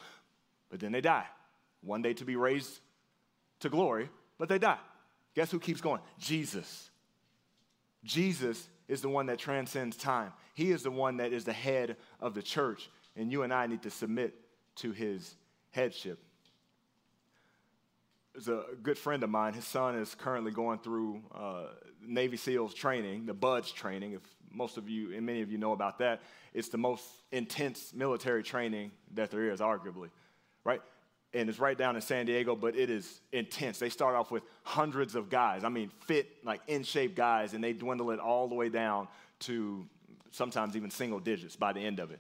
but 0.70 0.80
then 0.80 0.92
they 0.92 1.00
die. 1.00 1.28
One 1.82 2.02
day 2.02 2.14
to 2.16 2.26
be 2.26 2.36
raised 2.36 2.80
to 3.60 3.70
glory, 3.70 4.10
but 4.40 4.50
they 4.50 4.58
die. 4.58 4.80
Guess 5.36 5.52
who 5.52 5.60
keeps 5.60 5.80
going? 5.80 6.02
Jesus. 6.18 6.90
Jesus 8.04 8.68
is 8.88 9.02
the 9.02 9.10
one 9.10 9.28
that 9.28 9.38
transcends 9.38 9.96
time. 9.96 10.34
He 10.56 10.72
is 10.72 10.82
the 10.84 10.92
one 10.92 11.18
that 11.18 11.32
is 11.32 11.46
the 11.46 11.54
head 11.54 11.98
of 12.20 12.34
the 12.34 12.42
church, 12.42 12.90
and 13.16 13.32
you 13.32 13.44
and 13.44 13.54
I 13.54 13.68
need 13.68 13.84
to 13.84 13.90
submit 13.90 14.36
to 14.78 14.92
his 14.92 15.36
headship 15.72 16.20
is 18.36 18.48
a 18.48 18.64
good 18.82 18.98
friend 18.98 19.24
of 19.24 19.30
mine. 19.30 19.54
His 19.54 19.66
son 19.66 19.96
is 19.96 20.16
currently 20.16 20.52
going 20.52 20.80
through 20.80 21.22
uh, 21.34 21.66
Navy 22.06 22.38
SEALs 22.38 22.74
training, 22.74 23.26
the 23.26 23.34
BUDS 23.34 23.72
training. 23.72 24.14
If 24.14 24.22
most 24.52 24.78
of 24.78 24.90
you 24.90 25.14
and 25.16 25.26
many 25.26 25.42
of 25.42 25.52
you 25.52 25.58
know 25.58 25.72
about 25.72 26.00
that, 26.00 26.22
it's 26.54 26.70
the 26.70 26.78
most 26.78 27.04
intense 27.32 27.94
military 27.94 28.44
training 28.44 28.92
that 29.14 29.32
there 29.32 29.52
is, 29.52 29.60
arguably, 29.60 30.10
right? 30.64 30.82
And 31.34 31.50
it's 31.50 31.60
right 31.60 31.78
down 31.78 31.96
in 31.96 32.02
San 32.02 32.26
Diego, 32.26 32.56
but 32.56 32.76
it 32.76 32.90
is 32.90 33.22
intense. 33.32 33.80
They 33.80 33.90
start 33.90 34.16
off 34.16 34.32
with 34.32 34.44
hundreds 34.64 35.16
of 35.16 35.30
guys. 35.30 35.64
I 35.64 35.70
mean, 35.70 35.90
fit, 36.06 36.28
like 36.44 36.62
in 36.68 36.84
shape 36.84 37.16
guys, 37.16 37.54
and 37.54 37.64
they 37.64 37.74
dwindle 37.74 38.12
it 38.12 38.20
all 38.20 38.48
the 38.48 38.56
way 38.56 38.70
down 38.70 39.08
to 39.42 39.86
sometimes 40.32 40.76
even 40.76 40.90
single 40.90 41.20
digits 41.20 41.56
by 41.56 41.74
the 41.74 41.80
end 41.80 42.00
of 42.00 42.12
it. 42.12 42.20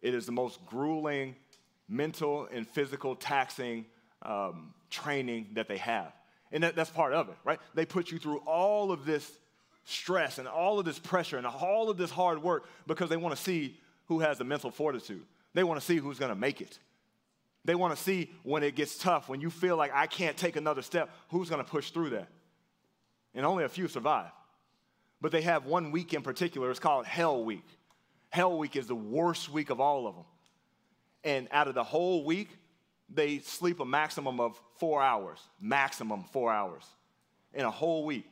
It 0.00 0.14
is 0.14 0.26
the 0.26 0.32
most 0.32 0.64
grueling, 0.66 1.34
mental 1.88 2.48
and 2.52 2.66
physical 2.66 3.16
taxing 3.16 3.86
um, 4.22 4.74
training 4.90 5.48
that 5.54 5.68
they 5.68 5.78
have. 5.78 6.12
And 6.52 6.62
that, 6.62 6.74
that's 6.74 6.90
part 6.90 7.12
of 7.12 7.28
it, 7.28 7.36
right? 7.44 7.58
They 7.74 7.84
put 7.84 8.10
you 8.10 8.18
through 8.18 8.38
all 8.38 8.90
of 8.90 9.04
this 9.04 9.30
stress 9.84 10.38
and 10.38 10.46
all 10.46 10.78
of 10.78 10.84
this 10.84 10.98
pressure 10.98 11.38
and 11.38 11.46
all 11.46 11.90
of 11.90 11.96
this 11.96 12.10
hard 12.10 12.42
work 12.42 12.68
because 12.86 13.08
they 13.08 13.16
want 13.16 13.34
to 13.36 13.42
see 13.42 13.76
who 14.06 14.20
has 14.20 14.38
the 14.38 14.44
mental 14.44 14.70
fortitude. 14.70 15.24
They 15.54 15.64
want 15.64 15.80
to 15.80 15.86
see 15.86 15.96
who's 15.96 16.18
going 16.18 16.30
to 16.30 16.36
make 16.36 16.60
it. 16.60 16.78
They 17.64 17.74
want 17.74 17.94
to 17.96 18.02
see 18.02 18.30
when 18.44 18.62
it 18.62 18.74
gets 18.76 18.96
tough, 18.96 19.28
when 19.28 19.40
you 19.40 19.50
feel 19.50 19.76
like 19.76 19.92
I 19.94 20.06
can't 20.06 20.36
take 20.36 20.56
another 20.56 20.82
step, 20.82 21.10
who's 21.30 21.50
going 21.50 21.62
to 21.62 21.70
push 21.70 21.90
through 21.90 22.10
that. 22.10 22.28
And 23.34 23.44
only 23.44 23.64
a 23.64 23.68
few 23.68 23.88
survive. 23.88 24.30
But 25.20 25.32
they 25.32 25.42
have 25.42 25.66
one 25.66 25.90
week 25.90 26.14
in 26.14 26.22
particular, 26.22 26.70
it's 26.70 26.80
called 26.80 27.04
Hell 27.04 27.44
Week. 27.44 27.64
Hell 28.30 28.56
Week 28.56 28.76
is 28.76 28.86
the 28.86 28.94
worst 28.94 29.50
week 29.50 29.70
of 29.70 29.80
all 29.80 30.06
of 30.06 30.14
them. 30.14 30.24
And 31.24 31.48
out 31.50 31.68
of 31.68 31.74
the 31.74 31.84
whole 31.84 32.24
week, 32.24 32.50
they 33.08 33.38
sleep 33.38 33.80
a 33.80 33.84
maximum 33.84 34.40
of 34.40 34.60
four 34.78 35.02
hours, 35.02 35.38
maximum 35.60 36.24
four 36.24 36.52
hours 36.52 36.84
in 37.54 37.64
a 37.64 37.70
whole 37.70 38.04
week. 38.04 38.26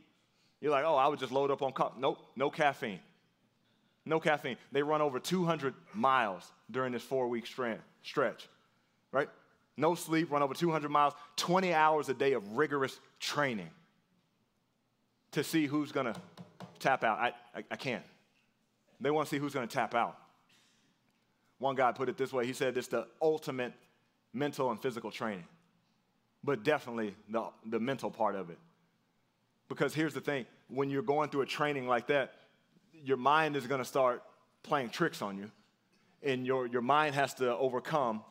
You're 0.60 0.72
like, 0.72 0.84
oh, 0.84 0.96
I 0.96 1.08
would 1.08 1.18
just 1.18 1.32
load 1.32 1.50
up 1.50 1.62
on 1.62 1.72
coffee. 1.72 1.96
Nope, 1.98 2.18
no 2.36 2.50
caffeine. 2.50 3.00
No 4.04 4.20
caffeine. 4.20 4.56
They 4.72 4.82
run 4.82 5.00
over 5.00 5.18
200 5.18 5.74
miles 5.94 6.50
during 6.70 6.92
this 6.92 7.02
four 7.02 7.28
week 7.28 7.46
stretch, 7.46 8.48
right? 9.12 9.28
No 9.76 9.94
sleep, 9.94 10.30
run 10.30 10.42
over 10.42 10.54
200 10.54 10.90
miles, 10.90 11.14
20 11.36 11.74
hours 11.74 12.08
a 12.08 12.14
day 12.14 12.32
of 12.32 12.56
rigorous 12.56 12.98
training 13.20 13.68
to 15.32 15.44
see 15.44 15.66
who's 15.66 15.92
to 16.06 16.14
tap 16.78 17.04
out. 17.04 17.18
I, 17.18 17.32
I, 17.54 17.64
I 17.70 17.76
can't. 17.76 18.04
They 19.00 19.10
want 19.10 19.28
to 19.28 19.34
see 19.34 19.38
who's 19.38 19.52
to 19.68 19.74
tap 19.74 19.94
out. 19.94 20.16
One 21.58 21.74
guy 21.74 21.92
put 21.92 22.08
it 22.08 22.16
this 22.16 22.32
way 22.32 22.46
he 22.46 22.52
said, 22.52 22.76
It's 22.76 22.88
the 22.88 23.06
ultimate 23.20 23.72
mental 24.32 24.70
and 24.70 24.80
physical 24.80 25.10
training, 25.10 25.46
but 26.44 26.62
definitely 26.62 27.14
the, 27.28 27.48
the 27.66 27.80
mental 27.80 28.10
part 28.10 28.34
of 28.34 28.50
it. 28.50 28.58
Because 29.68 29.94
here's 29.94 30.14
the 30.14 30.20
thing 30.20 30.46
when 30.68 30.90
you're 30.90 31.02
going 31.02 31.30
through 31.30 31.42
a 31.42 31.46
training 31.46 31.86
like 31.86 32.06
that, 32.08 32.34
your 32.92 33.16
mind 33.16 33.56
is 33.56 33.66
going 33.66 33.80
to 33.80 33.84
start 33.84 34.22
playing 34.62 34.90
tricks 34.90 35.22
on 35.22 35.38
you, 35.38 35.50
and 36.22 36.46
your, 36.46 36.66
your 36.66 36.82
mind 36.82 37.14
has 37.14 37.34
to 37.34 37.56
overcome 37.56 38.22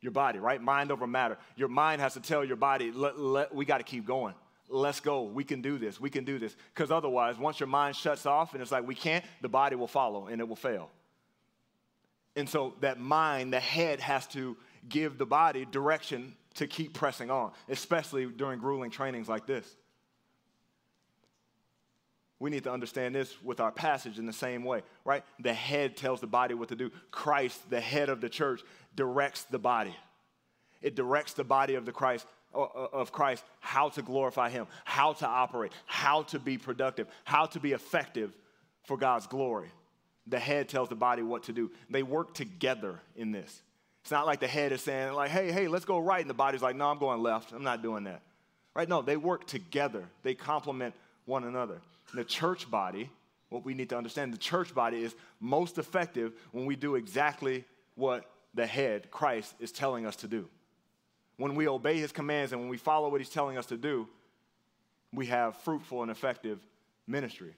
your 0.00 0.12
body, 0.12 0.38
right? 0.38 0.60
Mind 0.60 0.92
over 0.92 1.06
matter. 1.06 1.38
Your 1.56 1.68
mind 1.68 2.00
has 2.00 2.14
to 2.14 2.20
tell 2.20 2.44
your 2.44 2.56
body, 2.56 2.92
let, 2.92 3.18
let, 3.18 3.54
we 3.54 3.64
got 3.64 3.78
to 3.78 3.84
keep 3.84 4.06
going. 4.06 4.34
Let's 4.68 5.00
go. 5.00 5.22
We 5.22 5.44
can 5.44 5.62
do 5.62 5.78
this. 5.78 6.00
We 6.00 6.10
can 6.10 6.24
do 6.24 6.38
this. 6.38 6.54
Because 6.74 6.90
otherwise, 6.90 7.38
once 7.38 7.58
your 7.58 7.68
mind 7.68 7.96
shuts 7.96 8.26
off 8.26 8.52
and 8.52 8.62
it's 8.62 8.70
like, 8.70 8.86
we 8.86 8.94
can't, 8.94 9.24
the 9.40 9.48
body 9.48 9.76
will 9.76 9.88
follow 9.88 10.26
and 10.26 10.40
it 10.40 10.48
will 10.48 10.56
fail. 10.56 10.90
And 12.36 12.48
so 12.48 12.74
that 12.80 13.00
mind, 13.00 13.52
the 13.52 13.60
head 13.60 13.98
has 14.00 14.26
to 14.28 14.56
give 14.88 15.18
the 15.18 15.26
body 15.26 15.66
direction 15.70 16.34
to 16.54 16.66
keep 16.66 16.94
pressing 16.94 17.30
on, 17.30 17.52
especially 17.68 18.26
during 18.26 18.58
grueling 18.58 18.90
trainings 18.90 19.28
like 19.28 19.46
this. 19.46 19.66
We 22.40 22.50
need 22.50 22.64
to 22.64 22.72
understand 22.72 23.14
this 23.14 23.34
with 23.42 23.58
our 23.58 23.72
passage 23.72 24.18
in 24.18 24.26
the 24.26 24.32
same 24.32 24.64
way, 24.64 24.82
right? 25.04 25.24
The 25.40 25.52
head 25.52 25.96
tells 25.96 26.20
the 26.20 26.28
body 26.28 26.54
what 26.54 26.68
to 26.68 26.76
do. 26.76 26.90
Christ, 27.10 27.68
the 27.68 27.80
head 27.80 28.08
of 28.08 28.20
the 28.20 28.28
church, 28.28 28.62
directs 28.94 29.42
the 29.44 29.58
body. 29.58 29.94
It 30.80 30.94
directs 30.94 31.32
the 31.32 31.44
body 31.44 31.74
of 31.74 31.84
the 31.84 31.92
Christ 31.92 32.26
of 32.54 33.12
Christ 33.12 33.44
how 33.60 33.90
to 33.90 34.02
glorify 34.02 34.48
him, 34.48 34.66
how 34.84 35.12
to 35.14 35.26
operate, 35.26 35.72
how 35.86 36.22
to 36.22 36.38
be 36.38 36.56
productive, 36.56 37.06
how 37.24 37.46
to 37.46 37.60
be 37.60 37.72
effective 37.72 38.32
for 38.84 38.96
God's 38.96 39.26
glory. 39.26 39.68
The 40.26 40.38
head 40.38 40.68
tells 40.68 40.88
the 40.88 40.94
body 40.94 41.22
what 41.22 41.44
to 41.44 41.52
do. 41.52 41.70
They 41.90 42.02
work 42.02 42.34
together 42.34 43.00
in 43.16 43.32
this. 43.32 43.62
It's 44.02 44.10
not 44.10 44.26
like 44.26 44.40
the 44.40 44.46
head 44.46 44.72
is 44.72 44.82
saying, 44.82 45.12
like, 45.12 45.30
hey, 45.30 45.52
hey, 45.52 45.68
let's 45.68 45.84
go 45.84 45.98
right. 45.98 46.20
And 46.20 46.30
the 46.30 46.34
body's 46.34 46.62
like, 46.62 46.76
no, 46.76 46.86
I'm 46.86 46.98
going 46.98 47.22
left. 47.22 47.52
I'm 47.52 47.64
not 47.64 47.82
doing 47.82 48.04
that. 48.04 48.22
Right? 48.74 48.88
No, 48.88 49.02
they 49.02 49.16
work 49.16 49.46
together. 49.46 50.04
They 50.22 50.34
complement 50.34 50.94
one 51.26 51.44
another. 51.44 51.80
the 52.14 52.24
church 52.24 52.70
body, 52.70 53.10
what 53.50 53.64
we 53.64 53.74
need 53.74 53.90
to 53.90 53.98
understand, 53.98 54.32
the 54.32 54.38
church 54.38 54.74
body 54.74 55.02
is 55.02 55.14
most 55.40 55.78
effective 55.78 56.32
when 56.52 56.64
we 56.64 56.76
do 56.76 56.94
exactly 56.94 57.64
what 57.96 58.30
the 58.54 58.66
head, 58.66 59.10
Christ, 59.10 59.54
is 59.60 59.72
telling 59.72 60.06
us 60.06 60.16
to 60.16 60.28
do. 60.28 60.48
When 61.36 61.54
we 61.54 61.68
obey 61.68 61.98
his 61.98 62.12
commands 62.12 62.52
and 62.52 62.60
when 62.60 62.70
we 62.70 62.78
follow 62.78 63.08
what 63.10 63.20
he's 63.20 63.30
telling 63.30 63.58
us 63.58 63.66
to 63.66 63.76
do, 63.76 64.08
we 65.12 65.26
have 65.26 65.56
fruitful 65.56 66.02
and 66.02 66.10
effective 66.10 66.58
ministry. 67.06 67.54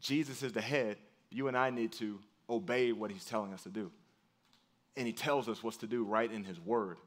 Jesus 0.00 0.42
is 0.42 0.52
the 0.52 0.60
head. 0.60 0.96
You 1.30 1.48
and 1.48 1.56
I 1.56 1.70
need 1.70 1.92
to 1.92 2.18
obey 2.48 2.92
what 2.92 3.10
he's 3.10 3.24
telling 3.24 3.54
us 3.54 3.62
to 3.62 3.68
do 3.68 3.90
and 4.96 5.06
he 5.06 5.12
tells 5.12 5.48
us 5.48 5.62
what 5.62 5.74
to 5.74 5.86
do 5.86 6.04
right 6.04 6.30
in 6.30 6.44
his 6.44 6.60
word. 6.60 6.98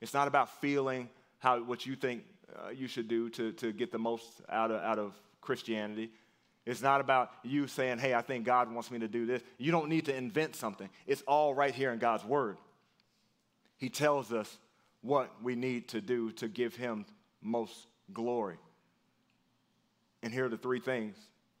It's 0.00 0.14
not 0.14 0.28
about 0.28 0.60
feeling 0.60 1.08
how 1.38 1.62
what 1.62 1.86
you 1.86 1.96
think 1.96 2.24
uh, 2.54 2.70
you 2.70 2.86
should 2.86 3.08
do 3.08 3.28
to, 3.30 3.52
to 3.52 3.72
get 3.72 3.92
the 3.92 3.98
most 3.98 4.26
out 4.48 4.70
of, 4.70 4.82
out 4.82 4.98
of 4.98 5.14
Christianity. 5.40 6.10
It's 6.64 6.82
not 6.82 7.00
about 7.00 7.30
you 7.42 7.66
saying, 7.66 7.98
hey, 7.98 8.14
I 8.14 8.22
think 8.22 8.44
God 8.44 8.72
wants 8.72 8.90
me 8.90 9.00
to 9.00 9.08
do 9.08 9.26
this. 9.26 9.42
You 9.58 9.72
don't 9.72 9.88
need 9.88 10.06
to 10.06 10.14
invent 10.14 10.54
something. 10.54 10.88
It's 11.06 11.22
all 11.22 11.54
right 11.54 11.74
here 11.74 11.92
in 11.92 11.98
God's 11.98 12.24
word. 12.24 12.56
He 13.78 13.88
tells 13.88 14.32
us 14.32 14.58
what 15.00 15.30
we 15.42 15.56
need 15.56 15.88
to 15.88 16.00
do 16.00 16.30
to 16.32 16.46
give 16.46 16.76
him 16.76 17.04
most 17.40 17.88
glory. 18.12 18.58
And 20.22 20.32
here 20.32 20.46
are 20.46 20.48
the 20.48 20.56
three 20.56 20.78
things 20.78 21.16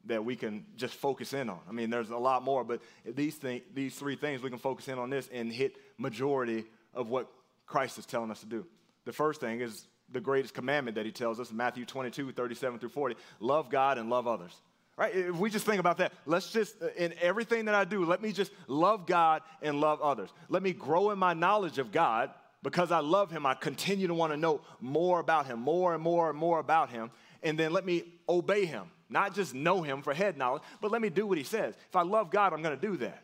that 0.06 0.24
we 0.24 0.36
can 0.36 0.64
just 0.76 0.94
focus 0.94 1.32
in 1.32 1.48
on. 1.48 1.60
I 1.68 1.72
mean, 1.72 1.90
there's 1.90 2.10
a 2.10 2.16
lot 2.16 2.42
more, 2.42 2.64
but 2.64 2.80
these, 3.04 3.36
thing, 3.36 3.62
these 3.72 3.94
three 3.94 4.16
things, 4.16 4.42
we 4.42 4.50
can 4.50 4.58
focus 4.58 4.88
in 4.88 4.98
on 4.98 5.10
this 5.10 5.28
and 5.32 5.52
hit 5.52 5.76
majority 5.98 6.64
of 6.94 7.08
what 7.08 7.30
Christ 7.66 7.98
is 7.98 8.06
telling 8.06 8.30
us 8.30 8.40
to 8.40 8.46
do. 8.46 8.66
The 9.04 9.12
first 9.12 9.40
thing 9.40 9.60
is 9.60 9.86
the 10.10 10.20
greatest 10.20 10.54
commandment 10.54 10.96
that 10.96 11.06
he 11.06 11.12
tells 11.12 11.40
us, 11.40 11.52
Matthew 11.52 11.84
22, 11.84 12.32
37 12.32 12.78
through 12.78 12.88
40, 12.88 13.16
love 13.40 13.70
God 13.70 13.98
and 13.98 14.10
love 14.10 14.26
others. 14.26 14.52
Right? 14.96 15.14
If 15.14 15.36
we 15.36 15.48
just 15.48 15.64
think 15.64 15.80
about 15.80 15.98
that, 15.98 16.12
let's 16.26 16.52
just, 16.52 16.82
uh, 16.82 16.88
in 16.96 17.14
everything 17.20 17.64
that 17.64 17.74
I 17.74 17.84
do, 17.84 18.04
let 18.04 18.20
me 18.20 18.30
just 18.30 18.52
love 18.66 19.06
God 19.06 19.42
and 19.62 19.80
love 19.80 20.02
others. 20.02 20.30
Let 20.48 20.62
me 20.62 20.72
grow 20.72 21.10
in 21.10 21.18
my 21.18 21.32
knowledge 21.32 21.78
of 21.78 21.92
God. 21.92 22.30
Because 22.62 22.92
I 22.92 23.00
love 23.00 23.32
him, 23.32 23.44
I 23.44 23.54
continue 23.54 24.06
to 24.06 24.14
want 24.14 24.32
to 24.32 24.36
know 24.36 24.60
more 24.80 25.18
about 25.18 25.46
him, 25.46 25.58
more 25.58 25.94
and 25.94 26.02
more 26.02 26.30
and 26.30 26.38
more 26.38 26.60
about 26.60 26.90
him. 26.90 27.10
And 27.42 27.58
then 27.58 27.72
let 27.72 27.84
me 27.84 28.04
obey 28.28 28.66
him 28.66 28.88
not 29.12 29.34
just 29.34 29.54
know 29.54 29.82
him 29.82 30.02
for 30.02 30.14
head 30.14 30.36
knowledge, 30.36 30.62
but 30.80 30.90
let 30.90 31.02
me 31.02 31.10
do 31.10 31.26
what 31.26 31.38
he 31.38 31.44
says. 31.44 31.74
If 31.88 31.96
I 31.96 32.02
love 32.02 32.30
God, 32.30 32.52
I'm 32.52 32.62
going 32.62 32.78
to 32.78 32.86
do 32.86 32.96
that. 32.98 33.22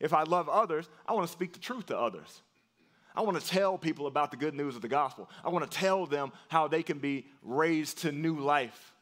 If 0.00 0.12
I 0.12 0.24
love 0.24 0.48
others, 0.48 0.88
I 1.06 1.12
want 1.14 1.26
to 1.26 1.32
speak 1.32 1.52
the 1.52 1.60
truth 1.60 1.86
to 1.86 1.98
others. 1.98 2.42
I 3.16 3.22
want 3.22 3.40
to 3.40 3.46
tell 3.46 3.78
people 3.78 4.06
about 4.06 4.32
the 4.32 4.36
good 4.36 4.54
news 4.54 4.74
of 4.74 4.82
the 4.82 4.88
gospel. 4.88 5.30
I 5.44 5.48
want 5.50 5.70
to 5.70 5.78
tell 5.78 6.04
them 6.04 6.32
how 6.48 6.66
they 6.66 6.82
can 6.82 6.98
be 6.98 7.26
raised 7.42 7.98
to 7.98 8.10
new 8.10 8.38
life 8.40 8.92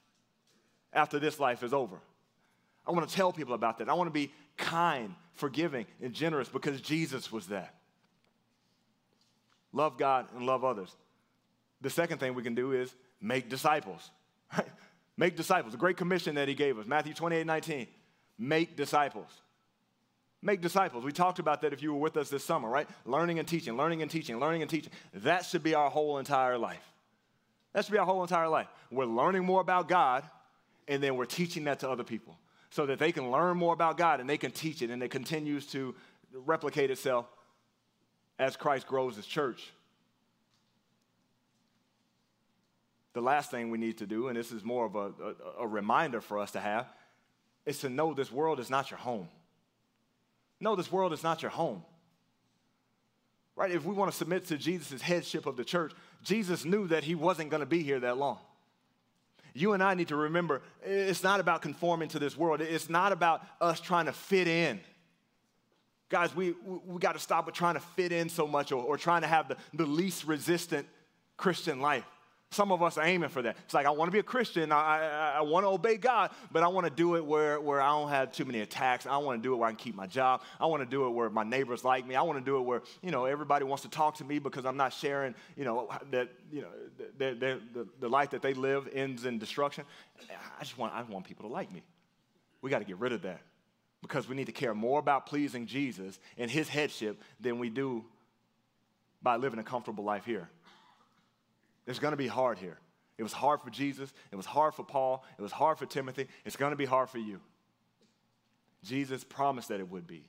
after 0.92 1.18
this 1.18 1.40
life 1.40 1.62
is 1.62 1.72
over. 1.72 1.96
I 2.86 2.92
want 2.92 3.08
to 3.08 3.14
tell 3.14 3.32
people 3.32 3.54
about 3.54 3.78
that. 3.78 3.88
I 3.88 3.94
want 3.94 4.08
to 4.08 4.12
be 4.12 4.32
kind, 4.56 5.14
forgiving, 5.32 5.86
and 6.02 6.12
generous 6.12 6.48
because 6.48 6.80
Jesus 6.80 7.32
was 7.32 7.46
that. 7.46 7.74
Love 9.72 9.96
God 9.96 10.26
and 10.36 10.44
love 10.44 10.64
others. 10.64 10.94
The 11.80 11.90
second 11.90 12.18
thing 12.18 12.34
we 12.34 12.42
can 12.42 12.54
do 12.54 12.72
is 12.72 12.94
make 13.20 13.48
disciples. 13.48 14.10
Make 15.16 15.36
disciples. 15.36 15.72
The 15.72 15.78
great 15.78 15.96
commission 15.96 16.36
that 16.36 16.48
he 16.48 16.54
gave 16.54 16.78
us, 16.78 16.86
Matthew 16.86 17.14
28 17.14 17.46
19. 17.46 17.86
Make 18.38 18.76
disciples. 18.76 19.30
Make 20.40 20.60
disciples. 20.60 21.04
We 21.04 21.12
talked 21.12 21.38
about 21.38 21.62
that 21.62 21.72
if 21.72 21.82
you 21.82 21.92
were 21.92 22.00
with 22.00 22.16
us 22.16 22.28
this 22.28 22.44
summer, 22.44 22.68
right? 22.68 22.88
Learning 23.04 23.38
and 23.38 23.46
teaching, 23.46 23.76
learning 23.76 24.02
and 24.02 24.10
teaching, 24.10 24.40
learning 24.40 24.62
and 24.62 24.70
teaching. 24.70 24.92
That 25.14 25.44
should 25.44 25.62
be 25.62 25.74
our 25.74 25.88
whole 25.88 26.18
entire 26.18 26.58
life. 26.58 26.82
That 27.72 27.84
should 27.84 27.92
be 27.92 27.98
our 27.98 28.06
whole 28.06 28.22
entire 28.22 28.48
life. 28.48 28.66
We're 28.90 29.04
learning 29.04 29.44
more 29.44 29.60
about 29.60 29.88
God, 29.88 30.24
and 30.88 31.02
then 31.02 31.16
we're 31.16 31.26
teaching 31.26 31.64
that 31.64 31.80
to 31.80 31.90
other 31.90 32.04
people 32.04 32.36
so 32.70 32.86
that 32.86 32.98
they 32.98 33.12
can 33.12 33.30
learn 33.30 33.56
more 33.56 33.72
about 33.72 33.96
God 33.96 34.18
and 34.18 34.28
they 34.28 34.38
can 34.38 34.50
teach 34.50 34.82
it, 34.82 34.90
and 34.90 35.02
it 35.02 35.10
continues 35.10 35.66
to 35.68 35.94
replicate 36.32 36.90
itself 36.90 37.26
as 38.38 38.56
Christ 38.56 38.86
grows 38.86 39.14
his 39.14 39.26
church. 39.26 39.72
The 43.12 43.20
last 43.20 43.50
thing 43.50 43.70
we 43.70 43.78
need 43.78 43.98
to 43.98 44.06
do, 44.06 44.28
and 44.28 44.36
this 44.36 44.52
is 44.52 44.64
more 44.64 44.86
of 44.86 44.94
a, 44.94 44.98
a, 44.98 45.34
a 45.60 45.66
reminder 45.66 46.20
for 46.20 46.38
us 46.38 46.52
to 46.52 46.60
have, 46.60 46.86
is 47.66 47.78
to 47.80 47.88
know 47.88 48.14
this 48.14 48.32
world 48.32 48.58
is 48.58 48.70
not 48.70 48.90
your 48.90 48.98
home. 48.98 49.28
No, 50.60 50.76
this 50.76 50.90
world 50.90 51.12
is 51.12 51.22
not 51.22 51.42
your 51.42 51.50
home. 51.50 51.82
Right? 53.54 53.70
If 53.70 53.84
we 53.84 53.94
want 53.94 54.10
to 54.10 54.16
submit 54.16 54.46
to 54.46 54.56
Jesus' 54.56 55.02
headship 55.02 55.46
of 55.46 55.56
the 55.56 55.64
church, 55.64 55.92
Jesus 56.22 56.64
knew 56.64 56.86
that 56.88 57.04
he 57.04 57.14
wasn't 57.14 57.50
going 57.50 57.60
to 57.60 57.66
be 57.66 57.82
here 57.82 58.00
that 58.00 58.16
long. 58.16 58.38
You 59.54 59.74
and 59.74 59.82
I 59.82 59.94
need 59.94 60.08
to 60.08 60.16
remember 60.16 60.62
it's 60.82 61.22
not 61.22 61.40
about 61.40 61.60
conforming 61.60 62.08
to 62.10 62.18
this 62.18 62.36
world, 62.36 62.60
it's 62.60 62.88
not 62.88 63.12
about 63.12 63.42
us 63.60 63.80
trying 63.80 64.06
to 64.06 64.12
fit 64.12 64.48
in. 64.48 64.80
Guys, 66.08 66.34
we, 66.34 66.54
we, 66.86 66.98
got 66.98 67.12
to 67.12 67.18
stop 67.18 67.46
with 67.46 67.54
trying 67.54 67.74
to 67.74 67.80
fit 67.80 68.12
in 68.12 68.28
so 68.28 68.46
much 68.46 68.70
or, 68.70 68.82
or 68.82 68.98
trying 68.98 69.22
to 69.22 69.26
have 69.26 69.48
the, 69.48 69.56
the 69.72 69.86
least 69.86 70.24
resistant 70.24 70.86
Christian 71.38 71.80
life. 71.80 72.04
Some 72.52 72.70
of 72.70 72.82
us 72.82 72.98
are 72.98 73.04
aiming 73.04 73.30
for 73.30 73.40
that. 73.40 73.56
It's 73.64 73.72
like, 73.72 73.86
I 73.86 73.90
want 73.90 74.08
to 74.08 74.12
be 74.12 74.18
a 74.18 74.22
Christian. 74.22 74.72
I, 74.72 74.76
I, 74.76 75.32
I 75.38 75.40
want 75.40 75.64
to 75.64 75.68
obey 75.68 75.96
God, 75.96 76.30
but 76.50 76.62
I 76.62 76.68
want 76.68 76.86
to 76.86 76.92
do 76.92 77.16
it 77.16 77.24
where, 77.24 77.58
where 77.58 77.80
I 77.80 77.88
don't 77.88 78.10
have 78.10 78.30
too 78.30 78.44
many 78.44 78.60
attacks. 78.60 79.06
I 79.06 79.16
want 79.16 79.42
to 79.42 79.42
do 79.42 79.54
it 79.54 79.56
where 79.56 79.68
I 79.68 79.70
can 79.70 79.78
keep 79.78 79.94
my 79.94 80.06
job. 80.06 80.42
I 80.60 80.66
want 80.66 80.82
to 80.82 80.88
do 80.88 81.06
it 81.06 81.10
where 81.10 81.30
my 81.30 81.44
neighbors 81.44 81.82
like 81.82 82.06
me. 82.06 82.14
I 82.14 82.20
want 82.20 82.38
to 82.38 82.44
do 82.44 82.58
it 82.58 82.60
where, 82.60 82.82
you 83.00 83.10
know, 83.10 83.24
everybody 83.24 83.64
wants 83.64 83.84
to 83.84 83.88
talk 83.88 84.16
to 84.16 84.24
me 84.24 84.38
because 84.38 84.66
I'm 84.66 84.76
not 84.76 84.92
sharing, 84.92 85.34
you 85.56 85.64
know, 85.64 85.88
that, 86.10 86.28
you 86.52 86.60
know, 86.60 86.68
the, 87.16 87.34
the, 87.34 87.60
the, 87.72 87.88
the 88.00 88.08
life 88.08 88.30
that 88.30 88.42
they 88.42 88.52
live 88.52 88.86
ends 88.92 89.24
in 89.24 89.38
destruction. 89.38 89.84
I 90.30 90.62
just 90.62 90.76
want, 90.76 90.92
I 90.92 91.02
want 91.02 91.24
people 91.24 91.48
to 91.48 91.52
like 91.52 91.72
me. 91.72 91.82
We 92.60 92.68
got 92.68 92.80
to 92.80 92.84
get 92.84 92.98
rid 92.98 93.12
of 93.12 93.22
that 93.22 93.40
because 94.02 94.28
we 94.28 94.36
need 94.36 94.46
to 94.46 94.52
care 94.52 94.74
more 94.74 94.98
about 94.98 95.24
pleasing 95.24 95.64
Jesus 95.64 96.18
and 96.36 96.50
his 96.50 96.68
headship 96.68 97.18
than 97.40 97.58
we 97.58 97.70
do 97.70 98.04
by 99.22 99.36
living 99.36 99.58
a 99.58 99.64
comfortable 99.64 100.04
life 100.04 100.26
here. 100.26 100.50
It's 101.86 101.98
going 101.98 102.12
to 102.12 102.16
be 102.16 102.28
hard 102.28 102.58
here. 102.58 102.78
It 103.18 103.22
was 103.22 103.32
hard 103.32 103.60
for 103.60 103.70
Jesus. 103.70 104.12
It 104.30 104.36
was 104.36 104.46
hard 104.46 104.74
for 104.74 104.84
Paul. 104.84 105.24
It 105.38 105.42
was 105.42 105.52
hard 105.52 105.78
for 105.78 105.86
Timothy. 105.86 106.28
It's 106.44 106.56
going 106.56 106.70
to 106.70 106.76
be 106.76 106.84
hard 106.84 107.10
for 107.10 107.18
you. 107.18 107.40
Jesus 108.84 109.22
promised 109.24 109.68
that 109.68 109.80
it 109.80 109.90
would 109.90 110.06
be. 110.06 110.24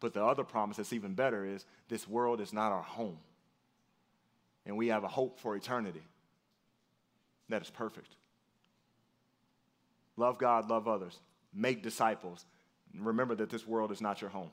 But 0.00 0.12
the 0.12 0.24
other 0.24 0.44
promise 0.44 0.76
that's 0.76 0.92
even 0.92 1.14
better 1.14 1.44
is 1.44 1.64
this 1.88 2.06
world 2.06 2.40
is 2.40 2.52
not 2.52 2.72
our 2.72 2.82
home. 2.82 3.18
And 4.66 4.76
we 4.76 4.88
have 4.88 5.04
a 5.04 5.08
hope 5.08 5.38
for 5.38 5.56
eternity 5.56 6.02
that 7.48 7.62
is 7.62 7.70
perfect. 7.70 8.16
Love 10.16 10.38
God, 10.38 10.68
love 10.68 10.88
others, 10.88 11.18
make 11.54 11.82
disciples. 11.82 12.44
Remember 12.98 13.34
that 13.36 13.50
this 13.50 13.66
world 13.66 13.92
is 13.92 14.00
not 14.00 14.20
your 14.20 14.30
home. 14.30 14.50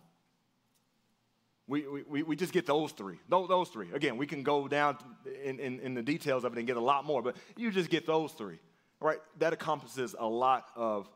We, 1.68 1.86
we, 1.88 2.24
we 2.24 2.36
just 2.36 2.51
get 2.51 2.66
those 2.66 2.91
three. 2.91 3.20
Those, 3.30 3.47
those 3.47 3.70
three. 3.70 3.88
Again, 3.93 4.18
we 4.18 4.28
can 4.28 4.43
go 4.43 4.68
down 4.68 4.97
in, 5.43 5.59
in, 5.59 5.80
in, 5.80 5.93
the 5.93 6.01
details 6.01 6.43
of 6.43 6.51
it 6.53 6.57
and 6.57 6.68
get 6.68 6.76
a 6.76 6.82
lot 6.82 7.05
more, 7.05 7.22
but 7.22 7.38
you 7.55 7.72
just 7.72 7.89
get 7.89 8.05
those 8.05 8.34
three. 8.34 8.59
Right? 8.99 9.20
That 9.39 9.53
encompasses 9.53 10.16
a 10.18 10.28
lot 10.28 10.68
of 10.76 11.09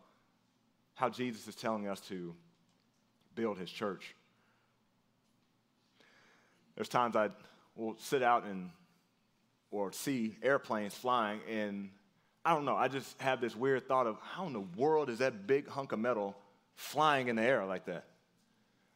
how 0.95 1.09
Jesus 1.09 1.47
is 1.47 1.55
telling 1.55 1.87
us 1.87 1.99
to 2.01 2.33
build 3.35 3.57
his 3.57 3.69
church. 3.69 4.15
There's 6.75 6.89
times 6.89 7.15
I 7.15 7.29
will 7.75 7.95
sit 7.97 8.23
out 8.23 8.45
and 8.45 8.69
or 9.69 9.91
see 9.91 10.37
airplanes 10.41 10.93
flying, 10.93 11.41
and 11.49 11.89
I 12.45 12.53
don't 12.53 12.63
know, 12.63 12.75
I 12.75 12.87
just 12.87 13.19
have 13.21 13.41
this 13.41 13.55
weird 13.55 13.87
thought 13.87 14.07
of 14.07 14.17
how 14.21 14.47
in 14.47 14.53
the 14.53 14.61
world 14.61 15.09
is 15.09 15.19
that 15.19 15.45
big 15.45 15.67
hunk 15.67 15.91
of 15.91 15.99
metal 15.99 16.37
flying 16.75 17.27
in 17.27 17.35
the 17.35 17.41
air 17.41 17.65
like 17.65 17.85
that? 17.85 18.05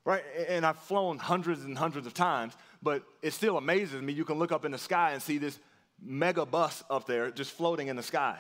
Right? 0.06 0.24
And 0.48 0.66
I've 0.66 0.78
flown 0.80 1.18
hundreds 1.18 1.64
and 1.64 1.78
hundreds 1.78 2.08
of 2.08 2.14
times, 2.14 2.54
but 2.82 3.04
it 3.22 3.34
still 3.34 3.58
amazes 3.58 4.02
me. 4.02 4.14
You 4.14 4.26
can 4.26 4.40
look 4.40 4.52
up 4.52 4.66
in 4.66 4.72
the 4.72 4.78
sky 4.78 5.12
and 5.12 5.22
see 5.22 5.38
this 5.38 5.60
mega 6.02 6.46
bus 6.46 6.84
up 6.90 7.06
there 7.06 7.30
just 7.32 7.52
floating 7.52 7.88
in 7.88 7.96
the 7.96 8.04
sky. 8.04 8.38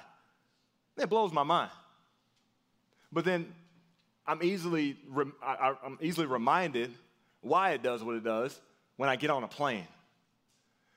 It 0.97 1.09
blows 1.09 1.32
my 1.32 1.43
mind. 1.43 1.72
But 3.12 3.26
then 3.26 3.53
I'm 4.26 4.41
easily, 4.41 4.97
I'm 5.43 5.97
easily 6.01 6.26
reminded 6.26 6.91
why 7.41 7.72
it 7.72 7.84
does 7.84 8.03
what 8.03 8.16
it 8.16 8.24
does 8.24 8.59
when 8.97 9.09
I 9.09 9.16
get 9.16 9.30
on 9.30 9.43
a 9.43 9.47
plane. 9.47 9.88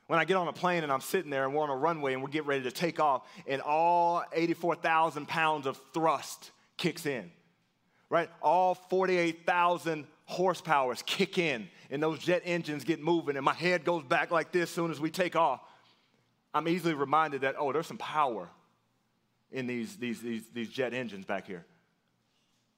When 0.06 0.18
I 0.18 0.24
get 0.26 0.36
on 0.36 0.46
a 0.48 0.52
plane 0.52 0.82
and 0.82 0.92
I'm 0.92 1.00
sitting 1.00 1.30
there 1.30 1.44
and 1.44 1.54
we're 1.54 1.62
on 1.62 1.70
a 1.70 1.76
runway 1.76 2.12
and 2.12 2.22
we're 2.22 2.28
getting 2.28 2.48
ready 2.48 2.64
to 2.64 2.70
take 2.70 3.00
off, 3.00 3.22
and 3.46 3.62
all 3.62 4.22
84,000 4.32 5.26
pounds 5.26 5.66
of 5.66 5.80
thrust 5.94 6.50
kicks 6.76 7.06
in, 7.06 7.30
right? 8.10 8.28
All 8.42 8.74
48,000 8.74 10.06
horsepowers 10.30 11.04
kick 11.04 11.38
in 11.38 11.68
and 11.90 12.02
those 12.02 12.18
jet 12.18 12.42
engines 12.44 12.84
get 12.84 13.00
moving 13.00 13.36
and 13.36 13.44
my 13.44 13.52
head 13.52 13.84
goes 13.84 14.04
back 14.04 14.30
like 14.30 14.52
this 14.52 14.70
soon 14.70 14.90
as 14.90 15.00
we 15.00 15.10
take 15.10 15.36
off, 15.36 15.60
I'm 16.52 16.68
easily 16.68 16.94
reminded 16.94 17.42
that, 17.42 17.56
oh, 17.58 17.72
there's 17.72 17.86
some 17.86 17.98
power 17.98 18.48
in 19.50 19.66
these, 19.66 19.96
these, 19.96 20.20
these, 20.20 20.42
these 20.52 20.68
jet 20.68 20.94
engines 20.94 21.24
back 21.24 21.46
here. 21.46 21.64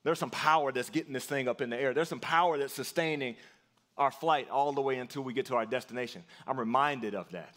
There's 0.03 0.18
some 0.18 0.30
power 0.30 0.72
that's 0.72 0.90
getting 0.90 1.12
this 1.12 1.24
thing 1.24 1.49
up 1.49 1.61
in 1.61 1.70
the 1.70 1.76
air. 1.76 1.92
There's 1.92 2.09
some 2.09 2.20
power 2.20 2.59
that's 2.59 2.72
sustaining 2.72 3.36
our 3.99 4.11
flight 4.11 4.49
all 4.51 4.72
the 4.72 4.82
way 4.82 4.99
until 4.99 5.22
we 5.22 5.32
get 5.32 5.47
to 5.47 5.57
our 5.57 5.66
destination. 5.66 6.22
I'm 6.47 6.59
reminded 6.59 7.14
of 7.14 7.30
that. 7.32 7.57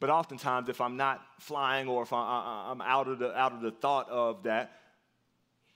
But 0.00 0.10
oftentimes, 0.10 0.68
if 0.68 0.80
I'm 0.80 0.96
not 0.96 1.20
flying 1.40 1.88
or 1.88 2.02
if 2.02 2.12
I'm 2.12 2.80
out 2.80 3.08
of 3.08 3.18
the, 3.18 3.36
out 3.36 3.52
of 3.52 3.62
the 3.62 3.72
thought 3.72 4.08
of 4.08 4.44
that, 4.44 4.72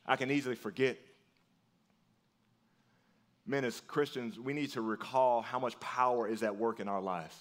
I 0.06 0.16
can 0.16 0.30
easily 0.30 0.54
forget 0.54 0.96
men, 3.46 3.64
as 3.64 3.80
Christians, 3.80 4.38
we 4.38 4.52
need 4.52 4.70
to 4.70 4.80
recall 4.80 5.42
how 5.42 5.58
much 5.58 5.78
power 5.80 6.28
is 6.28 6.42
at 6.42 6.56
work 6.56 6.80
in 6.80 6.88
our 6.88 7.00
lives. 7.00 7.34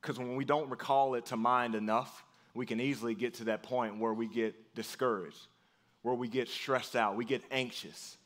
Because 0.00 0.18
when 0.18 0.36
we 0.36 0.44
don't 0.44 0.70
recall 0.70 1.14
it 1.14 1.26
to 1.26 1.36
mind 1.36 1.74
enough, 1.74 2.24
we 2.54 2.66
can 2.66 2.80
easily 2.80 3.14
get 3.14 3.34
to 3.34 3.44
that 3.44 3.62
point 3.62 3.98
where 3.98 4.12
we 4.12 4.26
get 4.26 4.74
discouraged, 4.74 5.46
where 6.02 6.14
we 6.14 6.28
get 6.28 6.48
stressed 6.48 6.96
out, 6.96 7.16
we 7.16 7.24
get 7.24 7.42
anxious. 7.50 8.16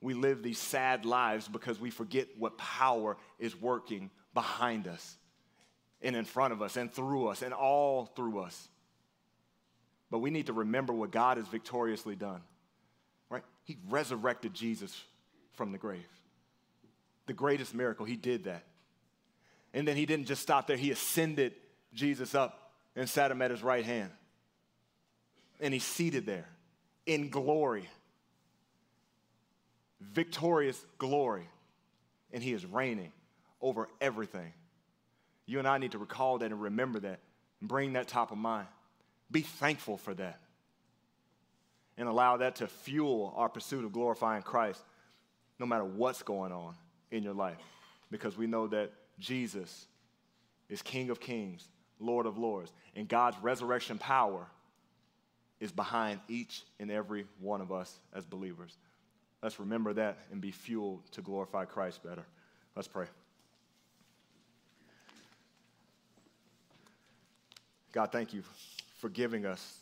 We 0.00 0.14
live 0.14 0.42
these 0.42 0.58
sad 0.58 1.04
lives 1.04 1.48
because 1.48 1.80
we 1.80 1.90
forget 1.90 2.28
what 2.38 2.56
power 2.56 3.16
is 3.38 3.60
working 3.60 4.10
behind 4.32 4.86
us 4.86 5.16
and 6.00 6.14
in 6.14 6.24
front 6.24 6.52
of 6.52 6.62
us 6.62 6.76
and 6.76 6.92
through 6.92 7.28
us 7.28 7.42
and 7.42 7.52
all 7.52 8.06
through 8.06 8.40
us. 8.40 8.68
But 10.10 10.18
we 10.18 10.30
need 10.30 10.46
to 10.46 10.52
remember 10.52 10.92
what 10.92 11.10
God 11.10 11.36
has 11.36 11.48
victoriously 11.48 12.14
done. 12.14 12.42
He 13.68 13.76
resurrected 13.90 14.54
Jesus 14.54 15.04
from 15.52 15.72
the 15.72 15.78
grave. 15.78 16.08
The 17.26 17.34
greatest 17.34 17.74
miracle, 17.74 18.06
he 18.06 18.16
did 18.16 18.44
that. 18.44 18.64
And 19.74 19.86
then 19.86 19.94
he 19.94 20.06
didn't 20.06 20.24
just 20.24 20.40
stop 20.40 20.66
there, 20.66 20.78
he 20.78 20.90
ascended 20.90 21.52
Jesus 21.92 22.34
up 22.34 22.72
and 22.96 23.06
sat 23.06 23.30
him 23.30 23.42
at 23.42 23.50
his 23.50 23.62
right 23.62 23.84
hand. 23.84 24.10
And 25.60 25.74
he's 25.74 25.84
seated 25.84 26.24
there 26.24 26.48
in 27.04 27.28
glory, 27.28 27.86
victorious 30.00 30.82
glory. 30.96 31.46
And 32.32 32.42
he 32.42 32.54
is 32.54 32.64
reigning 32.64 33.12
over 33.60 33.90
everything. 34.00 34.54
You 35.44 35.58
and 35.58 35.68
I 35.68 35.76
need 35.76 35.92
to 35.92 35.98
recall 35.98 36.38
that 36.38 36.50
and 36.50 36.62
remember 36.62 37.00
that 37.00 37.20
and 37.60 37.68
bring 37.68 37.92
that 37.92 38.08
top 38.08 38.30
of 38.30 38.38
mind. 38.38 38.68
Be 39.30 39.42
thankful 39.42 39.98
for 39.98 40.14
that 40.14 40.40
and 41.98 42.08
allow 42.08 42.36
that 42.38 42.56
to 42.56 42.66
fuel 42.66 43.34
our 43.36 43.48
pursuit 43.48 43.84
of 43.84 43.92
glorifying 43.92 44.42
Christ 44.42 44.80
no 45.58 45.66
matter 45.66 45.84
what's 45.84 46.22
going 46.22 46.52
on 46.52 46.74
in 47.10 47.22
your 47.22 47.34
life. 47.34 47.58
Because 48.10 48.38
we 48.38 48.46
know 48.46 48.68
that 48.68 48.92
Jesus 49.18 49.86
is 50.70 50.80
King 50.80 51.10
of 51.10 51.20
Kings, 51.20 51.68
Lord 51.98 52.24
of 52.24 52.38
Lords, 52.38 52.72
and 52.94 53.08
God's 53.08 53.36
resurrection 53.42 53.98
power 53.98 54.46
is 55.60 55.72
behind 55.72 56.20
each 56.28 56.62
and 56.78 56.90
every 56.90 57.26
one 57.40 57.60
of 57.60 57.72
us 57.72 57.98
as 58.14 58.24
believers. 58.24 58.76
Let's 59.42 59.58
remember 59.58 59.92
that 59.94 60.18
and 60.30 60.40
be 60.40 60.52
fueled 60.52 61.00
to 61.12 61.20
glorify 61.20 61.64
Christ 61.64 62.02
better. 62.04 62.24
Let's 62.76 62.88
pray. 62.88 63.06
God, 67.90 68.12
thank 68.12 68.32
you 68.32 68.42
for 68.98 69.08
giving 69.08 69.46
us 69.46 69.80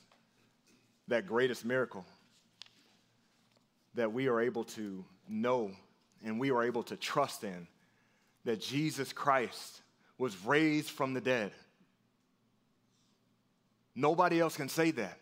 that 1.08 1.26
greatest 1.26 1.64
miracle 1.64 2.04
that 3.94 4.12
we 4.12 4.28
are 4.28 4.40
able 4.40 4.64
to 4.64 5.04
know 5.28 5.70
and 6.24 6.38
we 6.38 6.50
are 6.50 6.64
able 6.64 6.82
to 6.84 6.96
trust 6.96 7.44
in 7.44 7.66
that 8.44 8.60
Jesus 8.60 9.12
Christ 9.12 9.80
was 10.18 10.36
raised 10.44 10.90
from 10.90 11.14
the 11.14 11.20
dead. 11.20 11.52
Nobody 13.94 14.40
else 14.40 14.56
can 14.56 14.68
say 14.68 14.90
that. 14.92 15.18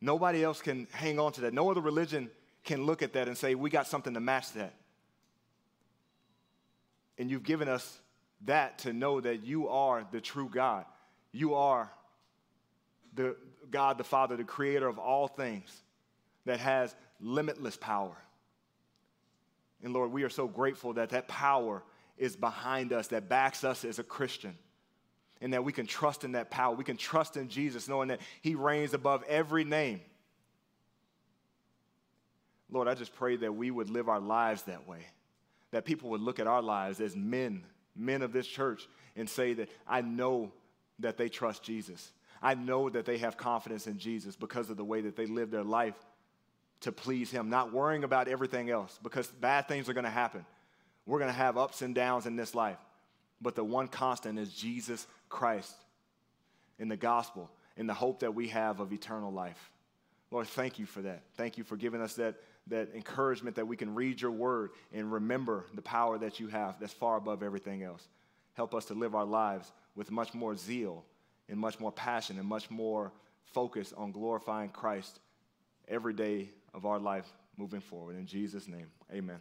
Nobody 0.00 0.42
else 0.42 0.62
can 0.62 0.86
hang 0.92 1.18
on 1.18 1.32
to 1.32 1.42
that. 1.42 1.52
No 1.52 1.70
other 1.70 1.80
religion 1.80 2.30
can 2.64 2.84
look 2.84 3.02
at 3.02 3.12
that 3.14 3.28
and 3.28 3.36
say, 3.36 3.54
we 3.54 3.70
got 3.70 3.86
something 3.86 4.14
to 4.14 4.20
match 4.20 4.52
that. 4.52 4.74
And 7.18 7.30
you've 7.30 7.42
given 7.42 7.68
us 7.68 7.98
that 8.46 8.78
to 8.78 8.92
know 8.92 9.20
that 9.20 9.44
you 9.44 9.68
are 9.68 10.06
the 10.10 10.20
true 10.20 10.48
God. 10.50 10.86
You 11.32 11.54
are 11.54 11.90
the 13.14 13.36
God 13.70 13.98
the 13.98 14.04
Father, 14.04 14.36
the 14.36 14.44
creator 14.44 14.88
of 14.88 14.98
all 14.98 15.28
things 15.28 15.70
that 16.46 16.60
has 16.60 16.94
limitless 17.20 17.76
power. 17.76 18.16
And 19.82 19.92
Lord, 19.92 20.12
we 20.12 20.24
are 20.24 20.30
so 20.30 20.46
grateful 20.46 20.94
that 20.94 21.10
that 21.10 21.28
power 21.28 21.82
is 22.18 22.36
behind 22.36 22.92
us, 22.92 23.08
that 23.08 23.28
backs 23.28 23.64
us 23.64 23.84
as 23.84 23.98
a 23.98 24.02
Christian, 24.02 24.56
and 25.40 25.54
that 25.54 25.64
we 25.64 25.72
can 25.72 25.86
trust 25.86 26.24
in 26.24 26.32
that 26.32 26.50
power. 26.50 26.74
We 26.74 26.84
can 26.84 26.98
trust 26.98 27.36
in 27.36 27.48
Jesus, 27.48 27.88
knowing 27.88 28.08
that 28.08 28.20
He 28.42 28.54
reigns 28.54 28.92
above 28.92 29.24
every 29.26 29.64
name. 29.64 30.00
Lord, 32.70 32.88
I 32.88 32.94
just 32.94 33.14
pray 33.14 33.36
that 33.36 33.54
we 33.54 33.70
would 33.70 33.90
live 33.90 34.08
our 34.08 34.20
lives 34.20 34.62
that 34.62 34.86
way, 34.86 35.06
that 35.70 35.84
people 35.84 36.10
would 36.10 36.20
look 36.20 36.38
at 36.38 36.46
our 36.46 36.62
lives 36.62 37.00
as 37.00 37.16
men, 37.16 37.64
men 37.96 38.22
of 38.22 38.32
this 38.32 38.46
church, 38.46 38.86
and 39.16 39.28
say 39.28 39.54
that 39.54 39.70
I 39.88 40.02
know 40.02 40.52
that 40.98 41.16
they 41.16 41.28
trust 41.28 41.62
Jesus. 41.62 42.12
I 42.42 42.54
know 42.54 42.88
that 42.88 43.04
they 43.04 43.18
have 43.18 43.36
confidence 43.36 43.86
in 43.86 43.98
Jesus 43.98 44.36
because 44.36 44.70
of 44.70 44.76
the 44.76 44.84
way 44.84 45.02
that 45.02 45.16
they 45.16 45.26
live 45.26 45.50
their 45.50 45.64
life 45.64 45.94
to 46.80 46.92
please 46.92 47.30
Him, 47.30 47.50
not 47.50 47.72
worrying 47.72 48.04
about 48.04 48.28
everything 48.28 48.70
else 48.70 48.98
because 49.02 49.26
bad 49.26 49.68
things 49.68 49.88
are 49.88 49.92
going 49.92 50.04
to 50.04 50.10
happen. 50.10 50.44
We're 51.06 51.18
going 51.18 51.30
to 51.30 51.36
have 51.36 51.58
ups 51.58 51.82
and 51.82 51.94
downs 51.94 52.26
in 52.26 52.36
this 52.36 52.54
life. 52.54 52.78
But 53.42 53.54
the 53.54 53.64
one 53.64 53.88
constant 53.88 54.38
is 54.38 54.52
Jesus 54.52 55.06
Christ 55.28 55.74
in 56.78 56.88
the 56.88 56.96
gospel, 56.96 57.50
in 57.76 57.86
the 57.86 57.94
hope 57.94 58.20
that 58.20 58.34
we 58.34 58.48
have 58.48 58.80
of 58.80 58.92
eternal 58.92 59.32
life. 59.32 59.70
Lord, 60.30 60.46
thank 60.46 60.78
you 60.78 60.86
for 60.86 61.02
that. 61.02 61.22
Thank 61.36 61.58
you 61.58 61.64
for 61.64 61.76
giving 61.76 62.00
us 62.00 62.14
that, 62.14 62.36
that 62.68 62.94
encouragement 62.94 63.56
that 63.56 63.66
we 63.66 63.76
can 63.76 63.94
read 63.94 64.20
your 64.20 64.30
word 64.30 64.70
and 64.92 65.10
remember 65.12 65.66
the 65.74 65.82
power 65.82 66.18
that 66.18 66.38
you 66.38 66.48
have 66.48 66.78
that's 66.78 66.92
far 66.92 67.16
above 67.16 67.42
everything 67.42 67.82
else. 67.82 68.06
Help 68.54 68.74
us 68.74 68.86
to 68.86 68.94
live 68.94 69.14
our 69.14 69.24
lives 69.24 69.72
with 69.96 70.10
much 70.10 70.34
more 70.34 70.54
zeal 70.54 71.04
and 71.50 71.58
much 71.58 71.78
more 71.80 71.92
passion 71.92 72.38
and 72.38 72.46
much 72.46 72.70
more 72.70 73.12
focus 73.52 73.92
on 73.96 74.12
glorifying 74.12 74.70
Christ 74.70 75.20
every 75.88 76.14
day 76.14 76.50
of 76.72 76.86
our 76.86 76.98
life 76.98 77.26
moving 77.56 77.80
forward. 77.80 78.16
In 78.16 78.26
Jesus' 78.26 78.68
name, 78.68 78.86
amen. 79.12 79.40